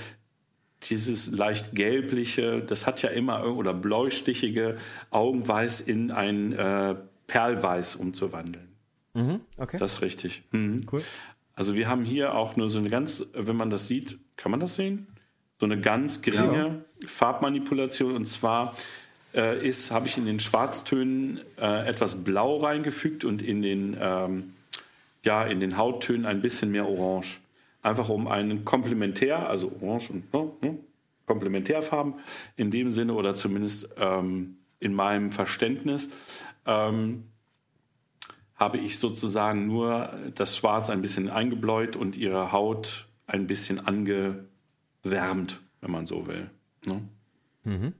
[0.91, 4.77] dieses leicht gelbliche, das hat ja immer oder bläustichige
[5.11, 6.95] Augenweiß in ein äh,
[7.27, 8.69] Perlweiß umzuwandeln.
[9.15, 9.77] Mhm, okay.
[9.79, 10.43] Das ist richtig.
[10.51, 10.87] Mhm.
[10.91, 11.03] Cool.
[11.55, 14.61] Also wir haben hier auch nur so eine ganz, wenn man das sieht, kann man
[14.61, 15.07] das sehen?
[15.61, 17.09] So eine ganz geringe ja.
[17.09, 18.75] Farbmanipulation und zwar
[19.35, 24.55] äh, ist, habe ich in den Schwarztönen äh, etwas Blau reingefügt und in den, ähm,
[25.25, 27.42] ja, in den Hauttönen ein bisschen mehr Orange
[27.83, 30.79] einfach um einen Komplementär, also Orange und ne, ne,
[31.27, 32.15] Komplementärfarben
[32.57, 36.11] in dem Sinne oder zumindest ähm, in meinem Verständnis,
[36.67, 37.25] ähm,
[38.55, 45.61] habe ich sozusagen nur das Schwarz ein bisschen eingebläut und ihre Haut ein bisschen angewärmt,
[45.81, 46.51] wenn man so will.
[46.87, 47.03] Ne?
[47.65, 47.95] Mhm.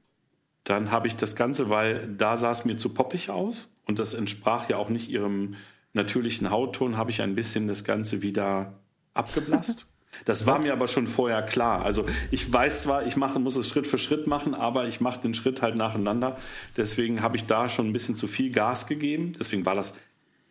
[0.65, 4.15] Dann habe ich das Ganze, weil da sah es mir zu poppig aus und das
[4.15, 5.57] entsprach ja auch nicht ihrem
[5.93, 8.79] natürlichen Hautton, habe ich ein bisschen das Ganze wieder
[9.15, 9.87] abgeblasst.
[10.25, 11.85] Das war mir aber schon vorher klar.
[11.85, 15.21] Also ich weiß zwar, ich mache, muss es Schritt für Schritt machen, aber ich mache
[15.21, 16.37] den Schritt halt nacheinander.
[16.77, 19.33] Deswegen habe ich da schon ein bisschen zu viel Gas gegeben.
[19.39, 19.95] Deswegen war das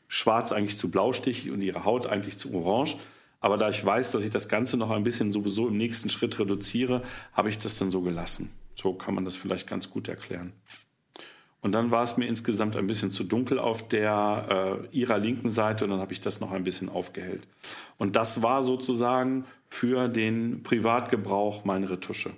[0.07, 2.97] Schwarz eigentlich zu blaustichig und ihre Haut eigentlich zu orange.
[3.39, 6.37] Aber da ich weiß, dass ich das Ganze noch ein bisschen sowieso im nächsten Schritt
[6.39, 7.01] reduziere,
[7.33, 8.51] habe ich das dann so gelassen.
[8.75, 10.53] So kann man das vielleicht ganz gut erklären.
[11.61, 15.49] Und dann war es mir insgesamt ein bisschen zu dunkel auf der äh, ihrer linken
[15.49, 17.47] Seite und dann habe ich das noch ein bisschen aufgehellt.
[17.97, 22.31] Und das war sozusagen für den Privatgebrauch meine Retusche.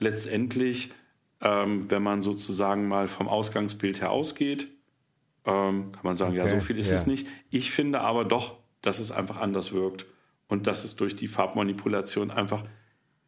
[0.00, 0.92] Letztendlich,
[1.40, 4.66] ähm, wenn man sozusagen mal vom Ausgangsbild her ausgeht,
[5.44, 6.40] ähm, kann man sagen, okay.
[6.40, 6.96] ja, so viel ist ja.
[6.96, 7.28] es nicht.
[7.50, 10.04] Ich finde aber doch, dass es einfach anders wirkt
[10.48, 12.64] und dass es durch die Farbmanipulation einfach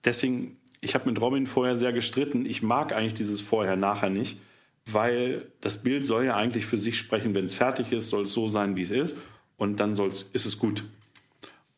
[0.05, 2.47] deswegen ich habe mit Robin vorher sehr gestritten.
[2.47, 4.39] Ich mag eigentlich dieses Vorher-Nachher nicht,
[4.87, 7.35] weil das Bild soll ja eigentlich für sich sprechen.
[7.35, 9.19] Wenn es fertig ist, soll es so sein, wie es ist.
[9.57, 10.85] Und dann soll's, ist es gut.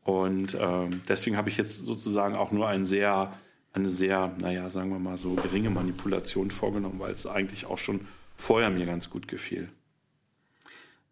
[0.04, 3.32] Und ähm, deswegen habe ich jetzt sozusagen auch nur ein sehr,
[3.72, 8.00] eine sehr, naja, sagen wir mal so geringe Manipulation vorgenommen, weil es eigentlich auch schon
[8.36, 9.68] vorher mir ganz gut gefiel.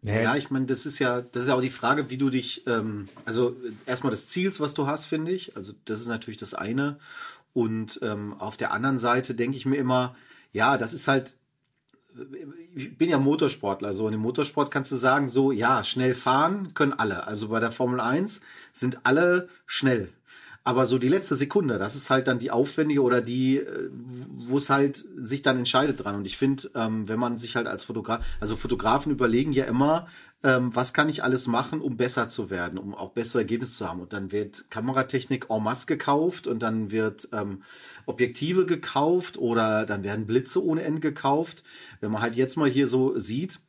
[0.01, 2.65] Ja, ich meine, das ist ja, das ist ja auch die Frage, wie du dich,
[2.67, 5.57] ähm, also erstmal das Ziels, was du hast, finde ich.
[5.57, 6.99] Also das ist natürlich das eine.
[7.53, 10.15] Und ähm, auf der anderen Seite denke ich mir immer,
[10.51, 11.35] ja, das ist halt,
[12.75, 16.73] ich bin ja Motorsportler, so und im Motorsport kannst du sagen, so, ja, schnell fahren
[16.73, 17.27] können alle.
[17.27, 18.41] Also bei der Formel 1
[18.73, 20.09] sind alle schnell.
[20.69, 23.89] Aber so die letzte Sekunde, das ist halt dann die aufwendige oder die, äh,
[24.37, 26.13] wo es halt sich dann entscheidet dran.
[26.13, 30.05] Und ich finde, ähm, wenn man sich halt als Fotograf, also Fotografen überlegen ja immer,
[30.43, 33.89] ähm, was kann ich alles machen, um besser zu werden, um auch bessere Ergebnisse zu
[33.89, 33.99] haben.
[33.99, 37.63] Und dann wird Kameratechnik en masse gekauft und dann wird ähm,
[38.05, 41.63] Objektive gekauft oder dann werden Blitze ohne Ende gekauft.
[41.99, 43.59] Wenn man halt jetzt mal hier so sieht,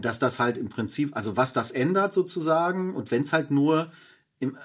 [0.00, 3.90] dass das halt im Prinzip, also was das ändert sozusagen und wenn es halt nur
[4.38, 4.56] im,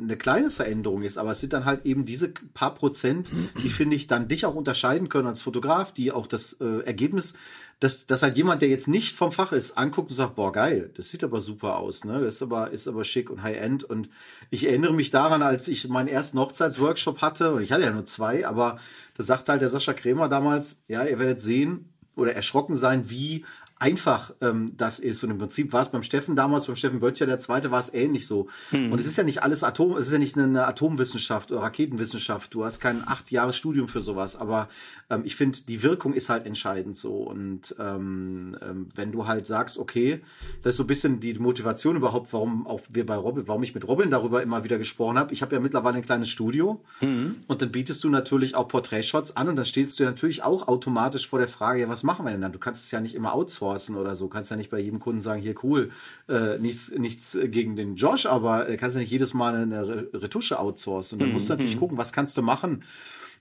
[0.00, 3.30] eine kleine Veränderung ist, aber es sind dann halt eben diese paar Prozent,
[3.62, 7.34] die finde ich dann dich auch unterscheiden können als Fotograf, die auch das äh, Ergebnis
[7.80, 10.90] dass, dass halt jemand, der jetzt nicht vom Fach ist, anguckt und sagt, boah, geil,
[10.94, 12.20] das sieht aber super aus, ne?
[12.20, 13.84] Das ist aber, ist aber schick und High-End.
[13.84, 14.10] Und
[14.50, 18.04] ich erinnere mich daran, als ich meinen ersten Hochzeitsworkshop hatte, und ich hatte ja nur
[18.04, 18.78] zwei, aber
[19.16, 23.46] da sagt halt der Sascha Krämer damals, ja, ihr werdet sehen oder erschrocken sein, wie
[23.80, 25.24] einfach ähm, das ist.
[25.24, 27.92] Und im Prinzip war es beim Steffen damals, beim Steffen Böttcher, der zweite, war es
[27.92, 28.48] ähnlich so.
[28.70, 28.92] Hm.
[28.92, 32.52] Und es ist ja nicht alles Atom, es ist ja nicht eine Atomwissenschaft oder Raketenwissenschaft.
[32.52, 34.36] Du hast kein acht Jahre Studium für sowas.
[34.36, 34.68] Aber
[35.08, 37.22] ähm, ich finde, die Wirkung ist halt entscheidend so.
[37.22, 40.20] Und ähm, ähm, wenn du halt sagst, okay,
[40.62, 43.74] das ist so ein bisschen die Motivation überhaupt, warum auch wir bei Robin, warum ich
[43.74, 45.32] mit Robin darüber immer wieder gesprochen habe.
[45.32, 47.36] Ich habe ja mittlerweile ein kleines Studio mhm.
[47.46, 51.26] und dann bietest du natürlich auch Porträtshots an und dann stehst du natürlich auch automatisch
[51.26, 52.52] vor der Frage, ja, was machen wir denn dann?
[52.52, 54.26] Du kannst es ja nicht immer outsourcen oder so.
[54.26, 55.90] Du kannst ja nicht bei jedem Kunden sagen, hier cool,
[56.28, 60.58] äh, nichts, nichts gegen den Josh, aber äh, kannst ja nicht jedes Mal eine Retusche
[60.58, 61.16] outsourcen.
[61.16, 61.34] Und dann mhm.
[61.34, 61.80] musst du natürlich mhm.
[61.80, 62.82] gucken, was kannst du machen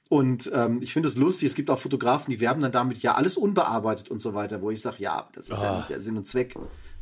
[0.10, 3.14] und ähm, ich finde es lustig, es gibt auch Fotografen, die werben dann damit ja
[3.14, 5.64] alles unbearbeitet und so weiter, wo ich sage, ja, das ist oh.
[5.64, 6.56] ja nicht der Sinn und Zweck.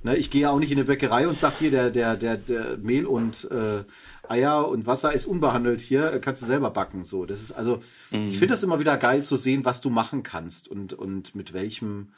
[0.03, 2.35] Ne, ich gehe ja auch nicht in eine Bäckerei und sage hier, der, der, der,
[2.35, 3.85] der Mehl und äh,
[4.27, 7.05] Eier und Wasser ist unbehandelt hier, äh, kannst du selber backen.
[7.05, 7.77] So, das ist also,
[8.11, 8.25] mhm.
[8.25, 11.53] ich finde das immer wieder geil zu sehen, was du machen kannst und, und mit
[11.53, 12.09] welchem,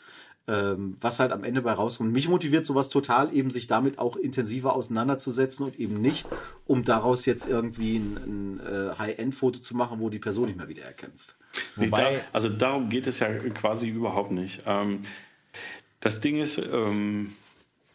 [0.49, 2.11] ähm, was halt am Ende bei rauskommt.
[2.11, 6.25] Mich motiviert sowas total, eben sich damit auch intensiver auseinanderzusetzen und eben nicht,
[6.65, 10.67] um daraus jetzt irgendwie ein, ein äh, High-End-Foto zu machen, wo die Person nicht mehr
[10.67, 11.37] wiedererkennst.
[11.75, 14.63] Wobei, da, also darum geht es ja quasi überhaupt nicht.
[14.65, 15.01] Ähm,
[15.99, 17.33] das Ding ist, ähm,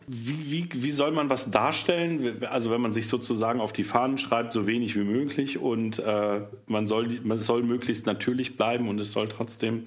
[0.07, 2.45] wie, wie, wie soll man was darstellen?
[2.51, 6.43] Also wenn man sich sozusagen auf die Fahnen schreibt, so wenig wie möglich und äh,
[6.67, 9.87] man, soll, man soll möglichst natürlich bleiben und es soll trotzdem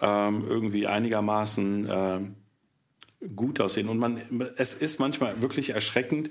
[0.00, 2.20] ähm, irgendwie einigermaßen äh,
[3.34, 3.88] gut aussehen.
[3.88, 4.20] Und man,
[4.56, 6.30] es ist manchmal wirklich erschreckend,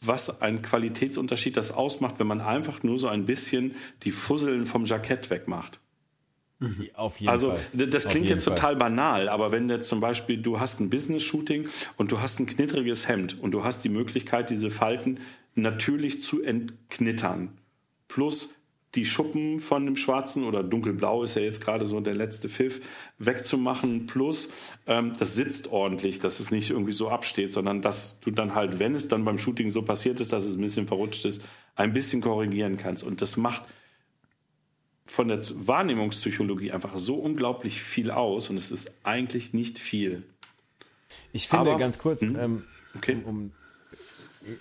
[0.00, 4.84] was ein Qualitätsunterschied das ausmacht, wenn man einfach nur so ein bisschen die Fusseln vom
[4.84, 5.80] Jackett wegmacht.
[6.58, 6.88] Mhm.
[6.94, 7.86] Auf jeden also, Fall.
[7.88, 8.54] das klingt jetzt Fall.
[8.54, 12.46] total banal, aber wenn jetzt zum Beispiel du hast ein Business-Shooting und du hast ein
[12.46, 15.18] knittriges Hemd und du hast die Möglichkeit, diese Falten
[15.54, 17.58] natürlich zu entknittern,
[18.08, 18.53] plus
[18.94, 22.80] die Schuppen von dem Schwarzen oder dunkelblau ist ja jetzt gerade so der letzte Pfiff
[23.18, 24.06] wegzumachen.
[24.06, 24.50] Plus,
[24.86, 28.78] ähm, das sitzt ordentlich, dass es nicht irgendwie so absteht, sondern dass du dann halt,
[28.78, 31.42] wenn es dann beim Shooting so passiert ist, dass es ein bisschen verrutscht ist,
[31.76, 33.02] ein bisschen korrigieren kannst.
[33.02, 33.62] Und das macht
[35.06, 40.22] von der Wahrnehmungspsychologie einfach so unglaublich viel aus und es ist eigentlich nicht viel.
[41.32, 42.36] Ich finde Aber, ganz kurz, hm?
[42.38, 42.64] ähm,
[42.96, 43.16] okay.
[43.24, 43.52] um, um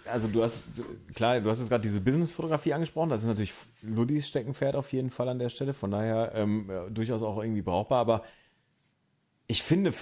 [0.05, 0.63] also du hast,
[1.13, 5.09] klar, du hast jetzt gerade diese Business-Fotografie angesprochen, das ist natürlich Ludis Steckenpferd auf jeden
[5.09, 8.23] Fall an der Stelle, von daher ähm, durchaus auch irgendwie brauchbar, aber
[9.47, 9.93] ich finde,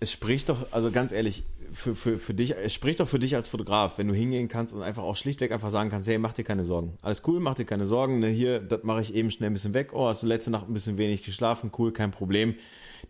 [0.00, 1.42] es spricht doch, also ganz ehrlich,
[1.72, 4.72] für, für, für dich, es spricht doch für dich als Fotograf, wenn du hingehen kannst
[4.72, 6.96] und einfach auch schlichtweg einfach sagen kannst, hey, mach dir keine Sorgen.
[7.02, 9.74] Alles cool, mach dir keine Sorgen, ne, hier, das mache ich eben schnell ein bisschen
[9.74, 12.54] weg, oh, hast du letzte Nacht ein bisschen wenig geschlafen, cool, kein Problem.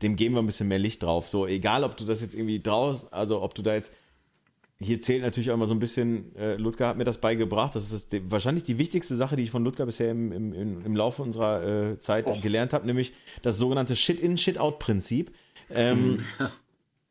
[0.03, 1.29] Dem geben wir ein bisschen mehr Licht drauf.
[1.29, 3.93] So, egal ob du das jetzt irgendwie draußen, also ob du da jetzt
[4.81, 7.75] hier zählt natürlich auch immer so ein bisschen, äh, Ludger hat mir das beigebracht.
[7.75, 10.97] Das ist die, wahrscheinlich die wichtigste Sache, die ich von Ludger bisher im, im, im
[10.97, 12.41] Laufe unserer äh, Zeit Och.
[12.41, 15.33] gelernt habe, nämlich das sogenannte Shit-in, Shit-out-Prinzip.
[15.71, 16.25] Ähm,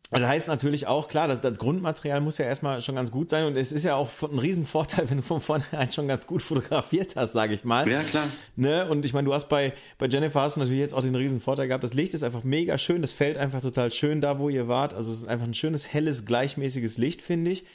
[0.09, 3.45] Das heißt natürlich auch, klar, das, das, Grundmaterial muss ja erstmal schon ganz gut sein
[3.45, 7.15] und es ist ja auch ein Riesenvorteil, wenn du von vornherein schon ganz gut fotografiert
[7.15, 7.89] hast, sage ich mal.
[7.89, 8.25] Ja, klar.
[8.55, 8.89] Ne?
[8.89, 11.67] Und ich meine, du hast bei, bei Jennifer hast du natürlich jetzt auch den Riesenvorteil
[11.67, 14.67] gehabt, das Licht ist einfach mega schön, das fällt einfach total schön da, wo ihr
[14.67, 14.93] wart.
[14.93, 17.65] Also es ist einfach ein schönes, helles, gleichmäßiges Licht, finde ich.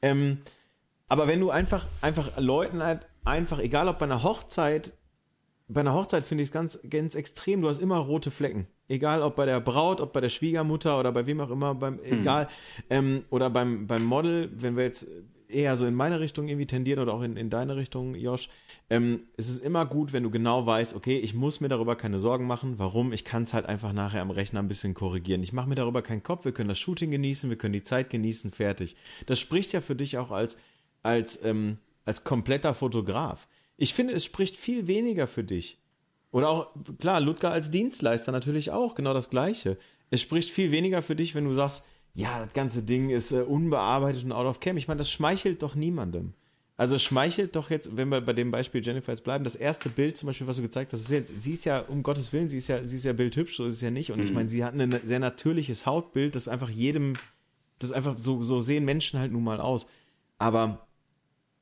[0.00, 0.38] Ähm,
[1.08, 4.94] aber wenn du einfach, einfach Leuten halt einfach, egal ob bei einer Hochzeit
[5.68, 7.62] bei einer Hochzeit finde ich es ganz, ganz extrem.
[7.62, 8.66] Du hast immer rote Flecken.
[8.88, 11.94] Egal ob bei der Braut, ob bei der Schwiegermutter oder bei wem auch immer, beim,
[11.94, 12.00] mhm.
[12.04, 12.48] egal.
[12.90, 15.06] Ähm, oder beim, beim Model, wenn wir jetzt
[15.52, 18.48] eher so in meine Richtung irgendwie tendieren oder auch in, in deine Richtung, Josh,
[18.90, 22.18] ähm, es ist immer gut, wenn du genau weißt, okay, ich muss mir darüber keine
[22.18, 22.78] Sorgen machen.
[22.78, 23.12] Warum?
[23.12, 25.42] Ich kann es halt einfach nachher am Rechner ein bisschen korrigieren.
[25.42, 26.44] Ich mache mir darüber keinen Kopf.
[26.44, 28.96] Wir können das Shooting genießen, wir können die Zeit genießen, fertig.
[29.26, 30.56] Das spricht ja für dich auch als,
[31.02, 33.46] als, ähm, als kompletter Fotograf.
[33.76, 35.78] Ich finde, es spricht viel weniger für dich.
[36.30, 36.68] Oder auch,
[36.98, 39.78] klar, Ludger als Dienstleister natürlich auch, genau das Gleiche.
[40.10, 41.84] Es spricht viel weniger für dich, wenn du sagst,
[42.14, 44.76] ja, das ganze Ding ist äh, unbearbeitet und out of cam.
[44.76, 46.34] Ich meine, das schmeichelt doch niemandem.
[46.76, 50.16] Also schmeichelt doch jetzt, wenn wir bei dem Beispiel Jennifer jetzt bleiben, das erste Bild
[50.16, 52.58] zum Beispiel, was du gezeigt hast, ist jetzt, sie ist ja, um Gottes Willen, sie
[52.58, 54.10] ist ja, sie ist ja bildhübsch, so ist es ja nicht.
[54.10, 54.24] Und mhm.
[54.24, 57.14] ich meine, sie hat ein sehr natürliches Hautbild, das einfach jedem,
[57.78, 59.86] das einfach so, so sehen Menschen halt nun mal aus.
[60.38, 60.86] Aber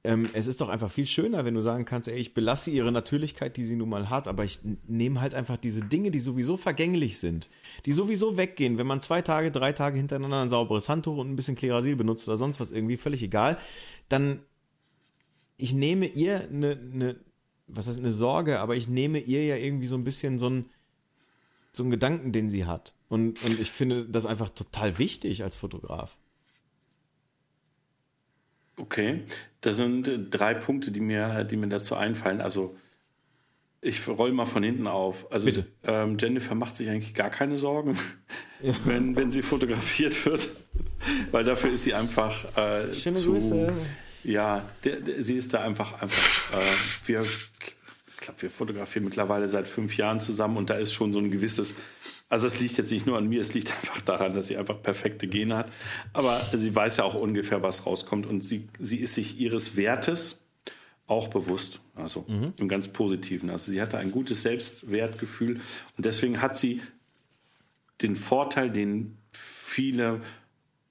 [0.02, 2.90] ähm, es ist doch einfach viel schöner, wenn du sagen kannst, ey, ich belasse ihre
[2.90, 6.56] Natürlichkeit, die sie nun mal hat, aber ich nehme halt einfach diese Dinge, die sowieso
[6.56, 7.50] vergänglich sind,
[7.84, 11.36] die sowieso weggehen, wenn man zwei Tage, drei Tage hintereinander ein sauberes Handtuch und ein
[11.36, 13.58] bisschen Klerasil benutzt oder sonst was irgendwie, völlig egal,
[14.08, 14.40] dann
[15.58, 17.16] ich nehme ihr eine, eine
[17.66, 20.70] was heißt eine Sorge, aber ich nehme ihr ja irgendwie so ein bisschen so ein
[21.72, 22.94] so einen Gedanken, den sie hat.
[23.08, 26.16] Und, und ich finde das einfach total wichtig als Fotograf.
[28.76, 29.22] Okay,
[29.60, 32.40] das sind drei Punkte, die mir, die mir dazu einfallen.
[32.40, 32.76] Also
[33.82, 35.30] ich roll mal von hinten auf.
[35.32, 35.50] Also
[35.84, 37.98] ähm, Jennifer macht sich eigentlich gar keine Sorgen,
[38.62, 38.74] ja.
[38.84, 40.50] wenn, wenn sie fotografiert wird,
[41.30, 43.32] weil dafür ist sie einfach äh, Schöne zu.
[43.32, 43.72] Grüße.
[44.22, 46.58] Ja, der, der, sie ist da einfach einfach.
[46.58, 51.14] Äh, wir, ich glaube, wir fotografieren mittlerweile seit fünf Jahren zusammen und da ist schon
[51.14, 51.74] so ein gewisses
[52.30, 54.80] also es liegt jetzt nicht nur an mir, es liegt einfach daran, dass sie einfach
[54.82, 55.68] perfekte Gene hat.
[56.14, 60.40] Aber sie weiß ja auch ungefähr, was rauskommt und sie, sie ist sich ihres Wertes
[61.06, 62.54] auch bewusst, also mhm.
[62.56, 63.50] im ganz Positiven.
[63.50, 65.60] Also sie hatte ein gutes Selbstwertgefühl
[65.96, 66.80] und deswegen hat sie
[68.00, 70.20] den Vorteil, den viele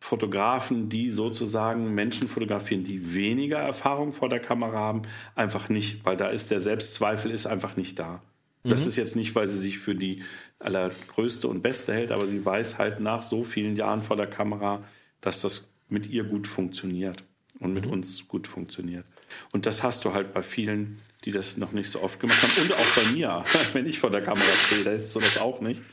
[0.01, 5.01] Fotografen, die sozusagen Menschen fotografieren, die weniger Erfahrung vor der Kamera haben,
[5.35, 8.21] einfach nicht, weil da ist der Selbstzweifel ist einfach nicht da.
[8.63, 8.89] Das mhm.
[8.89, 10.23] ist jetzt nicht, weil sie sich für die
[10.59, 14.83] allergrößte und beste hält, aber sie weiß halt nach so vielen Jahren vor der Kamera,
[15.21, 17.23] dass das mit ihr gut funktioniert
[17.59, 17.93] und mit mhm.
[17.93, 19.05] uns gut funktioniert.
[19.51, 22.63] Und das hast du halt bei vielen, die das noch nicht so oft gemacht haben.
[22.63, 25.61] Und auch bei mir, wenn ich vor der Kamera stehe, da ist so das auch
[25.61, 25.83] nicht.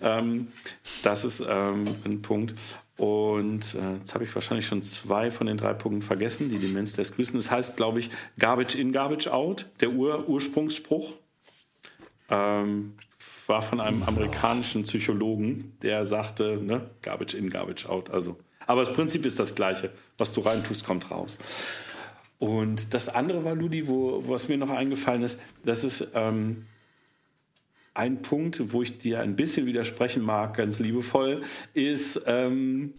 [0.00, 0.48] Ähm,
[1.02, 2.54] das ist ähm, ein Punkt.
[2.96, 6.48] Und äh, jetzt habe ich wahrscheinlich schon zwei von den drei Punkten vergessen.
[6.48, 7.34] Die Demenz lässt grüßen.
[7.34, 11.14] Das heißt, glaube ich, Garbage in, Garbage out, der Ur Ursprungsspruch.
[12.28, 12.94] Ähm,
[13.46, 18.10] war von einem amerikanischen Psychologen, der sagte, ne, Garbage in, Garbage out.
[18.10, 18.36] Also,
[18.66, 19.90] aber das Prinzip ist das gleiche.
[20.18, 21.38] Was du reintust, kommt raus.
[22.38, 26.66] Und das andere war, Ludi, wo, was mir noch eingefallen ist, das ist ähm,
[27.94, 31.42] ein Punkt, wo ich dir ein bisschen widersprechen mag, ganz liebevoll,
[31.72, 32.94] ist, ähm,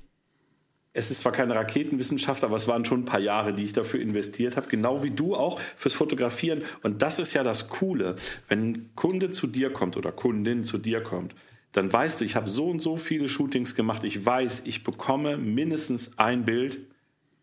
[0.98, 4.00] es ist zwar keine Raketenwissenschaft, aber es waren schon ein paar Jahre, die ich dafür
[4.00, 6.64] investiert habe, genau wie du auch fürs Fotografieren.
[6.82, 8.16] Und das ist ja das Coole,
[8.48, 11.36] wenn ein Kunde zu dir kommt oder Kundin zu dir kommt,
[11.72, 15.38] dann weißt du, ich habe so und so viele Shootings gemacht, ich weiß, ich bekomme
[15.38, 16.80] mindestens ein Bild,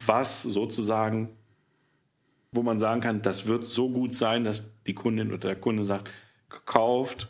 [0.04, 1.28] was sozusagen
[2.54, 5.82] wo man sagen kann, das wird so gut sein, dass die Kundin oder der Kunde
[5.82, 6.10] sagt,
[6.48, 7.28] gekauft,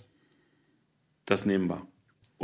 [1.25, 1.87] das nehmen wir.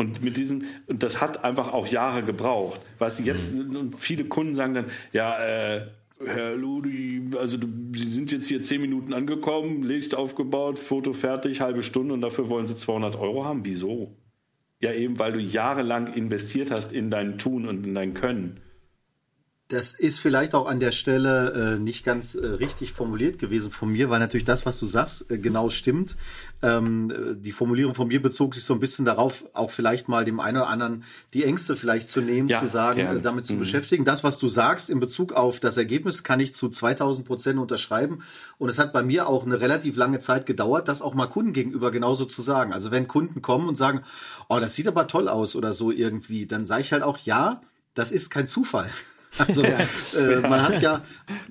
[0.00, 2.80] Und mit diesen, und das hat einfach auch Jahre gebraucht.
[2.98, 3.92] Weißt du, jetzt, mhm.
[3.92, 5.82] viele Kunden sagen dann, ja, äh,
[6.24, 11.60] Herr Ludi, also du, Sie sind jetzt hier zehn Minuten angekommen, Licht aufgebaut, Foto fertig,
[11.60, 13.66] halbe Stunde und dafür wollen Sie 200 Euro haben.
[13.66, 14.16] Wieso?
[14.80, 18.58] Ja, eben, weil du jahrelang investiert hast in dein Tun und in dein Können.
[19.70, 23.88] Das ist vielleicht auch an der Stelle äh, nicht ganz äh, richtig formuliert gewesen von
[23.88, 26.16] mir, weil natürlich das, was du sagst, äh, genau stimmt.
[26.60, 30.24] Ähm, äh, die Formulierung von mir bezog sich so ein bisschen darauf, auch vielleicht mal
[30.24, 33.54] dem einen oder anderen die Ängste vielleicht zu nehmen, ja, zu sagen, äh, damit zu
[33.54, 33.60] mhm.
[33.60, 34.04] beschäftigen.
[34.04, 38.24] Das, was du sagst in Bezug auf das Ergebnis, kann ich zu 2000 Prozent unterschreiben.
[38.58, 41.52] Und es hat bei mir auch eine relativ lange Zeit gedauert, das auch mal Kunden
[41.52, 42.72] gegenüber genauso zu sagen.
[42.72, 44.00] Also wenn Kunden kommen und sagen,
[44.48, 47.60] oh, das sieht aber toll aus oder so irgendwie, dann sage ich halt auch, ja,
[47.94, 48.90] das ist kein Zufall.
[49.38, 49.78] Also ja.
[50.18, 51.02] äh, man hat ja,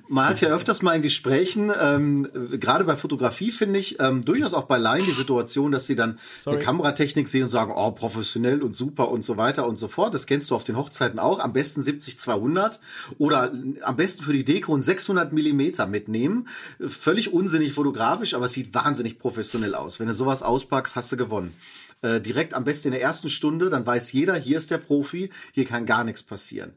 [0.08, 4.54] man hat ja öfters mal in Gesprächen, ähm, gerade bei Fotografie finde ich, ähm, durchaus
[4.54, 6.56] auch bei Laien die Situation, dass sie dann Sorry.
[6.56, 10.14] eine Kameratechnik sehen und sagen, oh, professionell und super und so weiter und so fort.
[10.14, 11.38] Das kennst du auf den Hochzeiten auch.
[11.38, 12.78] Am besten 70-200
[13.18, 13.52] oder
[13.82, 16.48] am besten für die Deko ein 600 Millimeter mitnehmen.
[16.86, 20.00] Völlig unsinnig fotografisch, aber es sieht wahnsinnig professionell aus.
[20.00, 21.54] Wenn du sowas auspackst, hast du gewonnen
[22.02, 25.30] äh, direkt am besten in der ersten Stunde, dann weiß jeder, hier ist der Profi,
[25.52, 26.72] hier kann gar nichts passieren.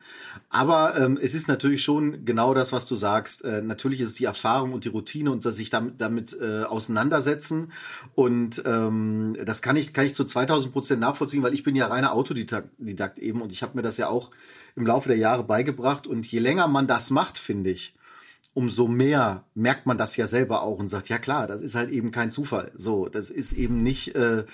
[0.50, 3.44] Aber ähm, es ist natürlich schon genau das, was du sagst.
[3.44, 6.64] Äh, natürlich ist es die Erfahrung und die Routine und dass sich damit, damit äh,
[6.64, 7.72] auseinandersetzen.
[8.16, 11.88] Und ähm, das kann ich, kann ich zu 2000 Prozent nachvollziehen, weil ich bin ja
[11.88, 14.32] reiner Autodidakt eben und ich habe mir das ja auch
[14.76, 16.08] im Laufe der Jahre beigebracht.
[16.08, 17.95] Und je länger man das macht, finde ich,
[18.54, 21.90] umso mehr merkt man das ja selber auch und sagt, ja klar, das ist halt
[21.90, 22.72] eben kein Zufall.
[22.76, 24.46] So, das ist eben nicht äh,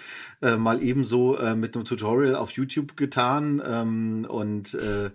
[0.41, 5.09] äh, mal eben so äh, mit einem Tutorial auf YouTube getan ähm, und äh,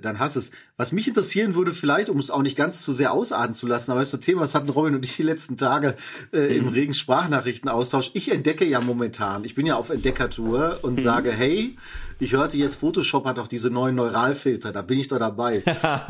[0.00, 0.50] dann hast es.
[0.76, 3.92] Was mich interessieren würde, vielleicht, um es auch nicht ganz zu sehr ausarten zu lassen,
[3.92, 5.94] aber ist so ein Thema, das hatten Robin und ich die letzten Tage
[6.32, 6.70] äh, im mhm.
[6.70, 8.10] regen Sprachnachrichtenaustausch.
[8.14, 11.02] Ich entdecke ja momentan, ich bin ja auf Entdeckertour und mhm.
[11.02, 11.76] sage, hey,
[12.24, 15.62] ich hörte jetzt, Photoshop hat auch diese neuen Neuralfilter, da bin ich doch dabei.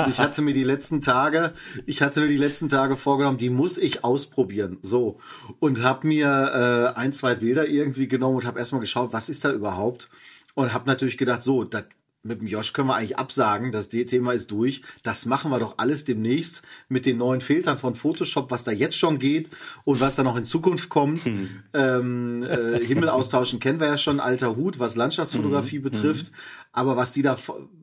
[0.09, 1.53] ich hatte mir die letzten Tage,
[1.87, 4.79] ich hatte mir die letzten Tage vorgenommen, die muss ich ausprobieren.
[4.81, 5.19] So.
[5.59, 9.45] Und habe mir äh, ein, zwei Bilder irgendwie genommen und habe erstmal geschaut, was ist
[9.45, 10.09] da überhaupt?
[10.55, 11.83] Und habe natürlich gedacht, so, das
[12.25, 14.83] mit dem Josh können wir eigentlich absagen, das Thema ist durch.
[15.03, 18.97] Das machen wir doch alles demnächst mit den neuen Filtern von Photoshop, was da jetzt
[18.97, 19.51] schon geht
[19.85, 21.25] und was da noch in Zukunft kommt.
[21.25, 21.63] Hm.
[21.75, 25.83] Ähm, äh, Himmel austauschen kennen wir ja schon, alter Hut, was Landschaftsfotografie hm.
[25.83, 26.29] betrifft.
[26.29, 26.35] Hm.
[26.73, 27.37] Aber was die da,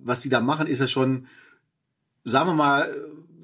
[0.03, 1.27] was die da machen, ist ja schon,
[2.23, 2.93] sagen wir mal,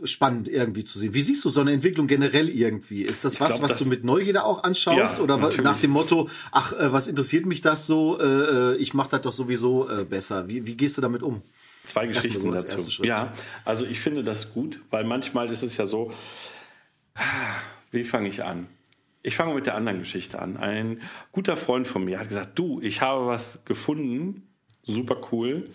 [0.04, 1.14] spannend irgendwie zu sehen.
[1.14, 3.04] Wie siehst du so eine Entwicklung generell irgendwie?
[3.04, 5.18] Ist das was, glaub, was das, du mit Neugierde auch anschaust?
[5.18, 5.64] Ja, oder natürlich.
[5.64, 8.20] nach dem Motto, ach, äh, was interessiert mich das so?
[8.20, 10.48] Äh, äh ich mache das doch sowieso äh, besser.
[10.48, 11.42] Wie, wie gehst du damit um?
[11.86, 13.04] Zwei Geschichten so dazu.
[13.04, 13.32] Ja,
[13.64, 16.12] also ich finde das gut, weil manchmal ist es ja so,
[17.92, 18.68] wie fange ich an?
[19.24, 20.58] Ich fange mit der anderen Geschichte an.
[20.58, 21.02] Ein
[21.32, 24.48] guter Freund von mir hat gesagt, du, ich habe was gefunden,
[24.84, 25.70] super cool,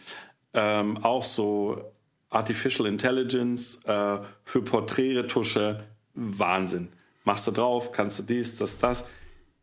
[0.55, 1.92] ähm, auch so
[2.33, 5.85] Artificial Intelligence äh, für Porträtretusche,
[6.15, 6.89] Wahnsinn.
[7.25, 9.07] Machst du drauf, kannst du dies, das, das.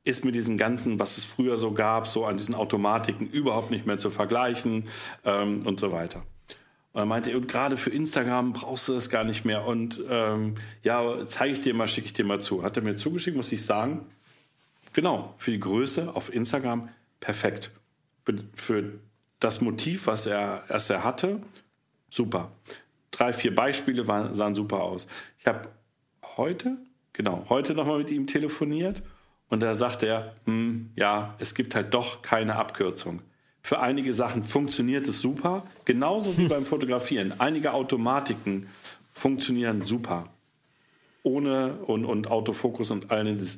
[0.06, 3.86] Ist mit diesen ganzen, was es früher so gab, so an diesen Automatiken überhaupt nicht
[3.86, 4.86] mehr zu vergleichen
[5.26, 6.24] ähm, und so weiter.
[6.94, 9.68] Und er meinte, gerade für Instagram brauchst du das gar nicht mehr.
[9.68, 12.64] Und ähm, ja, zeige ich dir mal, schicke ich dir mal zu.
[12.64, 14.06] Hat er mir zugeschickt, muss ich sagen.
[14.94, 16.90] Genau, für die Größe auf Instagram
[17.20, 17.72] perfekt.
[18.26, 19.00] Für, für
[19.40, 21.41] das Motiv, was er, was er hatte,
[22.10, 22.52] super.
[23.11, 25.07] Drei, vier Beispiele waren, sahen super aus.
[25.40, 25.69] Ich habe
[26.38, 26.77] heute,
[27.14, 29.03] genau, heute nochmal mit ihm telefoniert
[29.49, 33.22] und da sagte er, hm, ja, es gibt halt doch keine Abkürzung.
[33.61, 37.34] Für einige Sachen funktioniert es super, genauso wie beim Fotografieren.
[37.40, 38.68] Einige Automatiken
[39.14, 40.30] funktionieren super.
[41.23, 43.41] Ohne und, und Autofokus und all das.
[43.41, 43.57] Es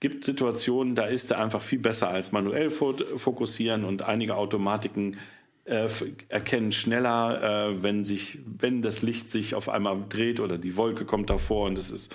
[0.00, 5.16] gibt Situationen, da ist er einfach viel besser als manuell fokussieren und einige Automatiken
[5.64, 5.88] äh,
[6.28, 11.04] erkennen schneller, äh, wenn sich, wenn das Licht sich auf einmal dreht oder die Wolke
[11.04, 12.14] kommt davor und das ist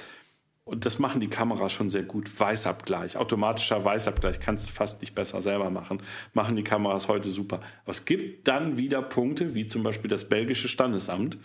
[0.69, 2.29] und das machen die Kameras schon sehr gut.
[2.39, 5.99] Weißabgleich, automatischer Weißabgleich kannst du fast nicht besser selber machen.
[6.33, 7.59] Machen die Kameras heute super.
[7.83, 11.39] Aber es gibt dann wieder Punkte, wie zum Beispiel das belgische Standesamt.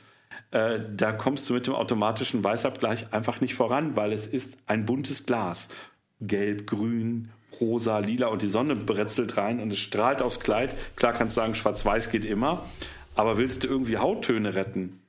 [0.50, 4.84] Äh, da kommst du mit dem automatischen Weißabgleich einfach nicht voran, weil es ist ein
[4.84, 5.70] buntes Glas.
[6.20, 10.74] Gelb, grün, rosa, lila und die Sonne bretzelt rein und es strahlt aufs Kleid.
[10.96, 12.64] Klar kannst du sagen, schwarz-weiß geht immer.
[13.14, 15.00] Aber willst du irgendwie Hauttöne retten?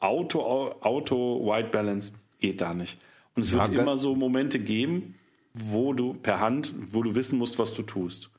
[0.00, 0.40] Auto,
[0.80, 2.98] Auto, White Balance geht da nicht.
[3.34, 5.14] Und es wird immer so Momente geben,
[5.52, 8.30] wo du per Hand, wo du wissen musst, was du tust.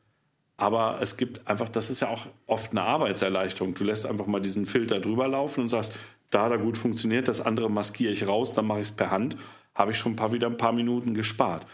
[0.57, 3.73] Aber es gibt einfach, das ist ja auch oft eine Arbeitserleichterung.
[3.73, 5.93] Du lässt einfach mal diesen Filter drüber laufen und sagst,
[6.29, 9.37] da da gut funktioniert, das andere maskiere ich raus, dann mache ich es per Hand,
[9.73, 11.67] habe ich schon ein paar, wieder ein paar Minuten gespart.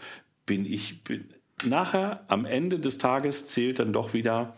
[0.46, 1.32] Bin ich, bin,
[1.64, 4.56] nachher am Ende des Tages zählt dann doch wieder,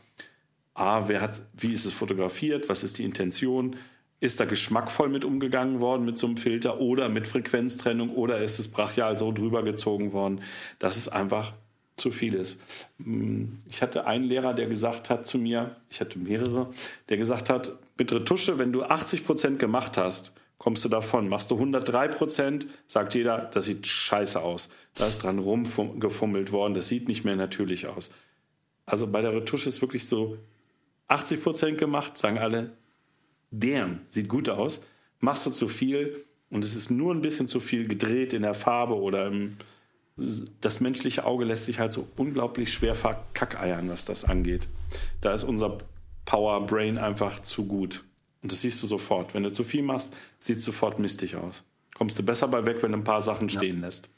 [0.74, 3.76] ah, wer hat, wie ist es fotografiert, was ist die Intention,
[4.20, 8.58] ist da geschmackvoll mit umgegangen worden mit so einem Filter oder mit Frequenztrennung oder ist
[8.58, 10.40] es brachial so drüber gezogen worden,
[10.78, 11.52] dass es einfach
[11.96, 12.60] zu viel ist.
[13.02, 16.70] Hm, ich hatte einen Lehrer, der gesagt hat zu mir, ich hatte mehrere,
[17.08, 21.28] der gesagt hat, mit Retusche, wenn du 80 Prozent gemacht hast, kommst du davon.
[21.28, 24.70] Machst du 103 Prozent, sagt jeder, das sieht scheiße aus.
[24.94, 28.12] Da ist dran rumgefummelt worden, das sieht nicht mehr natürlich aus.
[28.86, 30.38] Also bei der Retusche ist wirklich so
[31.08, 32.72] 80 Prozent gemacht, sagen alle,
[33.50, 34.82] damn, sieht gut aus.
[35.20, 38.54] Machst du zu viel und es ist nur ein bisschen zu viel gedreht in der
[38.54, 39.56] Farbe oder im,
[40.60, 44.68] das menschliche Auge lässt sich halt so unglaublich schwer verkackeiern, was das angeht.
[45.20, 45.78] Da ist unser
[46.24, 48.04] Power Brain einfach zu gut.
[48.44, 49.34] Und das siehst du sofort.
[49.34, 51.64] Wenn du zu viel machst, sieht es sofort mistig aus.
[51.96, 53.86] Kommst du besser bei weg, wenn du ein paar Sachen stehen ja.
[53.86, 54.10] lässt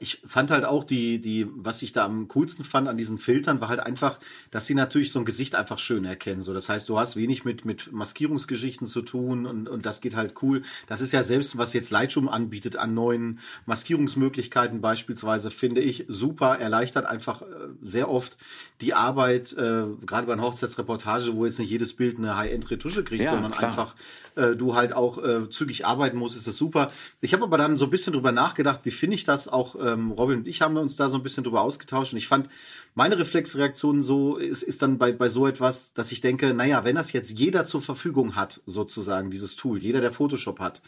[0.00, 3.60] ich fand halt auch die, die, was ich da am coolsten fand an diesen Filtern,
[3.60, 4.18] war halt einfach,
[4.50, 6.42] dass sie natürlich so ein Gesicht einfach schön erkennen.
[6.42, 10.14] So, das heißt, du hast wenig mit, mit Maskierungsgeschichten zu tun und, und das geht
[10.14, 10.62] halt cool.
[10.86, 16.58] Das ist ja selbst, was jetzt Lightroom anbietet an neuen Maskierungsmöglichkeiten beispielsweise, finde ich super,
[16.58, 17.46] erleichtert einfach äh,
[17.82, 18.36] sehr oft
[18.80, 23.24] die Arbeit, äh, gerade bei einer Hochzeitsreportage, wo jetzt nicht jedes Bild eine High-End-Retusche kriegt,
[23.24, 23.68] ja, sondern klar.
[23.68, 23.94] einfach
[24.38, 26.86] äh, du halt auch äh, zügig arbeiten musst, ist das super.
[27.20, 30.12] Ich habe aber dann so ein bisschen drüber nachgedacht, wie finde ich das auch, ähm,
[30.12, 32.48] Robin und ich haben uns da so ein bisschen drüber ausgetauscht und ich fand,
[32.94, 36.96] meine Reflexreaktion so ist, ist dann bei, bei so etwas, dass ich denke, naja, wenn
[36.96, 40.80] das jetzt jeder zur Verfügung hat, sozusagen, dieses Tool, jeder, der Photoshop hat,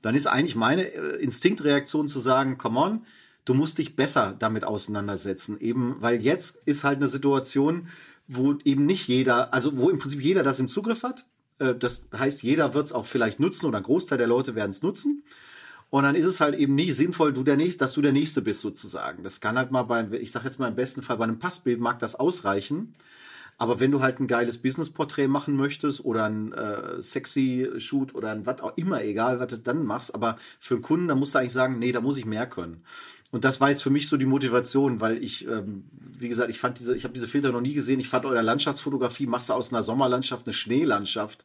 [0.00, 3.06] dann ist eigentlich meine äh, Instinktreaktion zu sagen, come on,
[3.44, 5.58] du musst dich besser damit auseinandersetzen.
[5.60, 7.88] Eben, weil jetzt ist halt eine Situation,
[8.26, 11.26] wo eben nicht jeder, also wo im Prinzip jeder das im Zugriff hat.
[11.58, 14.70] Äh, das heißt, jeder wird es auch vielleicht nutzen oder ein Großteil der Leute werden
[14.70, 15.24] es nutzen.
[15.90, 18.42] Und dann ist es halt eben nicht sinnvoll, du der Nächste, dass du der Nächste
[18.42, 19.22] bist sozusagen.
[19.22, 21.80] Das kann halt mal bei, ich sag jetzt mal im besten Fall bei einem Passbild
[21.80, 22.94] mag das ausreichen.
[23.56, 28.32] Aber wenn du halt ein geiles Business-Porträt machen möchtest oder ein äh, sexy Shoot oder
[28.32, 31.34] ein was auch immer, egal was du dann machst, aber für einen Kunden, da musst
[31.34, 32.82] du eigentlich sagen, nee, da muss ich mehr können.
[33.34, 35.82] Und das war jetzt für mich so die Motivation, weil ich, ähm,
[36.16, 37.98] wie gesagt, ich fand diese, ich habe diese Filter noch nie gesehen.
[37.98, 41.44] Ich fand eure Landschaftsfotografie, machst du aus einer Sommerlandschaft eine Schneelandschaft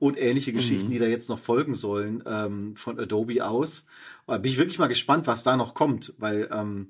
[0.00, 0.90] und ähnliche Geschichten, mhm.
[0.90, 3.84] die da jetzt noch folgen sollen ähm, von Adobe aus.
[4.26, 6.88] Aber bin ich wirklich mal gespannt, was da noch kommt, weil ähm,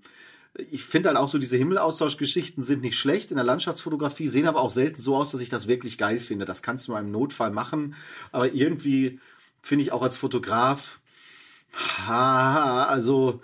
[0.71, 4.63] ich finde halt auch so diese Himmelaustauschgeschichten sind nicht schlecht in der Landschaftsfotografie, sehen aber
[4.63, 6.47] auch selten so aus, dass ich das wirklich geil finde.
[6.47, 7.97] Das kannst du mal im Notfall machen,
[8.33, 9.21] aber irgendwie
[9.61, 11.01] finde ich auch als Fotograf,
[12.07, 13.43] ha, also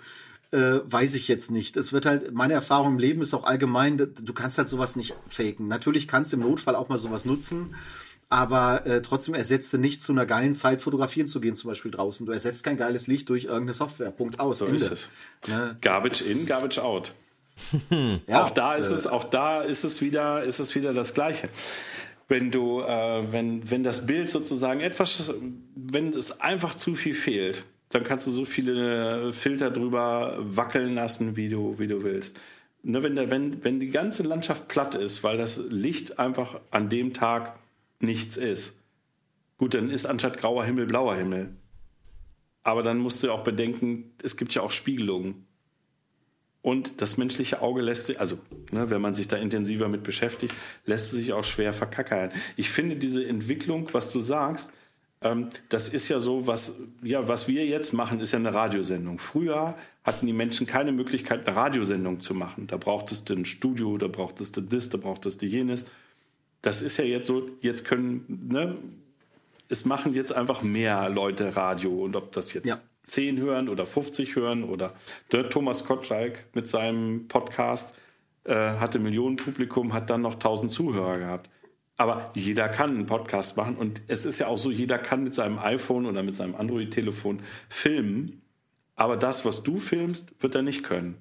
[0.55, 1.75] äh, weiß ich jetzt nicht.
[1.75, 5.13] Es wird halt, meine Erfahrung im Leben ist auch allgemein, du kannst halt sowas nicht
[5.27, 5.67] faken.
[5.67, 7.75] Natürlich kannst du im Notfall auch mal sowas nutzen,
[8.29, 11.91] aber äh, trotzdem ersetzt du nicht zu einer geilen Zeit fotografieren zu gehen, zum Beispiel
[11.91, 12.25] draußen.
[12.25, 14.11] Du ersetzt kein geiles Licht durch irgendeine Software.
[14.11, 14.59] Punkt aus.
[14.59, 14.77] So Ende.
[14.77, 15.09] ist es.
[15.47, 15.77] Ne?
[15.81, 17.11] Garbage in, garbage out.
[18.27, 21.13] ja, auch da ist äh, es, auch da ist es wieder, ist es wieder das
[21.13, 21.49] Gleiche
[22.27, 25.31] wenn du, äh, wenn, wenn das Bild sozusagen etwas,
[25.75, 27.65] wenn es einfach zu viel fehlt,
[27.95, 32.37] dann kannst du so viele Filter drüber wackeln lassen, wie du, wie du willst.
[32.83, 36.89] Ne, wenn, der, wenn, wenn die ganze Landschaft platt ist, weil das Licht einfach an
[36.89, 37.57] dem Tag
[37.99, 38.77] nichts ist,
[39.57, 41.55] gut, dann ist anstatt grauer Himmel blauer Himmel.
[42.63, 45.47] Aber dann musst du auch bedenken, es gibt ja auch Spiegelungen.
[46.61, 48.39] Und das menschliche Auge lässt sich, also
[48.71, 50.53] ne, wenn man sich da intensiver mit beschäftigt,
[50.85, 52.33] lässt sich auch schwer verkackern.
[52.57, 54.69] Ich finde diese Entwicklung, was du sagst,
[55.69, 59.19] das ist ja so, was, ja, was wir jetzt machen, ist ja eine Radiosendung.
[59.19, 62.67] Früher hatten die Menschen keine Möglichkeit, eine Radiosendung zu machen.
[62.67, 65.85] Da brauchtest du ein Studio, da brauchtest du das, da brauchtest du jenes.
[66.61, 68.77] Das ist ja jetzt so, jetzt können, ne,
[69.69, 72.77] es machen jetzt einfach mehr Leute Radio und ob das jetzt ja.
[73.05, 74.93] 10 hören oder 50 hören oder
[75.31, 77.95] der Thomas Kotschalk mit seinem Podcast
[78.43, 81.49] äh, hatte Millionen Publikum, hat dann noch 1000 Zuhörer gehabt.
[81.97, 85.33] Aber jeder kann einen Podcast machen und es ist ja auch so, jeder kann mit
[85.33, 88.41] seinem iPhone oder mit seinem Android-Telefon filmen,
[88.95, 91.17] aber das, was du filmst, wird er nicht können.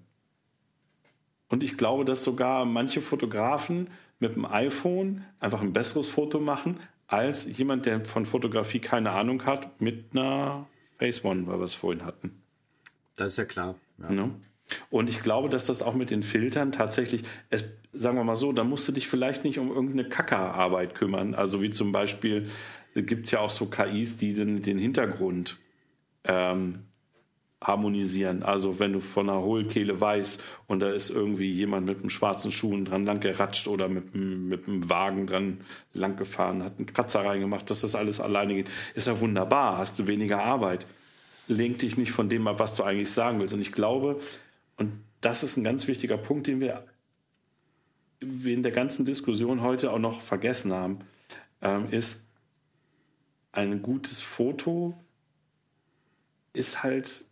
[1.49, 3.89] Und ich glaube, dass sogar manche Fotografen
[4.19, 9.45] mit dem iPhone einfach ein besseres Foto machen, als jemand, der von Fotografie keine Ahnung
[9.45, 10.67] hat, mit einer
[10.99, 12.43] Phase One, weil wir es vorhin hatten.
[13.17, 13.77] Das ist ja klar.
[13.99, 14.11] Ja.
[14.11, 14.31] Ne?
[14.91, 18.53] Und ich glaube, dass das auch mit den Filtern tatsächlich, es, sagen wir mal so,
[18.53, 21.35] da musst du dich vielleicht nicht um irgendeine Kackerarbeit kümmern.
[21.35, 22.49] Also wie zum Beispiel
[22.95, 25.59] gibt es ja auch so KIs, die den, den Hintergrund
[26.25, 26.85] ähm,
[27.67, 28.43] harmonisieren.
[28.43, 32.53] Also wenn du von einer Hohlkehle weißt und da ist irgendwie jemand mit einem schwarzen
[32.53, 35.61] Schuhen dran lang geratscht oder mit einem, mit einem Wagen dran
[35.93, 39.99] lang gefahren, hat einen Kratzer reingemacht, dass das alles alleine geht, ist ja wunderbar, hast
[39.99, 40.87] du weniger Arbeit.
[41.47, 43.53] Lenk dich nicht von dem ab, was du eigentlich sagen willst.
[43.53, 44.19] Und ich glaube,
[44.77, 46.85] und das ist ein ganz wichtiger Punkt, den wir
[48.21, 51.01] in der ganzen Diskussion heute auch noch vergessen haben,
[51.63, 52.25] ähm, ist,
[53.53, 54.95] ein gutes Foto
[56.53, 57.25] ist halt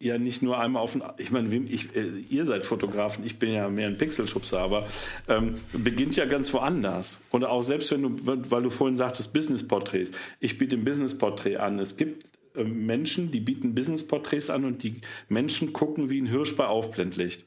[0.00, 3.52] ja nicht nur einmal auf den, ich meine, ich, äh, ihr seid Fotografen, ich bin
[3.52, 4.86] ja mehr ein Pixelschubser, aber
[5.26, 7.22] ähm, beginnt ja ganz woanders.
[7.30, 8.16] Und auch selbst wenn du,
[8.50, 11.78] weil du vorhin sagtest, Business-Porträts, ich biete ein Business-Porträt an.
[11.78, 12.26] Es gibt
[12.64, 17.44] Menschen, die bieten Business-Porträts an und die Menschen gucken wie ein Hirsch bei Aufblendlicht.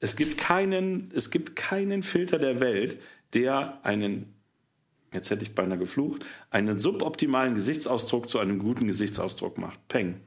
[0.00, 2.98] Es gibt keinen, es gibt keinen Filter der Welt,
[3.32, 4.34] der einen,
[5.12, 9.86] jetzt hätte ich beinahe geflucht, einen suboptimalen Gesichtsausdruck zu einem guten Gesichtsausdruck macht.
[9.88, 10.20] Peng.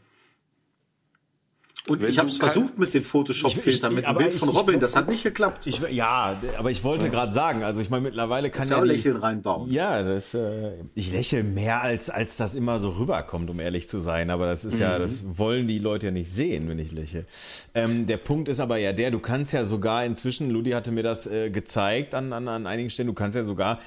[1.87, 4.81] Und Wenn ich habe es versucht mit den Photoshop-Filtern, mit dem Bild von Robin, ich,
[4.81, 5.67] das hat nicht geklappt.
[5.67, 7.11] Ich, ja, aber ich wollte ja.
[7.11, 8.77] gerade sagen, also ich meine, mittlerweile kann ja.
[8.77, 9.71] auch Lächeln reinbauen.
[9.71, 13.99] Ja, das, äh, ich lächle mehr, als, als das immer so rüberkommt, um ehrlich zu
[13.99, 14.29] sein.
[14.29, 14.81] Aber das ist mhm.
[14.81, 17.25] ja, das wollen die Leute ja nicht sehen, wenn ich lächle.
[17.73, 21.03] Ähm, der Punkt ist aber ja der, du kannst ja sogar inzwischen, Ludi hatte mir
[21.03, 23.79] das äh, gezeigt an, an, an einigen Stellen, du kannst ja sogar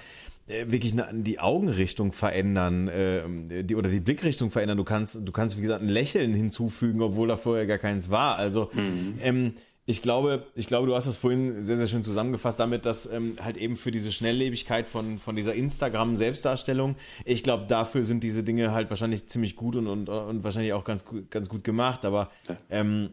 [0.66, 4.78] wirklich eine, die Augenrichtung verändern äh, die, oder die Blickrichtung verändern.
[4.78, 8.36] Du kannst, du kannst, wie gesagt, ein Lächeln hinzufügen, obwohl da vorher gar keins war.
[8.36, 9.18] Also mhm.
[9.22, 9.54] ähm,
[9.86, 13.36] ich glaube, ich glaube, du hast das vorhin sehr, sehr schön zusammengefasst damit, dass ähm,
[13.40, 16.94] halt eben für diese Schnelllebigkeit von, von dieser Instagram-Selbstdarstellung,
[17.24, 20.84] ich glaube, dafür sind diese Dinge halt wahrscheinlich ziemlich gut und, und, und wahrscheinlich auch
[20.84, 22.04] ganz, ganz gut gemacht.
[22.04, 22.30] Aber
[22.70, 23.10] ähm,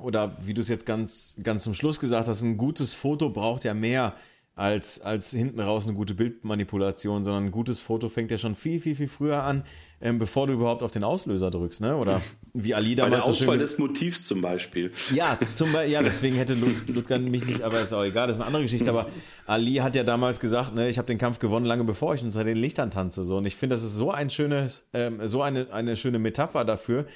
[0.00, 3.64] oder wie du es jetzt ganz, ganz zum Schluss gesagt hast, ein gutes Foto braucht
[3.64, 4.14] ja mehr
[4.54, 8.80] als, als hinten raus eine gute Bildmanipulation, sondern ein gutes Foto fängt ja schon viel,
[8.80, 9.64] viel, viel früher an,
[10.02, 11.96] ähm, bevor du überhaupt auf den Auslöser drückst, ne?
[11.96, 12.20] Oder
[12.52, 13.12] wie Ali damals.
[13.12, 14.90] Bei der Auswahl so des Motivs zum Beispiel.
[15.14, 16.54] Ja, zum Beispiel, ja, deswegen hätte
[16.88, 18.90] Ludger mich nicht, aber ist auch egal, das ist eine andere Geschichte.
[18.90, 19.08] Aber
[19.46, 22.44] Ali hat ja damals gesagt, ne, ich habe den Kampf gewonnen, lange bevor ich unter
[22.44, 23.24] den Lichtern tanze.
[23.24, 23.38] So.
[23.38, 27.06] Und ich finde, das ist so ein schönes, ähm, so eine, eine schöne Metapher dafür,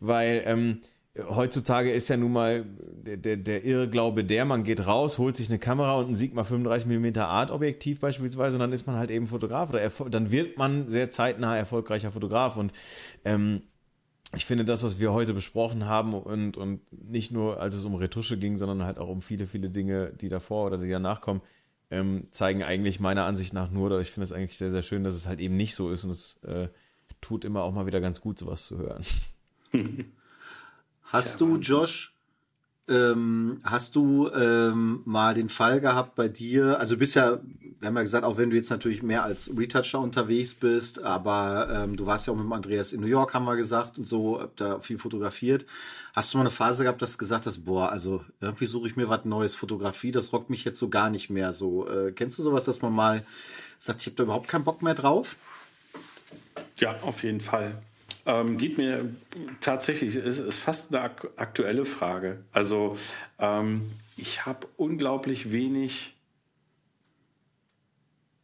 [0.00, 0.80] weil ähm,
[1.28, 2.64] heutzutage ist ja nun mal
[3.04, 6.44] der, der, der Irrglaube der, man geht raus, holt sich eine Kamera und ein Sigma
[6.44, 10.90] 35 mm Art-Objektiv beispielsweise und dann ist man halt eben Fotograf oder dann wird man
[10.90, 12.72] sehr zeitnah erfolgreicher Fotograf und
[13.24, 13.62] ähm,
[14.34, 17.94] ich finde das, was wir heute besprochen haben und, und nicht nur, als es um
[17.94, 21.42] Retusche ging, sondern halt auch um viele, viele Dinge, die davor oder die danach kommen,
[21.90, 25.04] ähm, zeigen eigentlich meiner Ansicht nach nur, oder ich finde es eigentlich sehr, sehr schön,
[25.04, 26.68] dass es halt eben nicht so ist und es äh,
[27.20, 29.04] tut immer auch mal wieder ganz gut, sowas zu hören.
[31.06, 32.12] Hast ja, du, Josh,
[32.88, 36.78] ähm, hast du ähm, mal den Fall gehabt bei dir?
[36.78, 37.40] Also du bist ja,
[37.80, 41.68] wir haben ja gesagt, auch wenn du jetzt natürlich mehr als Retoucher unterwegs bist, aber
[41.70, 44.06] ähm, du warst ja auch mit dem Andreas in New York, haben wir gesagt, und
[44.06, 45.66] so, hab da viel fotografiert.
[46.12, 48.96] Hast du mal eine Phase gehabt, dass du gesagt hast, boah, also irgendwie suche ich
[48.96, 51.88] mir was Neues, Fotografie, das rockt mich jetzt so gar nicht mehr so.
[51.88, 53.26] Äh, kennst du sowas, dass man mal
[53.78, 55.36] sagt, ich habe da überhaupt keinen Bock mehr drauf?
[56.78, 57.82] Ja, auf jeden Fall.
[58.26, 59.14] Ähm, geht mir
[59.60, 62.44] tatsächlich, ist, ist fast eine ak aktuelle Frage.
[62.52, 62.98] Also
[63.38, 66.16] ähm, ich habe unglaublich wenig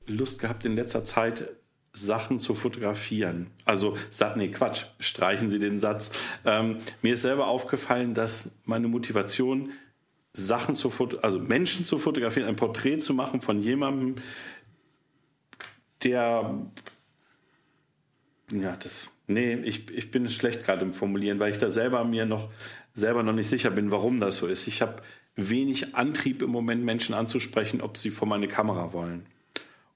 [0.06, 1.48] Lust gehabt in letzter Zeit,
[1.92, 3.50] Sachen zu fotografieren.
[3.66, 3.98] Also,
[4.36, 6.10] nee, Quatsch, streichen Sie den Satz.
[6.44, 9.72] Ähm, mir ist selber aufgefallen, dass meine Motivation,
[10.32, 14.16] Sachen zu fotografieren, also Menschen zu fotografieren, ein Porträt zu machen von jemandem,
[16.02, 16.66] der,
[18.50, 22.26] ja, das Nee, ich, ich bin schlecht gerade im Formulieren, weil ich da selber mir
[22.26, 22.50] noch
[22.94, 24.66] selber noch nicht sicher bin, warum das so ist.
[24.66, 25.02] Ich habe
[25.36, 29.26] wenig Antrieb im Moment, Menschen anzusprechen, ob sie vor meine Kamera wollen.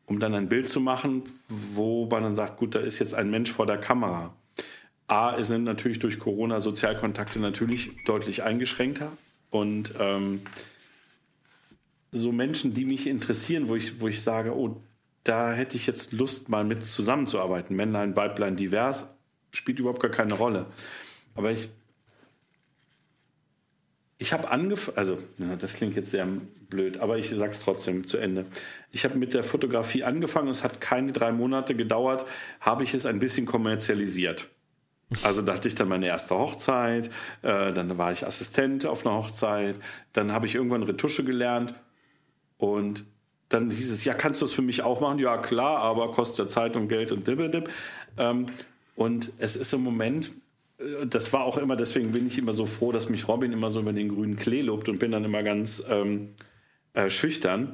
[0.07, 3.31] um dann ein Bild zu machen, wo man dann sagt, gut, da ist jetzt ein
[3.31, 4.35] Mensch vor der Kamera.
[5.09, 9.13] A, sind natürlich durch Corona Sozialkontakte natürlich deutlich eingeschränkter
[9.51, 10.43] und ähm,
[12.13, 14.81] so Menschen, die mich interessieren, wo ich, wo ich sage, oh,
[15.25, 17.75] da hätte ich jetzt Lust, mal mit zusammenzuarbeiten.
[17.77, 19.07] Männlein, Weiblein, divers,
[19.57, 20.67] spielt überhaupt gar keine Rolle.
[21.35, 21.69] Aber ich,
[24.19, 25.19] ich habe angefangen, also
[25.59, 26.27] das klingt jetzt sehr
[26.69, 28.47] blöd, aber ich sage es trotzdem zu Ende.
[28.91, 32.27] Ich habe mit der Fotografie angefangen, es hat keine drei Monate gedauert,
[32.61, 34.49] habe ich es ein bisschen kommerzialisiert.
[35.23, 37.11] Also da hatte ich dann meine erste Hochzeit,
[37.43, 39.79] äh, dann war ich Assistent auf einer Hochzeit,
[40.13, 41.75] dann habe ich irgendwann Retusche gelernt
[42.59, 43.05] und
[43.49, 45.21] dann hieß es, ja, kannst du es für mich auch machen?
[45.21, 47.71] Ja, klar, aber kostet ja Zeit und Geld und dibbedib.
[48.19, 48.49] Ähm,
[48.97, 50.33] und es ist im Moment,
[50.79, 53.71] äh, das war auch immer, deswegen bin ich immer so froh, dass mich Robin immer
[53.71, 56.35] so über den grünen Klee lobt und bin dann immer ganz ähm,
[56.95, 57.73] äh, schüchtern.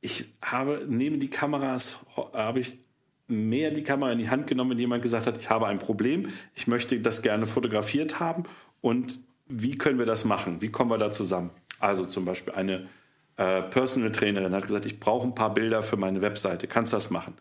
[0.00, 1.98] Ich habe neben die Kameras,
[2.32, 2.78] habe ich
[3.26, 6.28] mehr die Kamera in die Hand genommen, wenn jemand gesagt hat, ich habe ein Problem,
[6.54, 8.44] ich möchte das gerne fotografiert haben
[8.80, 10.60] und wie können wir das machen?
[10.60, 11.50] Wie kommen wir da zusammen?
[11.80, 12.88] Also zum Beispiel eine
[13.36, 16.68] äh, Personal Trainerin hat gesagt, ich brauche ein paar Bilder für meine Webseite.
[16.68, 17.34] Kannst du das machen?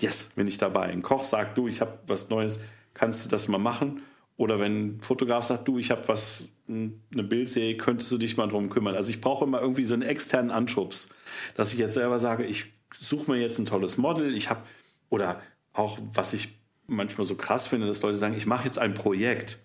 [0.00, 0.84] Yes, bin ich dabei.
[0.84, 2.60] Ein Koch sagt, du, ich habe was Neues,
[2.94, 4.02] kannst du das mal machen?
[4.36, 8.48] Oder wenn ein Fotograf sagt, du, ich habe was, eine Bildserie, könntest du dich mal
[8.48, 8.94] drum kümmern?
[8.94, 11.10] Also ich brauche immer irgendwie so einen externen Anschubs,
[11.56, 12.66] dass ich jetzt selber sage, ich
[13.00, 14.60] suche mir jetzt ein tolles Model, ich habe,
[15.08, 15.40] oder
[15.72, 16.56] auch was ich
[16.86, 19.58] manchmal so krass finde, dass Leute sagen, ich mache jetzt ein Projekt.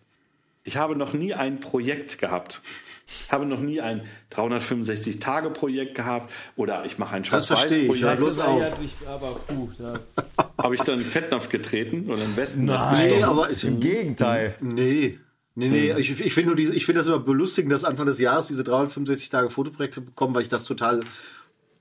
[0.64, 2.62] Ich habe noch nie ein Projekt gehabt.
[3.06, 4.02] Ich habe noch nie ein
[4.32, 8.00] 365-Tage-Projekt gehabt oder ich mache ein Schwarz-Weiß-Projekt.
[8.00, 9.70] Ja, das aber puh.
[10.58, 13.80] Habe ich dann in Fettnapf getreten oder in Westen Nein, das nee, aber ist, im
[13.80, 14.56] Gegenteil.
[14.62, 15.20] Nee.
[15.56, 16.00] Nee, nee, hm.
[16.00, 20.02] ich, ich finde find das immer belustigend, dass Anfang des Jahres diese 365 Tage Fotoprojekte
[20.02, 21.02] bekommen, weil ich das total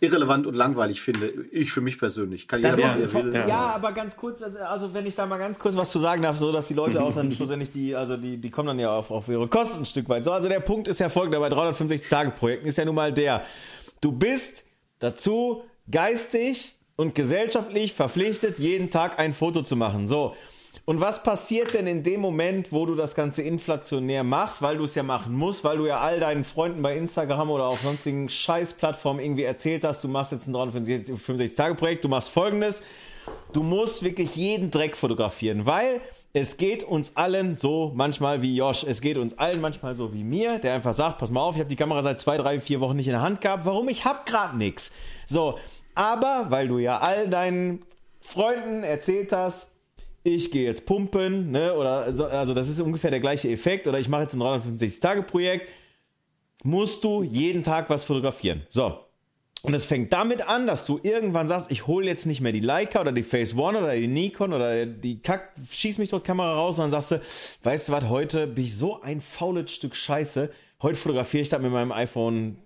[0.03, 1.33] irrelevant und langweilig finde.
[1.53, 2.49] Ich für mich persönlich.
[2.49, 3.35] Kann jeder machen, wie will.
[3.49, 6.39] Ja, aber ganz kurz, also wenn ich da mal ganz kurz was zu sagen darf,
[6.39, 9.13] so dass die Leute auch dann schlussendlich die, also die, die kommen dann ja auf,
[9.13, 10.25] auf ihre Kosten ein Stück weit.
[10.25, 13.13] So, also der Punkt ist ja folgender bei 365 Tage Projekten ist ja nun mal
[13.13, 13.45] der,
[14.01, 14.65] du bist
[14.99, 20.09] dazu geistig und gesellschaftlich verpflichtet, jeden Tag ein Foto zu machen.
[20.09, 20.35] So.
[20.93, 24.85] Und was passiert denn in dem Moment, wo du das Ganze inflationär machst, weil du
[24.85, 28.29] es ja machen musst, weil du ja all deinen Freunden bei Instagram oder auf sonstigen
[28.29, 32.83] Scheißplattformen irgendwie erzählt hast, du machst jetzt ein 365-Tage-Projekt, du machst folgendes,
[33.55, 36.03] du musst wirklich jeden Dreck fotografieren, weil
[36.35, 40.25] es geht uns allen so manchmal wie Josh, es geht uns allen manchmal so wie
[40.25, 42.81] mir, der einfach sagt, pass mal auf, ich habe die Kamera seit zwei, drei, vier
[42.81, 43.89] Wochen nicht in der Hand gehabt, warum?
[43.89, 44.93] Ich habe gerade nichts.
[45.27, 45.59] So,
[45.95, 47.83] aber weil du ja all deinen
[48.21, 49.72] Freunden erzählt hast,
[50.25, 51.75] ich gehe jetzt pumpen, ne?
[51.75, 53.87] Oder also das ist ungefähr der gleiche Effekt.
[53.87, 55.69] Oder ich mache jetzt ein 365-Tage-Projekt.
[56.65, 58.63] Musst du jeden Tag was fotografieren.
[58.69, 58.99] So.
[59.63, 62.61] Und es fängt damit an, dass du irgendwann sagst, ich hole jetzt nicht mehr die
[62.61, 66.53] Leica oder die Phase One oder die Nikon oder die Kack, schieß mich dort Kamera
[66.55, 67.21] raus und dann sagst du,
[67.63, 70.51] weißt du was, heute bin ich so ein faules Stück Scheiße.
[70.83, 72.57] Heute fotografiere ich das mit meinem iPhone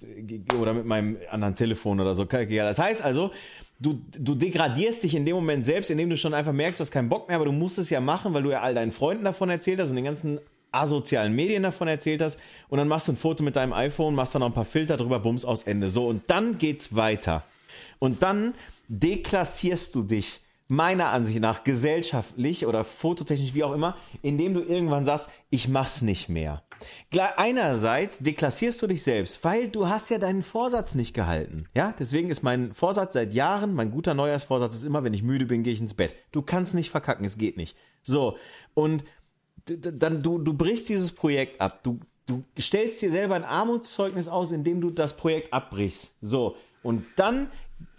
[0.59, 2.25] oder mit meinem anderen Telefon oder so.
[2.25, 3.31] Das heißt also,
[3.79, 6.91] du, du degradierst dich in dem Moment selbst, indem du schon einfach merkst, du hast
[6.91, 9.25] keinen Bock mehr, aber du musst es ja machen, weil du ja all deinen Freunden
[9.25, 10.41] davon erzählt hast und den ganzen
[10.73, 12.39] asozialen Medien davon erzählt hast
[12.69, 14.97] und dann machst du ein Foto mit deinem iPhone, machst dann noch ein paar Filter
[14.97, 15.91] drüber, bums aus Ende.
[15.91, 17.45] So, und dann geht's weiter.
[17.99, 18.55] Und dann
[18.89, 25.05] deklassierst du dich meiner Ansicht nach gesellschaftlich oder fototechnisch, wie auch immer, indem du irgendwann
[25.05, 26.63] sagst, ich mach's nicht mehr.
[27.37, 31.67] Einerseits deklassierst du dich selbst, weil du hast ja deinen Vorsatz nicht gehalten.
[31.75, 35.47] Ja, deswegen ist mein Vorsatz seit Jahren, mein guter Neujahrsvorsatz ist immer, wenn ich müde
[35.47, 36.17] bin, gehe ich ins Bett.
[36.33, 37.77] Du kannst nicht verkacken, es geht nicht.
[38.03, 38.37] So,
[38.75, 39.05] und
[39.67, 41.83] dann du, du brichst dieses Projekt ab.
[41.83, 46.15] Du, du stellst dir selber ein Armutszeugnis aus, indem du das Projekt abbrichst.
[46.21, 47.49] So, und dann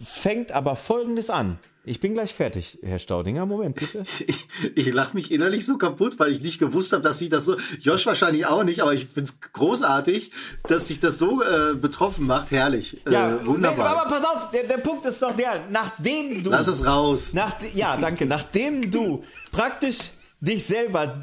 [0.02, 1.60] fängt aber Folgendes an.
[1.88, 3.46] Ich bin gleich fertig, Herr Staudinger.
[3.46, 4.04] Moment, bitte.
[4.28, 4.46] Ich,
[4.76, 7.56] ich lache mich innerlich so kaputt, weil ich nicht gewusst habe, dass sich das so.
[7.80, 10.32] Josh wahrscheinlich auch nicht, aber ich finde es großartig,
[10.68, 12.52] dass sich das so äh, betroffen macht.
[12.52, 12.98] Herrlich.
[13.06, 13.94] Äh, ja, wunderbar.
[13.94, 16.50] Nee, aber pass auf, der, der Punkt ist doch der, nachdem du.
[16.50, 17.34] Lass es raus.
[17.34, 18.26] Nach, ja, danke.
[18.26, 21.22] Nachdem du praktisch dich selber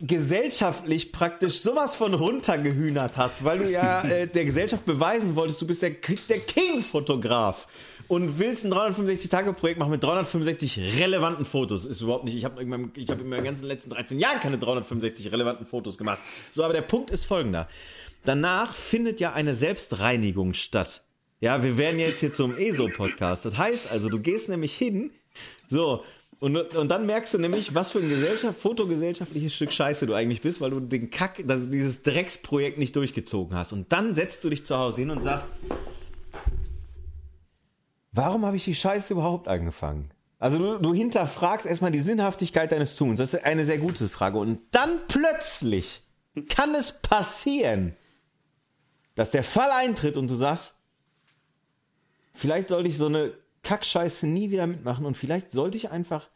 [0.00, 5.66] gesellschaftlich praktisch sowas von runtergehühnert hast, weil du ja äh, der Gesellschaft beweisen wolltest, du
[5.66, 5.90] bist der,
[6.28, 7.66] der King-Fotograf
[8.10, 11.86] und willst ein 365-Tage-Projekt machen mit 365 relevanten Fotos.
[11.86, 14.58] Ist überhaupt nicht, ich habe in, ich hab in meinen ganzen letzten 13 Jahren keine
[14.58, 16.18] 365 relevanten Fotos gemacht.
[16.50, 17.68] So, aber der Punkt ist folgender.
[18.24, 21.04] Danach findet ja eine Selbstreinigung statt.
[21.38, 23.44] Ja, wir werden jetzt hier zum ESO-Podcast.
[23.44, 25.12] Das heißt also, du gehst nämlich hin,
[25.68, 26.02] so,
[26.40, 30.40] und, und dann merkst du nämlich, was für ein Gesellschaft, fotogesellschaftliches Stück Scheiße du eigentlich
[30.40, 33.72] bist, weil du den Kack, das, dieses Drecksprojekt nicht durchgezogen hast.
[33.72, 35.54] Und dann setzt du dich zu Hause hin und sagst,
[38.12, 40.10] warum habe ich die Scheiße überhaupt angefangen?
[40.38, 43.18] Also du, du hinterfragst erstmal die Sinnhaftigkeit deines Tuns.
[43.18, 44.38] Das ist eine sehr gute Frage.
[44.38, 46.02] Und dann plötzlich
[46.48, 47.94] kann es passieren,
[49.14, 50.74] dass der Fall eintritt und du sagst,
[52.32, 56.30] vielleicht sollte ich so eine Kackscheiße nie wieder mitmachen und vielleicht sollte ich einfach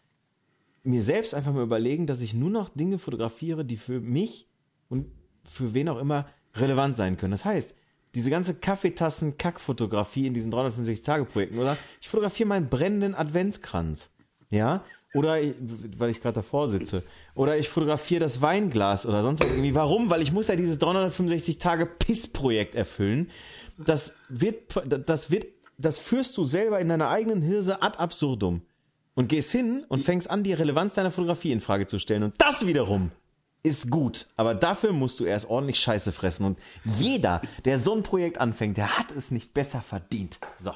[0.82, 4.46] mir selbst einfach mal überlegen, dass ich nur noch Dinge fotografiere, die für mich
[4.90, 5.06] und
[5.44, 7.30] für wen auch immer relevant sein können.
[7.30, 7.74] Das heißt,
[8.14, 11.76] diese ganze Kaffeetassen-Kackfotografie in diesen 365-Tage-Projekten, oder?
[12.00, 14.10] Ich fotografiere meinen brennenden Adventskranz.
[14.50, 14.84] Ja?
[15.14, 15.38] Oder,
[15.96, 17.02] weil ich gerade davor sitze.
[17.34, 19.74] Oder ich fotografiere das Weinglas oder sonst was irgendwie.
[19.74, 20.10] Warum?
[20.10, 23.28] Weil ich muss ja dieses 365-Tage-Piss-Projekt erfüllen.
[23.78, 24.74] Das wird,
[25.06, 25.46] das wird,
[25.78, 28.62] das führst du selber in deiner eigenen Hirse ad absurdum.
[29.16, 32.24] Und gehst hin und fängst an, die Relevanz deiner Fotografie in Frage zu stellen.
[32.24, 33.12] Und das wiederum
[33.64, 36.44] ist gut, aber dafür musst du erst ordentlich Scheiße fressen.
[36.44, 40.38] Und jeder, der so ein Projekt anfängt, der hat es nicht besser verdient.
[40.56, 40.72] So.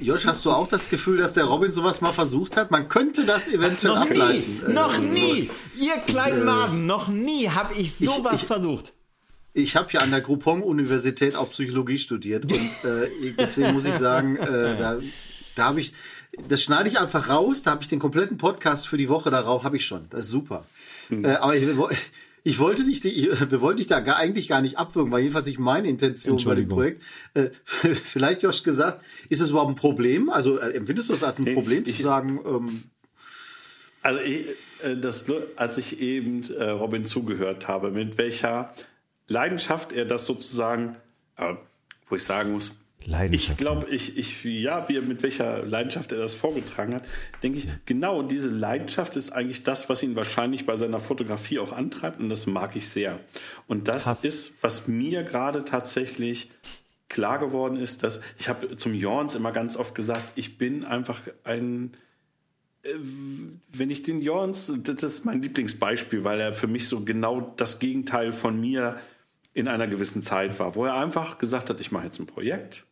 [0.00, 2.70] Josh, hast du auch das Gefühl, dass der Robin sowas mal versucht hat?
[2.70, 4.62] Man könnte das eventuell noch ableiten.
[4.66, 8.92] Nie, noch nie, ihr kleinen Maden, noch nie habe ich sowas ich, ich, versucht.
[9.52, 14.36] Ich habe ja an der Groupon-Universität auch Psychologie studiert und äh, deswegen muss ich sagen,
[14.36, 14.46] äh,
[14.78, 14.98] da,
[15.54, 15.92] da habe ich,
[16.48, 19.64] das schneide ich einfach raus, da habe ich den kompletten Podcast für die Woche darauf,
[19.64, 20.06] habe ich schon.
[20.10, 20.64] Das ist super.
[21.08, 21.24] Hm.
[21.24, 21.66] Äh, aber ich,
[22.44, 25.46] ich wollte dich, ich, wir wollten dich da gar, eigentlich gar nicht abwürgen, war jedenfalls
[25.46, 27.02] nicht meine Intention bei dem Projekt.
[27.34, 30.30] Äh, vielleicht, Josh, gesagt, ist das überhaupt ein Problem?
[30.30, 32.40] Also äh, empfindest du das als ein Problem ich, zu sagen?
[32.46, 32.82] Ähm,
[34.02, 34.46] also ich,
[34.82, 35.26] äh, das,
[35.56, 38.72] als ich eben äh, Robin zugehört habe, mit welcher
[39.26, 40.96] Leidenschaft er das sozusagen,
[41.36, 41.54] äh,
[42.08, 42.72] wo ich sagen muss,
[43.04, 43.50] Leidenschaft.
[43.50, 47.04] Ich glaube, ich, ich, ja, wie, mit welcher Leidenschaft er das vorgetragen hat,
[47.42, 51.72] denke ich, genau diese Leidenschaft ist eigentlich das, was ihn wahrscheinlich bei seiner Fotografie auch
[51.72, 53.18] antreibt und das mag ich sehr.
[53.66, 54.24] Und das Krass.
[54.24, 56.50] ist, was mir gerade tatsächlich
[57.08, 61.22] klar geworden ist, dass ich habe zum Jorns immer ganz oft gesagt, ich bin einfach
[61.44, 61.92] ein,
[62.82, 62.90] äh,
[63.72, 67.78] wenn ich den Jorns, das ist mein Lieblingsbeispiel, weil er für mich so genau das
[67.78, 68.98] Gegenteil von mir
[69.54, 72.84] in einer gewissen Zeit war, wo er einfach gesagt hat, ich mache jetzt ein Projekt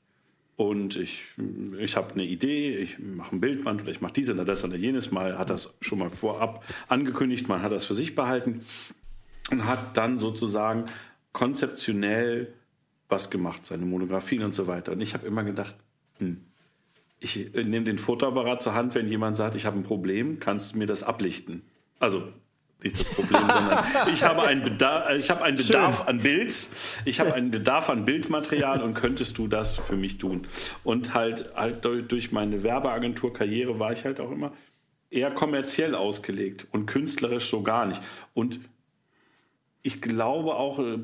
[0.56, 1.22] und ich,
[1.78, 4.76] ich habe eine Idee, ich mache ein Bildband oder ich mache dies oder das oder
[4.76, 8.64] jenes Mal, hat das schon mal vorab angekündigt, man hat das für sich behalten
[9.50, 10.86] und hat dann sozusagen
[11.32, 12.54] konzeptionell
[13.08, 14.92] was gemacht, seine Monografien und so weiter.
[14.92, 15.76] Und ich habe immer gedacht,
[16.18, 16.40] hm,
[17.20, 20.78] ich nehme den Fotoapparat zur Hand, wenn jemand sagt, ich habe ein Problem, kannst du
[20.78, 21.62] mir das ablichten.
[21.98, 22.32] Also
[22.82, 26.06] nicht das Problem, sondern ich habe einen Bedarf, ich habe einen Bedarf Schön.
[26.08, 26.68] an Bild,
[27.04, 30.46] ich habe einen Bedarf an Bildmaterial und könntest du das für mich tun?
[30.84, 34.52] Und halt, halt durch meine Werbeagenturkarriere war ich halt auch immer
[35.10, 38.02] eher kommerziell ausgelegt und künstlerisch so gar nicht.
[38.34, 38.60] Und
[39.82, 40.98] ich glaube auch, äh,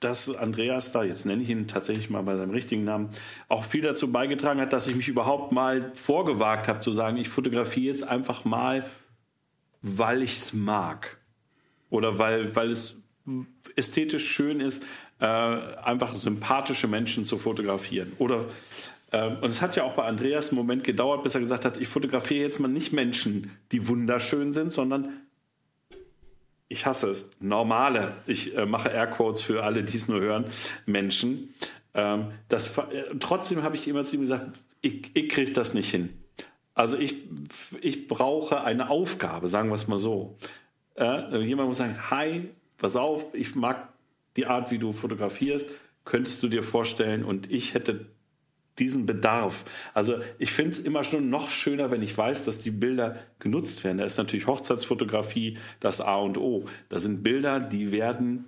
[0.00, 3.10] dass Andreas da, jetzt nenne ich ihn tatsächlich mal bei seinem richtigen Namen,
[3.48, 7.28] auch viel dazu beigetragen hat, dass ich mich überhaupt mal vorgewagt habe zu sagen, ich
[7.28, 8.84] fotografiere jetzt einfach mal
[9.82, 11.18] weil ich es mag.
[11.90, 12.94] Oder weil, weil es
[13.76, 14.82] ästhetisch schön ist,
[15.20, 18.12] äh, einfach sympathische Menschen zu fotografieren.
[18.18, 18.46] Oder
[19.12, 21.76] äh, und es hat ja auch bei Andreas einen Moment gedauert, bis er gesagt hat,
[21.76, 25.10] ich fotografiere jetzt mal nicht Menschen, die wunderschön sind, sondern
[26.68, 30.46] ich hasse es, normale, ich äh, mache Airquotes für alle, die es nur hören,
[30.86, 31.54] Menschen.
[31.94, 35.90] Ähm, das, äh, trotzdem habe ich immer zu ihm gesagt, ich, ich kriege das nicht
[35.90, 36.21] hin.
[36.74, 37.16] Also ich,
[37.80, 40.36] ich brauche eine Aufgabe, sagen wir es mal so.
[40.94, 43.88] Äh, jemand muss sagen, hi, pass auf, ich mag
[44.36, 45.70] die Art, wie du fotografierst,
[46.04, 48.06] könntest du dir vorstellen und ich hätte
[48.78, 49.64] diesen Bedarf.
[49.92, 53.84] Also ich finde es immer schon noch schöner, wenn ich weiß, dass die Bilder genutzt
[53.84, 53.98] werden.
[53.98, 56.64] Da ist natürlich Hochzeitsfotografie das A und O.
[56.88, 58.46] Da sind Bilder, die werden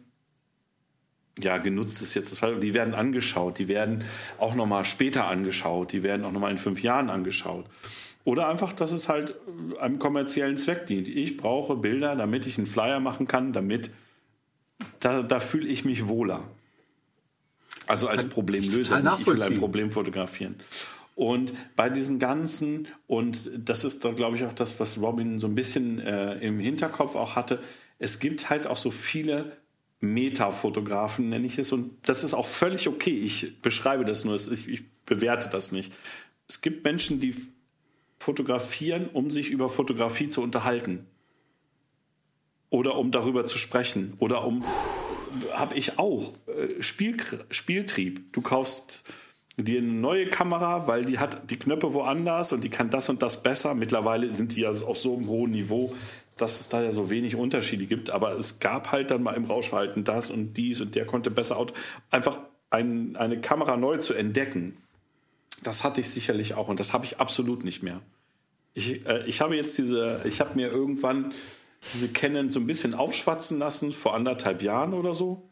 [1.41, 2.61] ja, genutzt ist jetzt das Fall.
[2.61, 4.05] Die werden angeschaut, die werden
[4.39, 7.67] auch nochmal später angeschaut, die werden auch nochmal in fünf Jahren angeschaut.
[8.25, 9.35] Oder einfach, dass es halt
[9.79, 11.09] einem kommerziellen Zweck dient.
[11.09, 13.91] Ich brauche Bilder, damit ich einen Flyer machen kann, damit
[15.01, 16.43] da, da fühle ich mich wohler.
[17.87, 20.57] Also als Problemlöser, nicht ich will ein Problem fotografieren.
[21.15, 25.47] Und bei diesen ganzen, und das ist da, glaube ich, auch das, was Robin so
[25.47, 27.61] ein bisschen äh, im Hinterkopf auch hatte,
[27.99, 29.57] es gibt halt auch so viele
[30.01, 33.17] Metafotografen, nenne ich es, und das ist auch völlig okay.
[33.17, 35.93] Ich beschreibe das nur, ich, ich bewerte das nicht.
[36.49, 37.35] Es gibt Menschen, die
[38.25, 41.07] fotografieren, um sich über Fotografie zu unterhalten.
[42.71, 44.15] Oder um darüber zu sprechen.
[44.19, 44.65] Oder um,
[45.53, 47.19] habe ich auch, äh, Spiel,
[47.51, 48.33] Spieltrieb.
[48.33, 49.05] Du kaufst
[49.57, 53.23] dir eine neue Kamera, weil die hat die Knöpfe woanders und die kann das und
[53.23, 53.75] das besser.
[53.75, 55.95] Mittlerweile sind die ja auf so einem hohen Niveau,
[56.37, 58.09] dass es da ja so wenig Unterschiede gibt.
[58.09, 61.59] Aber es gab halt dann mal im Rauschverhalten das und dies und der konnte besser
[61.59, 61.75] Auto.
[62.11, 62.41] Einfach
[62.71, 64.79] ein, eine Kamera neu zu entdecken
[65.67, 68.01] das hatte ich sicherlich auch und das habe ich absolut nicht mehr.
[68.75, 71.33] Ich, äh, ich habe jetzt diese, ich habe mir irgendwann
[71.93, 75.49] diese Canon so ein bisschen aufschwatzen lassen vor anderthalb Jahren oder so.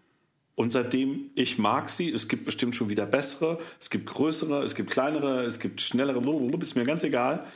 [0.54, 4.74] Und seitdem, ich mag sie, es gibt bestimmt schon wieder bessere, es gibt größere, es
[4.74, 6.20] gibt kleinere, es gibt schnellere,
[6.60, 7.46] ist mir ganz egal.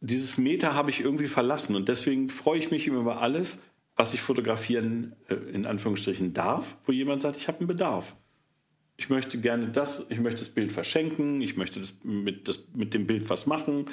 [0.00, 3.58] Dieses Meta habe ich irgendwie verlassen und deswegen freue ich mich über alles,
[3.96, 8.14] was ich fotografieren äh, in Anführungsstrichen darf, wo jemand sagt, ich habe einen Bedarf.
[8.98, 12.94] Ich möchte gerne das, ich möchte das Bild verschenken, ich möchte das mit, das, mit
[12.94, 13.86] dem Bild was machen,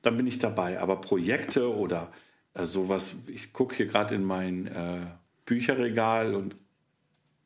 [0.00, 0.80] dann bin ich dabei.
[0.80, 2.10] Aber Projekte oder
[2.54, 5.00] äh, sowas, ich gucke hier gerade in mein äh,
[5.44, 6.56] Bücherregal und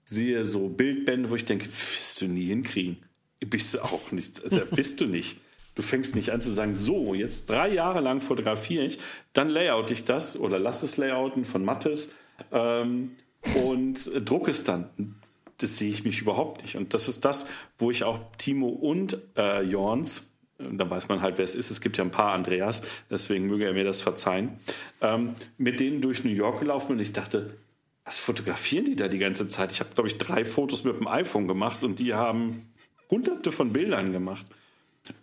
[0.04, 2.98] sehe so Bildbände, wo ich denke, wirst du nie hinkriegen.
[3.40, 5.40] Bist du auch nicht, also, bist du nicht.
[5.74, 8.98] Du fängst nicht an zu sagen, so, jetzt drei Jahre lang fotografiere ich,
[9.32, 12.12] dann layout ich das oder lass es layouten von Mattes
[12.52, 13.16] ähm,
[13.64, 15.16] und druck es dann.
[15.60, 16.76] Das sehe ich mich überhaupt nicht.
[16.76, 17.46] Und das ist das,
[17.78, 21.70] wo ich auch Timo und äh, Jorns, da weiß man halt, wer es ist.
[21.70, 24.58] Es gibt ja ein paar Andreas, deswegen möge er mir das verzeihen.
[25.00, 27.56] Ähm, mit denen durch New York gelaufen und ich dachte,
[28.04, 29.72] was fotografieren die da die ganze Zeit?
[29.72, 32.72] Ich habe, glaube ich, drei Fotos mit dem iPhone gemacht und die haben
[33.10, 34.46] hunderte von Bildern gemacht.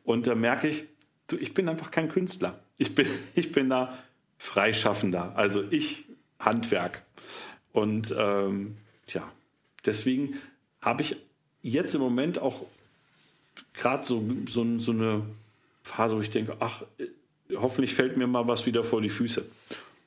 [0.04, 0.86] Und da merke ich,
[1.28, 2.60] du, ich bin einfach kein Künstler.
[2.78, 3.98] Ich bin, ich bin da
[4.38, 5.34] Freischaffender.
[5.36, 6.06] Also ich
[6.40, 7.04] Handwerk.
[7.72, 9.24] Und ähm, tja,
[9.88, 10.36] deswegen
[10.82, 11.16] habe ich
[11.62, 12.66] jetzt im Moment auch
[13.74, 15.24] gerade so, so, so eine
[15.84, 16.84] Phase, wo ich denke, ach,
[17.56, 19.50] hoffentlich fällt mir mal was wieder vor die Füße.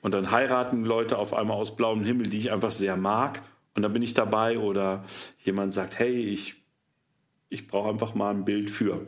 [0.03, 3.43] Und dann heiraten Leute auf einmal aus blauem Himmel, die ich einfach sehr mag.
[3.75, 4.59] Und dann bin ich dabei.
[4.59, 5.05] Oder
[5.45, 6.55] jemand sagt, hey, ich,
[7.49, 9.07] ich brauche einfach mal ein Bild für.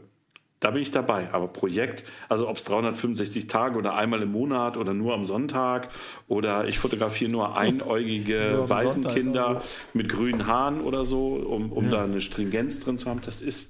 [0.62, 1.28] Da bin ich dabei.
[1.32, 5.88] Aber Projekt, also ob es 365 Tage oder einmal im Monat oder nur am Sonntag
[6.28, 9.60] oder ich fotografiere nur einäugige Waisenkinder
[9.92, 11.90] mit grünen Haaren oder so, um, um ja.
[11.90, 13.66] da eine Stringenz drin zu haben, das ist,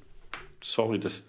[0.63, 1.25] sorry, das,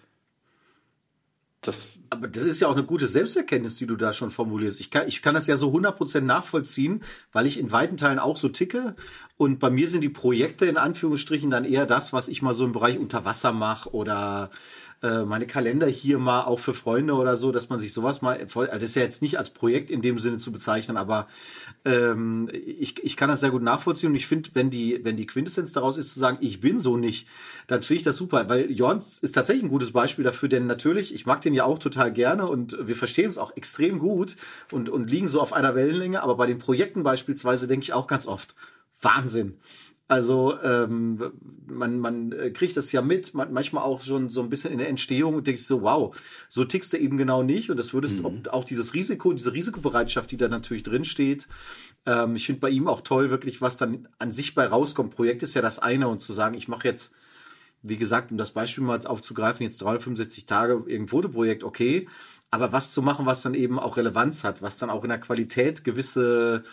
[1.62, 4.82] das aber das ist ja auch eine gute Selbsterkenntnis, die du da schon formulierst.
[4.82, 8.36] Ich kann, ich kann das ja so 100% nachvollziehen, weil ich in weiten Teilen auch
[8.36, 8.92] so ticke.
[9.38, 12.66] Und bei mir sind die Projekte in Anführungsstrichen dann eher das, was ich mal so
[12.66, 14.52] im Bereich Unterwasser mache oder
[15.04, 18.38] äh, meine Kalender hier mal auch für Freunde oder so, dass man sich sowas mal,
[18.38, 21.28] also das ist ja jetzt nicht als Projekt in dem Sinne zu bezeichnen, aber
[21.84, 25.26] ähm, ich, ich kann das sehr gut nachvollziehen und ich finde, wenn die, wenn die
[25.26, 27.28] Quintessenz daraus ist zu sagen, ich bin so nicht,
[27.68, 31.14] dann finde ich das super, weil Jorn ist tatsächlich ein gutes Beispiel dafür, denn natürlich,
[31.14, 34.38] ich mag den ja auch total gerne und wir verstehen uns auch extrem gut
[34.72, 38.08] und, und liegen so auf einer Wellenlänge, aber bei den Projekten beispielsweise denke ich auch
[38.08, 38.56] ganz oft,
[39.02, 39.58] Wahnsinn.
[40.10, 41.32] Also ähm,
[41.66, 44.78] man, man äh, kriegt das ja mit, man, manchmal auch schon so ein bisschen in
[44.78, 46.16] der Entstehung und denkst so, wow,
[46.50, 47.72] so tickst du eben genau nicht.
[47.72, 48.44] Und das würdest mhm.
[48.52, 51.48] auch dieses Risiko, diese Risikobereitschaft, die da natürlich drin steht.
[52.06, 55.16] Ähm, ich finde bei ihm auch toll, wirklich, was dann an sich bei rauskommt.
[55.16, 57.14] Projekt ist ja das eine und zu sagen, ich mache jetzt,
[57.82, 62.10] wie gesagt, um das Beispiel mal aufzugreifen, jetzt 365 Tage irgendein Fotoprojekt, okay.
[62.52, 65.20] Aber was zu machen, was dann eben auch Relevanz hat, was dann auch in der
[65.20, 66.64] Qualität gewisse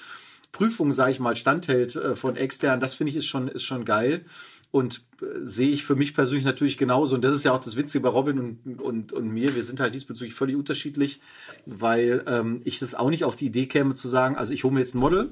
[0.52, 3.84] Prüfung, sage ich mal, standhält äh, von extern, das finde ich ist schon, ist schon
[3.84, 4.24] geil.
[4.72, 7.16] Und äh, sehe ich für mich persönlich natürlich genauso.
[7.16, 9.54] Und das ist ja auch das Witzige bei Robin und, und, und mir.
[9.54, 11.20] Wir sind halt diesbezüglich völlig unterschiedlich,
[11.66, 14.74] weil ähm, ich das auch nicht auf die Idee käme zu sagen, also ich hole
[14.74, 15.30] mir jetzt ein Model,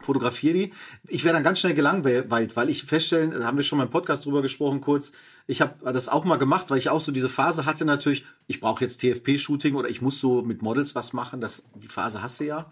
[0.00, 0.72] fotografiere die.
[1.06, 3.90] Ich wäre dann ganz schnell gelangweilt, weil ich feststellen, da haben wir schon mal im
[3.90, 5.12] Podcast drüber gesprochen kurz,
[5.46, 8.60] ich habe das auch mal gemacht, weil ich auch so diese Phase hatte natürlich, ich
[8.60, 12.40] brauche jetzt TFP-Shooting oder ich muss so mit Models was machen, das, die Phase hast
[12.40, 12.70] du ja.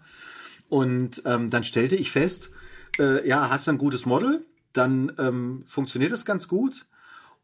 [0.69, 2.51] Und ähm, dann stellte ich fest,
[2.99, 6.85] äh, ja, hast du ein gutes Model, dann ähm, funktioniert das ganz gut.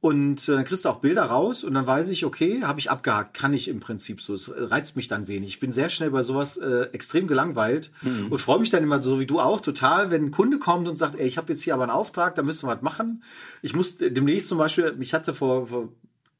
[0.04, 2.92] Und äh, dann kriegst du auch Bilder raus und dann weiß ich, okay, habe ich
[2.92, 4.34] abgehakt, kann ich im Prinzip so.
[4.34, 5.52] Es reizt mich dann wenig.
[5.52, 8.28] Ich bin sehr schnell bei sowas äh, extrem gelangweilt mhm.
[8.30, 10.98] und freue mich dann immer so wie du auch total, wenn ein Kunde kommt und
[10.98, 13.24] sagt, ey, ich habe jetzt hier aber einen Auftrag, da müssen wir was machen.
[13.62, 15.88] Ich muss demnächst zum Beispiel, ich hatte vor, vor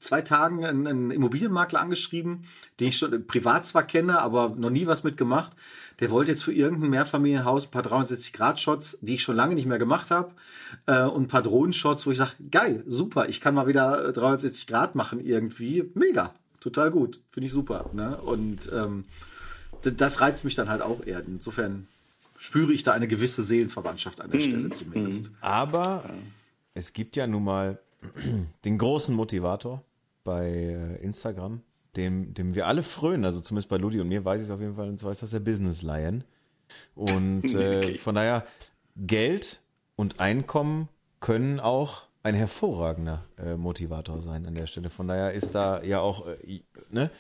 [0.04, 2.46] zwei Tagen einen, einen Immobilienmakler angeschrieben,
[2.80, 5.52] den ich schon privat zwar kenne, aber noch nie was mitgemacht.
[6.00, 9.80] Der wollte jetzt für irgendein Mehrfamilienhaus ein paar 360-Grad-Shots, die ich schon lange nicht mehr
[9.80, 10.32] gemacht habe,
[10.86, 14.68] äh, und ein paar Drohnenshots, wo ich sage, geil, super, ich kann mal wieder 360
[14.68, 15.90] Grad machen irgendwie.
[15.94, 17.90] Mega, total gut, finde ich super.
[17.94, 18.18] Ne?
[18.18, 19.06] Und ähm,
[19.82, 21.24] das reizt mich dann halt auch eher.
[21.26, 21.88] Insofern
[22.38, 24.44] spüre ich da eine gewisse Seelenverwandtschaft an der mhm.
[24.44, 25.32] Stelle zumindest.
[25.42, 26.04] Aber
[26.74, 27.80] es gibt ja nun mal
[28.66, 29.84] den großen Motivator
[30.24, 31.62] bei äh, Instagram,
[31.96, 34.62] dem, dem wir alle frönen, also zumindest bei Ludi und mir weiß ich es auf
[34.62, 36.24] jeden Fall, und zwar ist das der Business Lion.
[36.96, 37.98] Und äh, okay.
[37.98, 38.46] von daher,
[38.96, 39.62] Geld
[39.96, 40.90] und Einkommen
[41.20, 44.90] können auch ein hervorragender äh, Motivator sein an der Stelle.
[44.90, 47.12] Von daher ist da ja auch, äh, ne?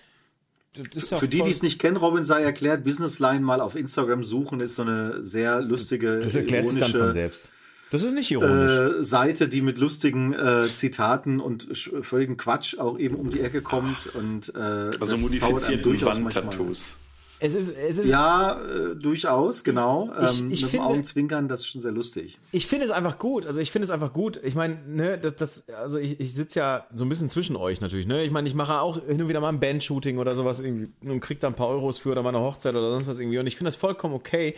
[0.75, 4.23] Ja Für die, die es nicht kennen, Robin sei erklärt, Business Line mal auf Instagram
[4.23, 6.19] suchen, ist so eine sehr lustige.
[6.19, 7.51] Das erklärt sich dann von selbst.
[7.93, 8.71] Das ist nicht ironisch.
[8.71, 13.61] Äh, Seite, die mit lustigen äh, Zitaten und völligen Quatsch auch eben um die Ecke
[13.61, 14.15] kommt.
[14.15, 16.97] Und, äh, also modifizierte Wandtattoos.
[17.39, 20.11] Es ist, es ist ja, äh, durchaus, genau.
[20.11, 22.39] Ich, ähm, ich mit finde, dem Augenzwinkern, das ist schon sehr lustig.
[22.51, 23.45] Ich finde es einfach gut.
[23.45, 24.39] Also ich finde es einfach gut.
[24.43, 27.79] Ich meine, ne, das, das, also ich, ich sitze ja so ein bisschen zwischen euch
[27.79, 28.07] natürlich.
[28.07, 28.23] Ne?
[28.23, 31.19] Ich meine, ich mache auch hin und wieder mal ein Bandshooting oder sowas irgendwie und
[31.19, 33.37] krieg da ein paar Euros für oder mal eine Hochzeit oder sonst was irgendwie.
[33.37, 34.55] Und ich finde das vollkommen okay.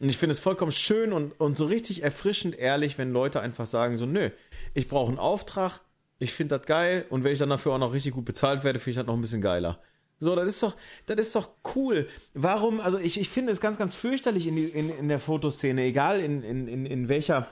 [0.00, 3.66] Und ich finde es vollkommen schön und, und so richtig erfrischend ehrlich, wenn Leute einfach
[3.66, 4.30] sagen so, nö,
[4.74, 5.80] ich brauche einen Auftrag,
[6.18, 8.78] ich finde das geil und wenn ich dann dafür auch noch richtig gut bezahlt werde,
[8.78, 9.80] finde ich das noch ein bisschen geiler.
[10.20, 10.76] So, das ist doch,
[11.06, 12.08] das ist doch cool.
[12.34, 15.82] Warum, also ich, ich finde es ganz, ganz fürchterlich in, die, in, in der Fotoszene,
[15.82, 17.48] egal in, in, in, in welcher,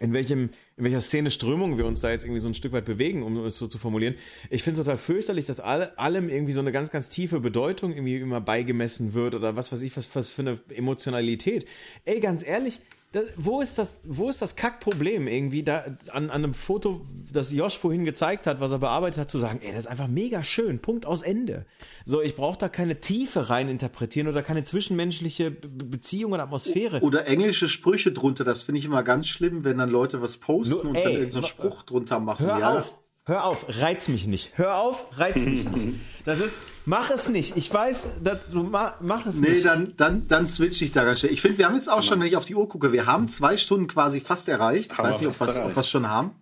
[0.00, 2.84] in welchem, in welcher Szene Strömung wir uns da jetzt irgendwie so ein Stück weit
[2.84, 4.14] bewegen, um es so zu formulieren.
[4.48, 7.92] Ich finde es total fürchterlich, dass alle, allem irgendwie so eine ganz, ganz tiefe Bedeutung
[7.92, 11.66] irgendwie immer beigemessen wird oder was weiß ich, was, was für eine Emotionalität.
[12.04, 12.80] Ey, ganz ehrlich,
[13.12, 17.52] das, wo ist das, wo ist das Kackproblem irgendwie da an, an einem Foto, das
[17.52, 20.44] Josh vorhin gezeigt hat, was er bearbeitet hat, zu sagen, ey, das ist einfach mega
[20.44, 21.64] schön, Punkt aus Ende.
[22.04, 27.00] So, ich brauche da keine Tiefe rein interpretieren oder keine zwischenmenschliche Be Beziehung oder Atmosphäre.
[27.00, 30.74] Oder englische Sprüche drunter, das finde ich immer ganz schlimm, wenn dann Leute was posten
[30.74, 32.44] Nur, und ey, dann irgendeinen so Spruch drunter machen.
[32.44, 32.78] Hör ja.
[32.78, 32.94] auf,
[33.28, 34.52] hör auf, reiz mich nicht.
[34.56, 36.00] Hör auf, reiz mich nicht.
[36.24, 37.56] Das ist, mach es nicht.
[37.56, 39.64] Ich weiß, dass du ma, mach es Nee, nicht.
[39.64, 41.32] dann, dann, dann switch ich da ganz schnell.
[41.32, 43.28] Ich finde, wir haben jetzt auch schon, wenn ich auf die Uhr gucke, wir haben
[43.30, 44.92] zwei Stunden quasi fast erreicht.
[44.92, 46.32] Ich weiß nicht, ob wir es schon haben.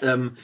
[0.00, 0.34] Ähm,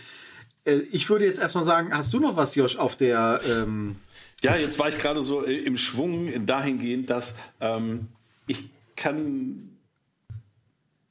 [0.66, 3.96] äh, ich würde jetzt erstmal sagen, hast du noch was, Josh, auf der ähm,
[4.42, 8.08] Ja, jetzt war ich gerade so äh, im Schwung dahingehend, dass ähm,
[8.46, 8.64] ich
[8.96, 9.70] kann,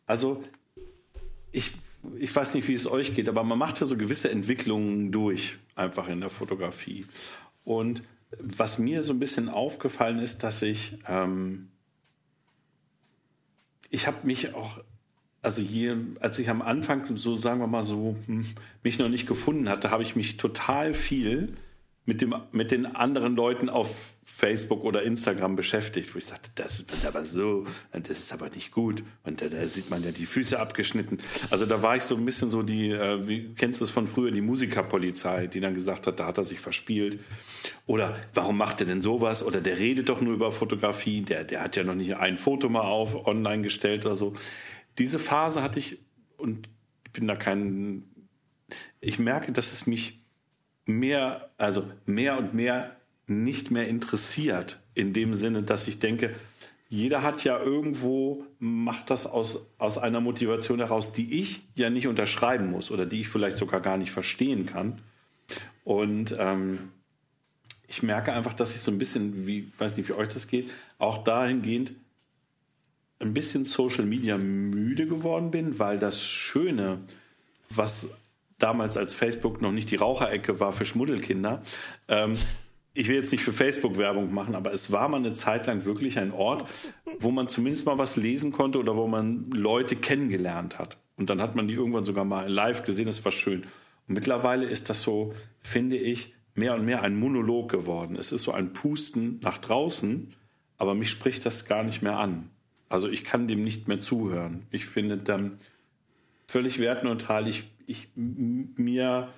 [0.06, 0.44] also
[1.52, 1.74] ich,
[2.18, 5.58] ich weiß nicht, wie es euch geht, aber man macht ja so gewisse Entwicklungen durch,
[5.76, 7.06] einfach in der Fotografie.
[7.64, 8.04] Und
[8.40, 11.70] was mir so ein bisschen aufgefallen ist, dass ich, ähm,
[13.90, 14.80] ich habe mich auch,
[15.42, 18.46] also hier, als ich am Anfang so, sagen wir mal so, hm,
[18.84, 21.54] mich noch nicht gefunden hatte, habe ich mich total viel
[22.06, 23.90] mit, dem, mit den anderen Leuten auf
[24.24, 28.72] Facebook oder Instagram beschäftigt, wo ich sagte, das ist aber so, das ist aber nicht
[28.72, 29.04] gut.
[29.24, 31.20] Und da, da sieht man ja die Füße abgeschnitten.
[31.50, 34.08] Also da war ich so ein bisschen so die, äh, wie kennst du das von
[34.08, 37.20] früher, die Musikerpolizei, die dann gesagt hat, da hat er sich verspielt.
[37.86, 39.42] Oder warum macht er denn sowas?
[39.42, 42.68] Oder der redet doch nur über Fotografie, der, der hat ja noch nicht ein Foto
[42.68, 44.34] mal auf online gestellt oder so.
[44.98, 46.00] Diese Phase hatte ich
[46.38, 46.68] und
[47.06, 48.04] ich bin da kein,
[49.00, 50.25] ich merke, dass es mich
[50.86, 52.96] mehr, also mehr und mehr
[53.28, 56.36] nicht mehr interessiert, in dem Sinne, dass ich denke,
[56.90, 62.08] jeder hat ja irgendwo, macht das aus, aus einer Motivation heraus, die ich ja nicht
[62.08, 65.02] unterschreiben muss oder die ich vielleicht sogar gar nicht verstehen kann.
[65.84, 66.92] Und ähm,
[67.88, 70.70] ich merke einfach, dass ich so ein bisschen, wie, weiß nicht, wie euch das geht,
[71.00, 71.94] auch dahingehend
[73.20, 77.00] ein bisschen Social Media müde geworden bin, weil das Schöne,
[77.70, 78.10] was
[78.58, 81.62] damals als Facebook noch nicht die Raucherecke war für Schmuddelkinder.
[82.08, 82.36] Ähm,
[82.94, 85.84] ich will jetzt nicht für Facebook Werbung machen, aber es war mal eine Zeit lang
[85.84, 86.70] wirklich ein Ort,
[87.20, 90.98] wo man zumindest mal was lesen konnte oder wo man Leute kennengelernt hat.
[91.18, 93.64] Und dann hat man die irgendwann sogar mal live gesehen, das war schön.
[94.08, 98.16] Und mittlerweile ist das so, finde ich, mehr und mehr ein Monolog geworden.
[98.16, 100.34] Es ist so ein Pusten nach draußen,
[100.78, 102.50] aber mich spricht das gar nicht mehr an.
[102.88, 104.68] Also ich kann dem nicht mehr zuhören.
[104.72, 105.60] Ich finde dann
[106.48, 107.48] völlig wertneutral.
[107.48, 109.30] Ich, ich, mir,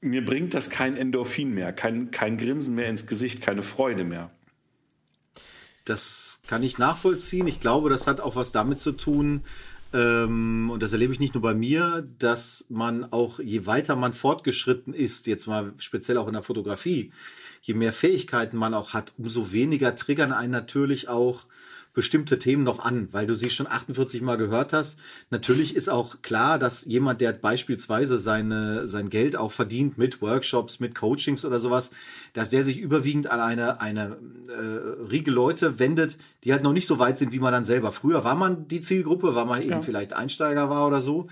[0.00, 4.30] mir bringt das kein Endorphin mehr, kein, kein Grinsen mehr ins Gesicht, keine Freude mehr.
[5.84, 7.46] Das kann ich nachvollziehen.
[7.46, 9.42] Ich glaube, das hat auch was damit zu tun,
[9.94, 14.12] ähm, und das erlebe ich nicht nur bei mir, dass man auch, je weiter man
[14.12, 17.12] fortgeschritten ist, jetzt mal speziell auch in der Fotografie,
[17.62, 21.46] je mehr Fähigkeiten man auch hat, umso weniger triggern einen natürlich auch
[21.94, 24.98] bestimmte Themen noch an, weil du sie schon 48 Mal gehört hast.
[25.30, 30.80] Natürlich ist auch klar, dass jemand, der beispielsweise seine, sein Geld auch verdient mit Workshops,
[30.80, 31.90] mit Coachings oder sowas,
[32.32, 34.16] dass der sich überwiegend an eine, eine
[34.48, 37.92] äh, Riege Leute wendet, die halt noch nicht so weit sind, wie man dann selber.
[37.92, 39.80] Früher war man die Zielgruppe, weil man eben Ja.
[39.80, 41.28] vielleicht Einsteiger war oder so.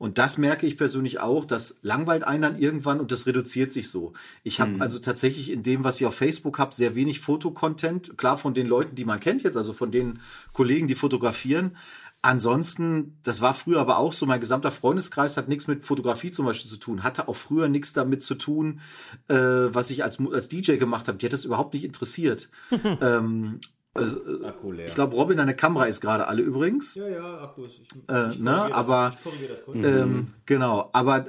[0.00, 3.90] Und das merke ich persönlich auch, das langweilt einen dann irgendwann und das reduziert sich
[3.90, 4.14] so.
[4.42, 8.16] Ich habe also tatsächlich in dem, was ich auf Facebook habe, sehr wenig Fotocontent.
[8.16, 10.20] Klar von den Leuten, die man kennt jetzt, also von den
[10.54, 11.76] Kollegen, die fotografieren.
[12.22, 16.46] Ansonsten, das war früher aber auch so, mein gesamter Freundeskreis hat nichts mit Fotografie zum
[16.46, 18.80] Beispiel zu tun, hatte auch früher nichts damit zu tun,
[19.28, 21.18] äh, was ich als, als DJ gemacht habe.
[21.18, 22.48] Die hat das überhaupt nicht interessiert.
[23.02, 23.60] ähm,
[23.96, 24.86] äh, Akku leer.
[24.86, 26.94] ich glaube, Robin, deine Kamera ist gerade alle übrigens.
[26.94, 27.80] ja, ja, Akku ist.
[27.80, 29.16] Ich, Äh, ne, aber
[29.74, 31.26] ähm, genau, aber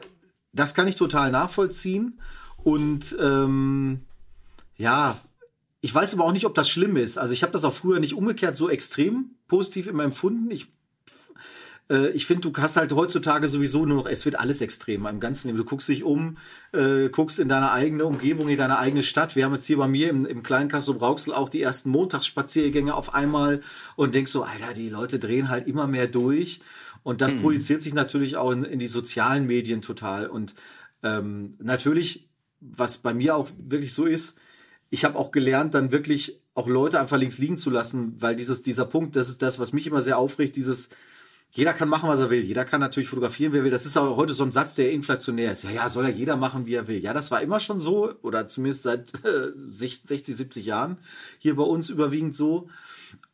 [0.53, 2.19] das kann ich total nachvollziehen
[2.63, 4.01] und ähm,
[4.75, 5.17] ja,
[5.81, 7.17] ich weiß aber auch nicht, ob das schlimm ist.
[7.17, 10.51] Also ich habe das auch früher nicht umgekehrt so extrem positiv immer empfunden.
[10.51, 10.67] Ich äh,
[12.13, 15.47] ich finde, du hast halt heutzutage sowieso nur noch, es wird alles extremer im ganzen
[15.47, 15.57] Leben.
[15.57, 16.38] Du guckst dich um,
[16.72, 19.35] äh, guckst in deine eigene Umgebung, in deine eigene Stadt.
[19.35, 22.93] Wir haben jetzt hier bei mir im, im kleinen Kassel Brauxel auch die ersten Montagsspaziergänge
[22.93, 23.59] auf einmal
[23.97, 26.61] und denkst so, Alter, die Leute drehen halt immer mehr durch.
[27.03, 27.41] Und das hm.
[27.41, 30.27] projiziert sich natürlich auch in, in die sozialen Medien total.
[30.27, 30.53] Und
[31.03, 32.30] ähm, natürlich,
[32.61, 34.38] was bei mir auch wirklich so ist,
[34.91, 38.61] ich habe auch gelernt, dann wirklich auch Leute einfach links liegen zu lassen, weil dieses,
[38.61, 40.89] dieser Punkt, das ist das, was mich immer sehr aufregt, dieses,
[41.53, 42.41] jeder kann machen, was er will.
[42.41, 43.72] Jeder kann natürlich fotografieren, wer will.
[43.72, 45.64] Das ist aber heute so ein Satz, der inflationär ist.
[45.64, 46.99] Ja, ja, soll ja jeder machen, wie er will.
[46.99, 50.98] Ja, das war immer schon so, oder zumindest seit äh, 60, 70 Jahren
[51.40, 52.69] hier bei uns überwiegend so.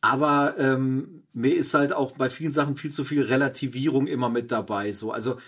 [0.00, 4.50] Aber ähm, mir ist halt auch bei vielen Sachen viel zu viel Relativierung immer mit
[4.50, 4.92] dabei.
[4.92, 5.38] So, also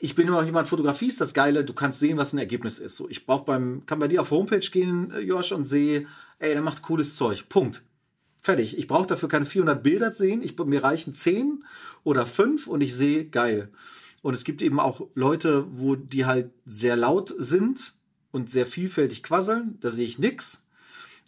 [0.00, 2.78] ich bin immer noch jemand, Fotografie ist das Geile, du kannst sehen, was ein Ergebnis
[2.78, 2.96] ist.
[2.96, 6.06] So, ich brauche beim, kann bei dir auf Homepage gehen, äh, Josh, und sehe,
[6.38, 7.50] ey, der macht cooles Zeug.
[7.50, 7.82] Punkt.
[8.48, 8.78] Fertig.
[8.78, 10.42] Ich brauche dafür keine 400 Bilder sehen.
[10.42, 11.64] Ich, mir reichen 10
[12.02, 13.68] oder 5 und ich sehe, geil.
[14.22, 17.92] Und es gibt eben auch Leute, wo die halt sehr laut sind
[18.32, 19.76] und sehr vielfältig quasseln.
[19.80, 20.64] Da sehe ich nix.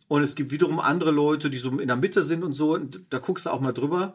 [0.09, 2.73] Und es gibt wiederum andere Leute, die so in der Mitte sind und so.
[2.73, 4.15] Und da guckst du auch mal drüber.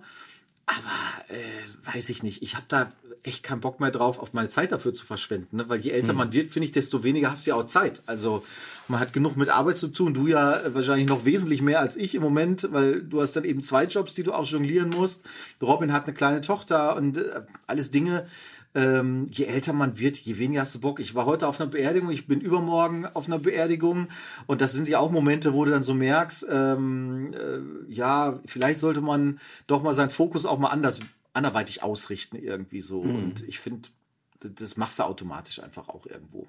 [0.66, 0.80] Aber
[1.28, 2.42] äh, weiß ich nicht.
[2.42, 2.92] Ich habe da
[3.22, 5.58] echt keinen Bock mehr drauf, auf meine Zeit dafür zu verschwenden.
[5.58, 5.70] Ne?
[5.70, 6.18] Weil je älter hm.
[6.18, 8.02] man wird, finde ich, desto weniger hast du ja auch Zeit.
[8.08, 8.44] Also
[8.88, 10.14] man hat genug mit Arbeit zu tun.
[10.14, 13.62] Du ja wahrscheinlich noch wesentlich mehr als ich im Moment, weil du hast dann eben
[13.62, 15.24] zwei Jobs, die du auch jonglieren musst.
[15.62, 18.26] Robin hat eine kleine Tochter und äh, alles Dinge.
[18.74, 21.00] Ähm, je älter man wird, je weniger hast du Bock.
[21.00, 24.10] Ich war heute auf einer Beerdigung, ich bin übermorgen auf einer Beerdigung
[24.48, 28.82] und das sind ja auch Momente, wo du dann so merkst, ähm, äh, ja, vielleicht
[28.82, 31.00] sollte man doch mal seinen Fokus auch mal anders
[31.32, 33.04] anderweitig ausrichten irgendwie so.
[33.04, 33.16] Mhm.
[33.16, 33.90] Und ich finde,
[34.42, 36.48] das machst du automatisch einfach auch irgendwo.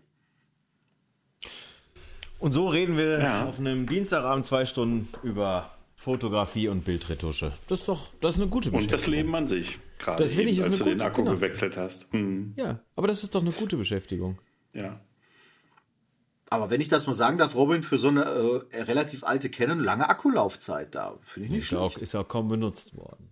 [2.39, 3.47] Und so reden wir ja.
[3.47, 7.53] auf einem Dienstagabend zwei Stunden über Fotografie und Bildretusche.
[7.69, 8.83] Das ist doch, das ist eine gute Beschäftigung.
[8.83, 11.35] Und das Leben an sich, gerade das eben, als du gute, den Akku genau.
[11.35, 12.13] gewechselt hast.
[12.13, 12.53] Mhm.
[12.57, 14.39] Ja, aber das ist doch eine gute Beschäftigung.
[14.73, 15.01] Ja.
[16.49, 18.23] Aber wenn ich das mal sagen darf, Robin, für so eine
[18.71, 21.83] äh, relativ alte Canon lange Akkulaufzeit da, finde ich nicht ist schlecht.
[21.83, 23.31] Auch, ist auch kaum benutzt worden.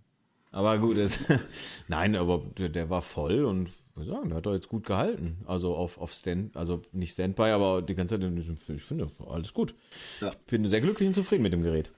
[0.51, 1.19] Aber gut, es,
[1.87, 3.69] nein, aber der, der, war voll und
[4.03, 5.37] ich sagen, der hat doch jetzt gut gehalten.
[5.45, 9.73] Also auf, auf Stand, also nicht Standby, aber die ganze Zeit, ich finde, alles gut.
[10.21, 10.31] Ja.
[10.31, 11.91] Ich bin sehr glücklich und zufrieden mit dem Gerät.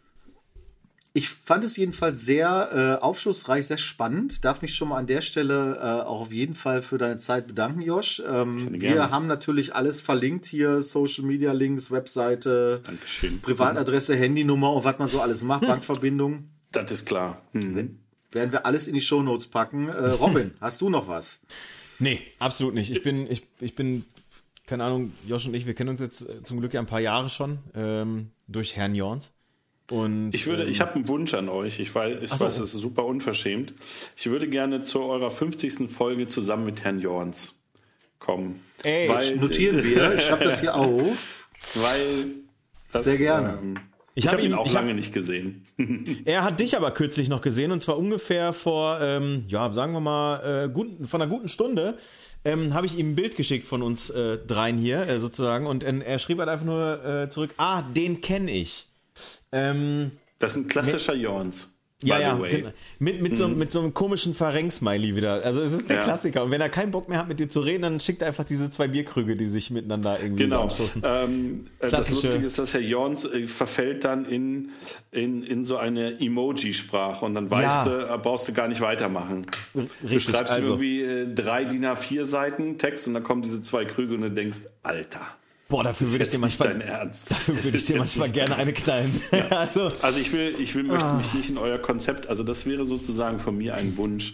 [1.13, 4.45] Ich fand es jedenfalls sehr äh, aufschlussreich, sehr spannend.
[4.45, 7.47] Darf mich schon mal an der Stelle äh, auch auf jeden Fall für deine Zeit
[7.47, 8.21] bedanken, Josh.
[8.29, 13.41] Ähm, wir haben natürlich alles verlinkt hier: Social Media Links, Webseite, Dankeschön.
[13.41, 15.67] Privatadresse, Handynummer und was man so alles macht, hm.
[15.69, 16.49] Bankverbindung.
[16.71, 17.41] Das ist klar.
[17.53, 17.97] Mhm
[18.31, 19.89] werden wir alles in die Shownotes packen.
[19.89, 21.41] Äh, Robin, hast du noch was?
[21.99, 22.91] Nee, absolut nicht.
[22.91, 24.05] Ich bin, ich, ich bin,
[24.65, 26.99] keine Ahnung, Josh und ich, wir kennen uns jetzt äh, zum Glück ja ein paar
[26.99, 29.31] Jahre schon ähm, durch Herrn Jorns.
[29.89, 31.79] Und, ich würde, ähm, ich habe einen Wunsch an euch.
[31.79, 32.39] Ich weiß, ich so.
[32.39, 33.73] weiß, es ist super unverschämt.
[34.15, 35.89] Ich würde gerne zu eurer 50.
[35.89, 37.61] Folge zusammen mit Herrn Jorns
[38.19, 38.61] kommen.
[38.83, 40.15] Ey, weil, notieren wir.
[40.17, 41.47] Ich habe das hier auf.
[41.75, 42.27] Weil
[42.91, 43.59] das, Sehr gerne.
[43.61, 43.79] Ähm,
[44.15, 45.66] ich, ich habe hab ihn auch lange hab, nicht gesehen.
[46.25, 49.99] er hat dich aber kürzlich noch gesehen und zwar ungefähr vor, ähm, ja, sagen wir
[49.99, 51.97] mal, äh, gut, von einer guten Stunde.
[52.45, 55.83] Ähm, habe ich ihm ein Bild geschickt von uns äh, dreien hier äh, sozusagen und
[55.83, 58.87] äh, er schrieb halt einfach nur äh, zurück, ah, den kenne ich.
[59.51, 61.76] Ähm, das ist ein klassischer Jorns.
[62.03, 62.69] Ja, ja, genau.
[62.99, 63.37] mit, mit, mhm.
[63.37, 65.43] so, mit so einem komischen Verrenk-Smiley wieder.
[65.43, 66.03] Also es ist der ja.
[66.03, 66.43] Klassiker.
[66.43, 68.43] Und wenn er keinen Bock mehr hat, mit dir zu reden, dann schickt er einfach
[68.43, 70.63] diese zwei Bierkrüge, die sich miteinander irgendwie genau.
[70.63, 71.01] anstoßen.
[71.03, 74.69] Ähm, äh, das Lustige ist, dass Herr Jorns äh, verfällt dann in,
[75.11, 77.91] in, in so eine Emoji-Sprache und dann weißt ja.
[77.91, 79.47] du, äh, brauchst du gar nicht weitermachen.
[79.73, 80.73] Richtig, du schreibst also.
[80.73, 84.29] irgendwie äh, drei DIN A4 Seiten Text und dann kommen diese zwei Krüge und du
[84.29, 85.25] denkst, Alter.
[85.69, 87.29] Boah, dafür würde ich dir manchmal, dein Ernst.
[87.29, 89.21] Dafür würde ich dir manchmal gerne eine knallen.
[89.31, 89.47] Ja.
[89.49, 91.17] also, also ich will, ich will, möchte ah.
[91.17, 94.33] mich nicht in euer Konzept, also das wäre sozusagen von mir ein Wunsch,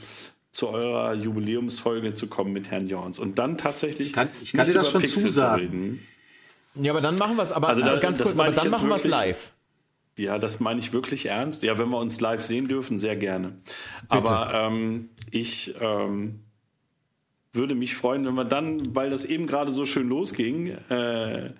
[0.51, 4.67] zu eurer Jubiläumsfolge zu kommen mit Herrn Jorns und dann tatsächlich ich kann, ich kann
[4.67, 6.05] dir das schon Pixel zusagen.
[6.75, 8.95] Ja, aber dann machen wir es, aber also da, ganz kurz, aber dann machen wir
[8.95, 9.51] es live.
[10.17, 11.63] Ja, das meine ich wirklich ernst.
[11.63, 13.49] Ja, wenn wir uns live sehen dürfen, sehr gerne.
[14.01, 14.13] Bitte.
[14.13, 16.42] Aber ähm, ich ähm,
[17.53, 21.51] würde mich freuen, wenn wir dann, weil das eben gerade so schön losging, äh,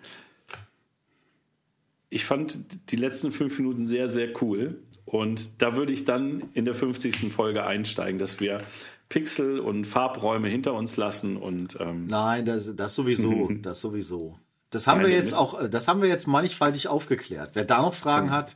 [2.10, 4.82] ich fand die letzten fünf Minuten sehr, sehr cool.
[5.06, 7.32] Und da würde ich dann in der 50.
[7.32, 8.64] Folge einsteigen, dass wir
[9.10, 14.40] Pixel und Farbräume hinter uns lassen und ähm Nein, das, das sowieso, das sowieso.
[14.70, 17.52] Das haben Nein, wir jetzt auch, das haben wir jetzt mannigfaltig aufgeklärt.
[17.53, 18.32] Wer da noch Fragen mhm.
[18.32, 18.56] hat,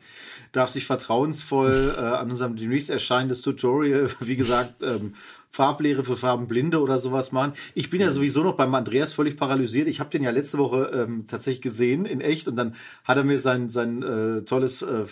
[0.51, 5.13] darf sich vertrauensvoll äh, an unserem demnächst erscheinendes Tutorial, wie gesagt, ähm,
[5.57, 7.53] Farblehre für Farbenblinde oder sowas machen.
[7.73, 9.87] Ich bin ja sowieso noch beim Andreas völlig paralysiert.
[9.87, 13.23] Ich habe den ja letzte Woche ähm, tatsächlich gesehen in echt und dann hat er
[13.23, 15.05] mir sein, sein äh, tolles äh,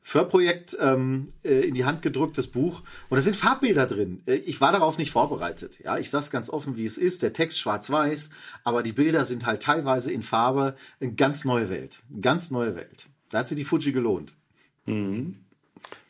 [0.00, 2.82] Förprojekt ähm, äh, in die Hand gedrückt, das Buch.
[3.08, 4.22] Und da sind Farbbilder drin.
[4.26, 5.80] Äh, ich war darauf nicht vorbereitet.
[5.82, 7.22] Ja, ich sag's ganz offen, wie es ist.
[7.22, 8.30] Der Text schwarz-weiß,
[8.62, 10.76] aber die Bilder sind halt teilweise in Farbe.
[11.00, 12.04] Eine ganz neue Welt.
[12.20, 13.08] Ganz neue Welt.
[13.30, 14.36] Da hat sich die Fuji gelohnt.
[14.86, 15.41] Mhm.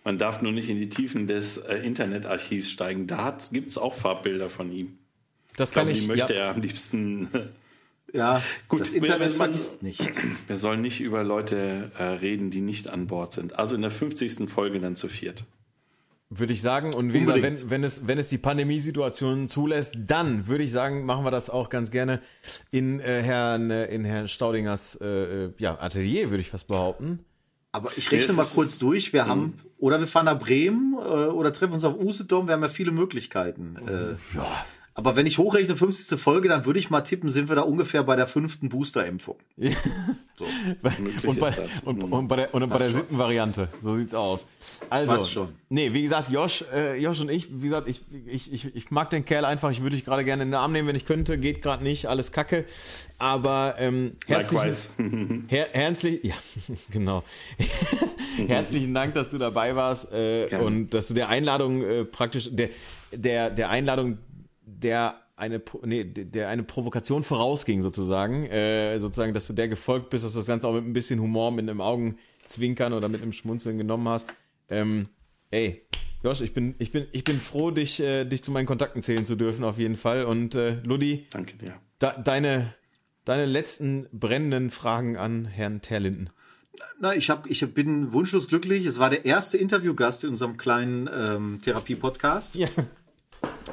[0.05, 3.07] Man darf nur nicht in die Tiefen des äh, Internetarchivs steigen.
[3.07, 4.99] Da gibt es auch Farbbilder von ihm.
[5.57, 6.01] Das kann ich.
[6.01, 6.41] Die möchte ja.
[6.41, 7.29] er am liebsten.
[8.13, 8.81] Ja, gut.
[8.81, 10.01] Das Internet vergisst nicht.
[10.47, 13.59] Wir sollen nicht über Leute äh, reden, die nicht an Bord sind.
[13.59, 14.51] Also in der 50.
[14.51, 15.45] Folge dann zu viert.
[16.29, 16.95] Würde ich sagen.
[16.95, 21.05] Und wie gesagt, wenn, wenn, es, wenn es die Pandemiesituation zulässt, dann würde ich sagen,
[21.05, 22.23] machen wir das auch ganz gerne
[22.71, 27.25] in äh, Herrn, äh, in Herrn Staudingers äh, äh ja, Atelier, würde ich fast behaupten.
[27.73, 29.13] Aber ich rechne mal kurz durch.
[29.15, 32.47] Wir haben, oder wir fahren nach Bremen äh, oder treffen uns auf Usedom.
[32.47, 33.77] Wir haben ja viele Möglichkeiten.
[33.89, 34.65] Äh, ja.
[34.95, 36.21] Aber wenn ich hochrechne, 50.
[36.21, 39.37] Folge, dann würde ich mal tippen, sind wir da ungefähr bei der fünften Boosterimpfung.
[40.37, 40.45] so.
[41.27, 41.53] und, bei,
[41.85, 43.69] und, und, bei der, und bei der siebten Variante.
[43.83, 44.47] So sieht's aus.
[44.91, 45.49] Also, Was schon.
[45.71, 49.09] Nee, wie gesagt, Josh, äh, Josh und ich, wie gesagt, ich, ich, ich, ich mag
[49.09, 49.71] den Kerl einfach.
[49.71, 51.39] Ich würde dich gerade gerne in den Arm nehmen, wenn ich könnte.
[51.39, 52.67] Geht gerade nicht, alles kacke.
[53.17, 56.35] Aber ähm, herzlichen, her, herzlich, ja,
[56.91, 57.25] genau.
[58.47, 62.69] herzlichen Dank, dass du dabei warst äh, und dass du der Einladung äh, praktisch, der,
[63.13, 64.19] der, der Einladung
[64.83, 68.47] der eine, nee, der eine Provokation vorausging, sozusagen.
[68.47, 71.21] Äh, sozusagen, dass du der gefolgt bist, dass du das Ganze auch mit ein bisschen
[71.21, 74.27] Humor, mit einem Augenzwinkern oder mit einem Schmunzeln genommen hast.
[74.69, 75.09] Ähm,
[75.51, 75.87] ey,
[76.23, 79.27] Josh, ich bin, ich bin, ich bin froh, dich, äh, dich zu meinen Kontakten zählen
[79.27, 80.25] zu dürfen, auf jeden Fall.
[80.25, 81.75] Und äh, Ludi, danke dir.
[81.99, 82.75] Da, deine,
[83.25, 86.31] deine letzten brennenden Fragen an Herrn Terlinden.
[87.01, 88.87] Na, ich, hab, ich bin wunschlos glücklich.
[88.87, 92.55] Es war der erste Interviewgast in unserem kleinen ähm, Therapie-Podcast.
[92.55, 92.69] Ja.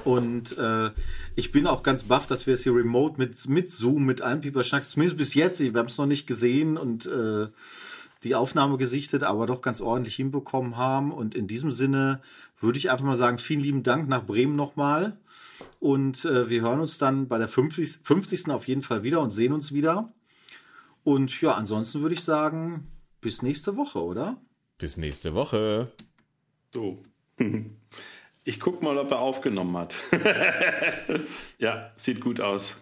[0.05, 0.91] Und äh,
[1.35, 4.41] ich bin auch ganz baff, dass wir es hier remote mit, mit Zoom, mit allen
[4.41, 7.47] Pieper Schnacks, zumindest bis jetzt, wir haben es noch nicht gesehen und äh,
[8.23, 11.11] die Aufnahme gesichtet, aber doch ganz ordentlich hinbekommen haben.
[11.11, 12.21] Und in diesem Sinne
[12.59, 15.17] würde ich einfach mal sagen, vielen lieben Dank nach Bremen nochmal.
[15.79, 18.49] Und äh, wir hören uns dann bei der 50, 50.
[18.49, 20.11] auf jeden Fall wieder und sehen uns wieder.
[21.03, 22.87] Und ja, ansonsten würde ich sagen,
[23.21, 24.41] bis nächste Woche, oder?
[24.77, 25.91] Bis nächste Woche.
[26.73, 27.03] So.
[28.43, 29.95] Ich guck mal, ob er aufgenommen hat.
[31.59, 32.77] ja, sieht gut aus.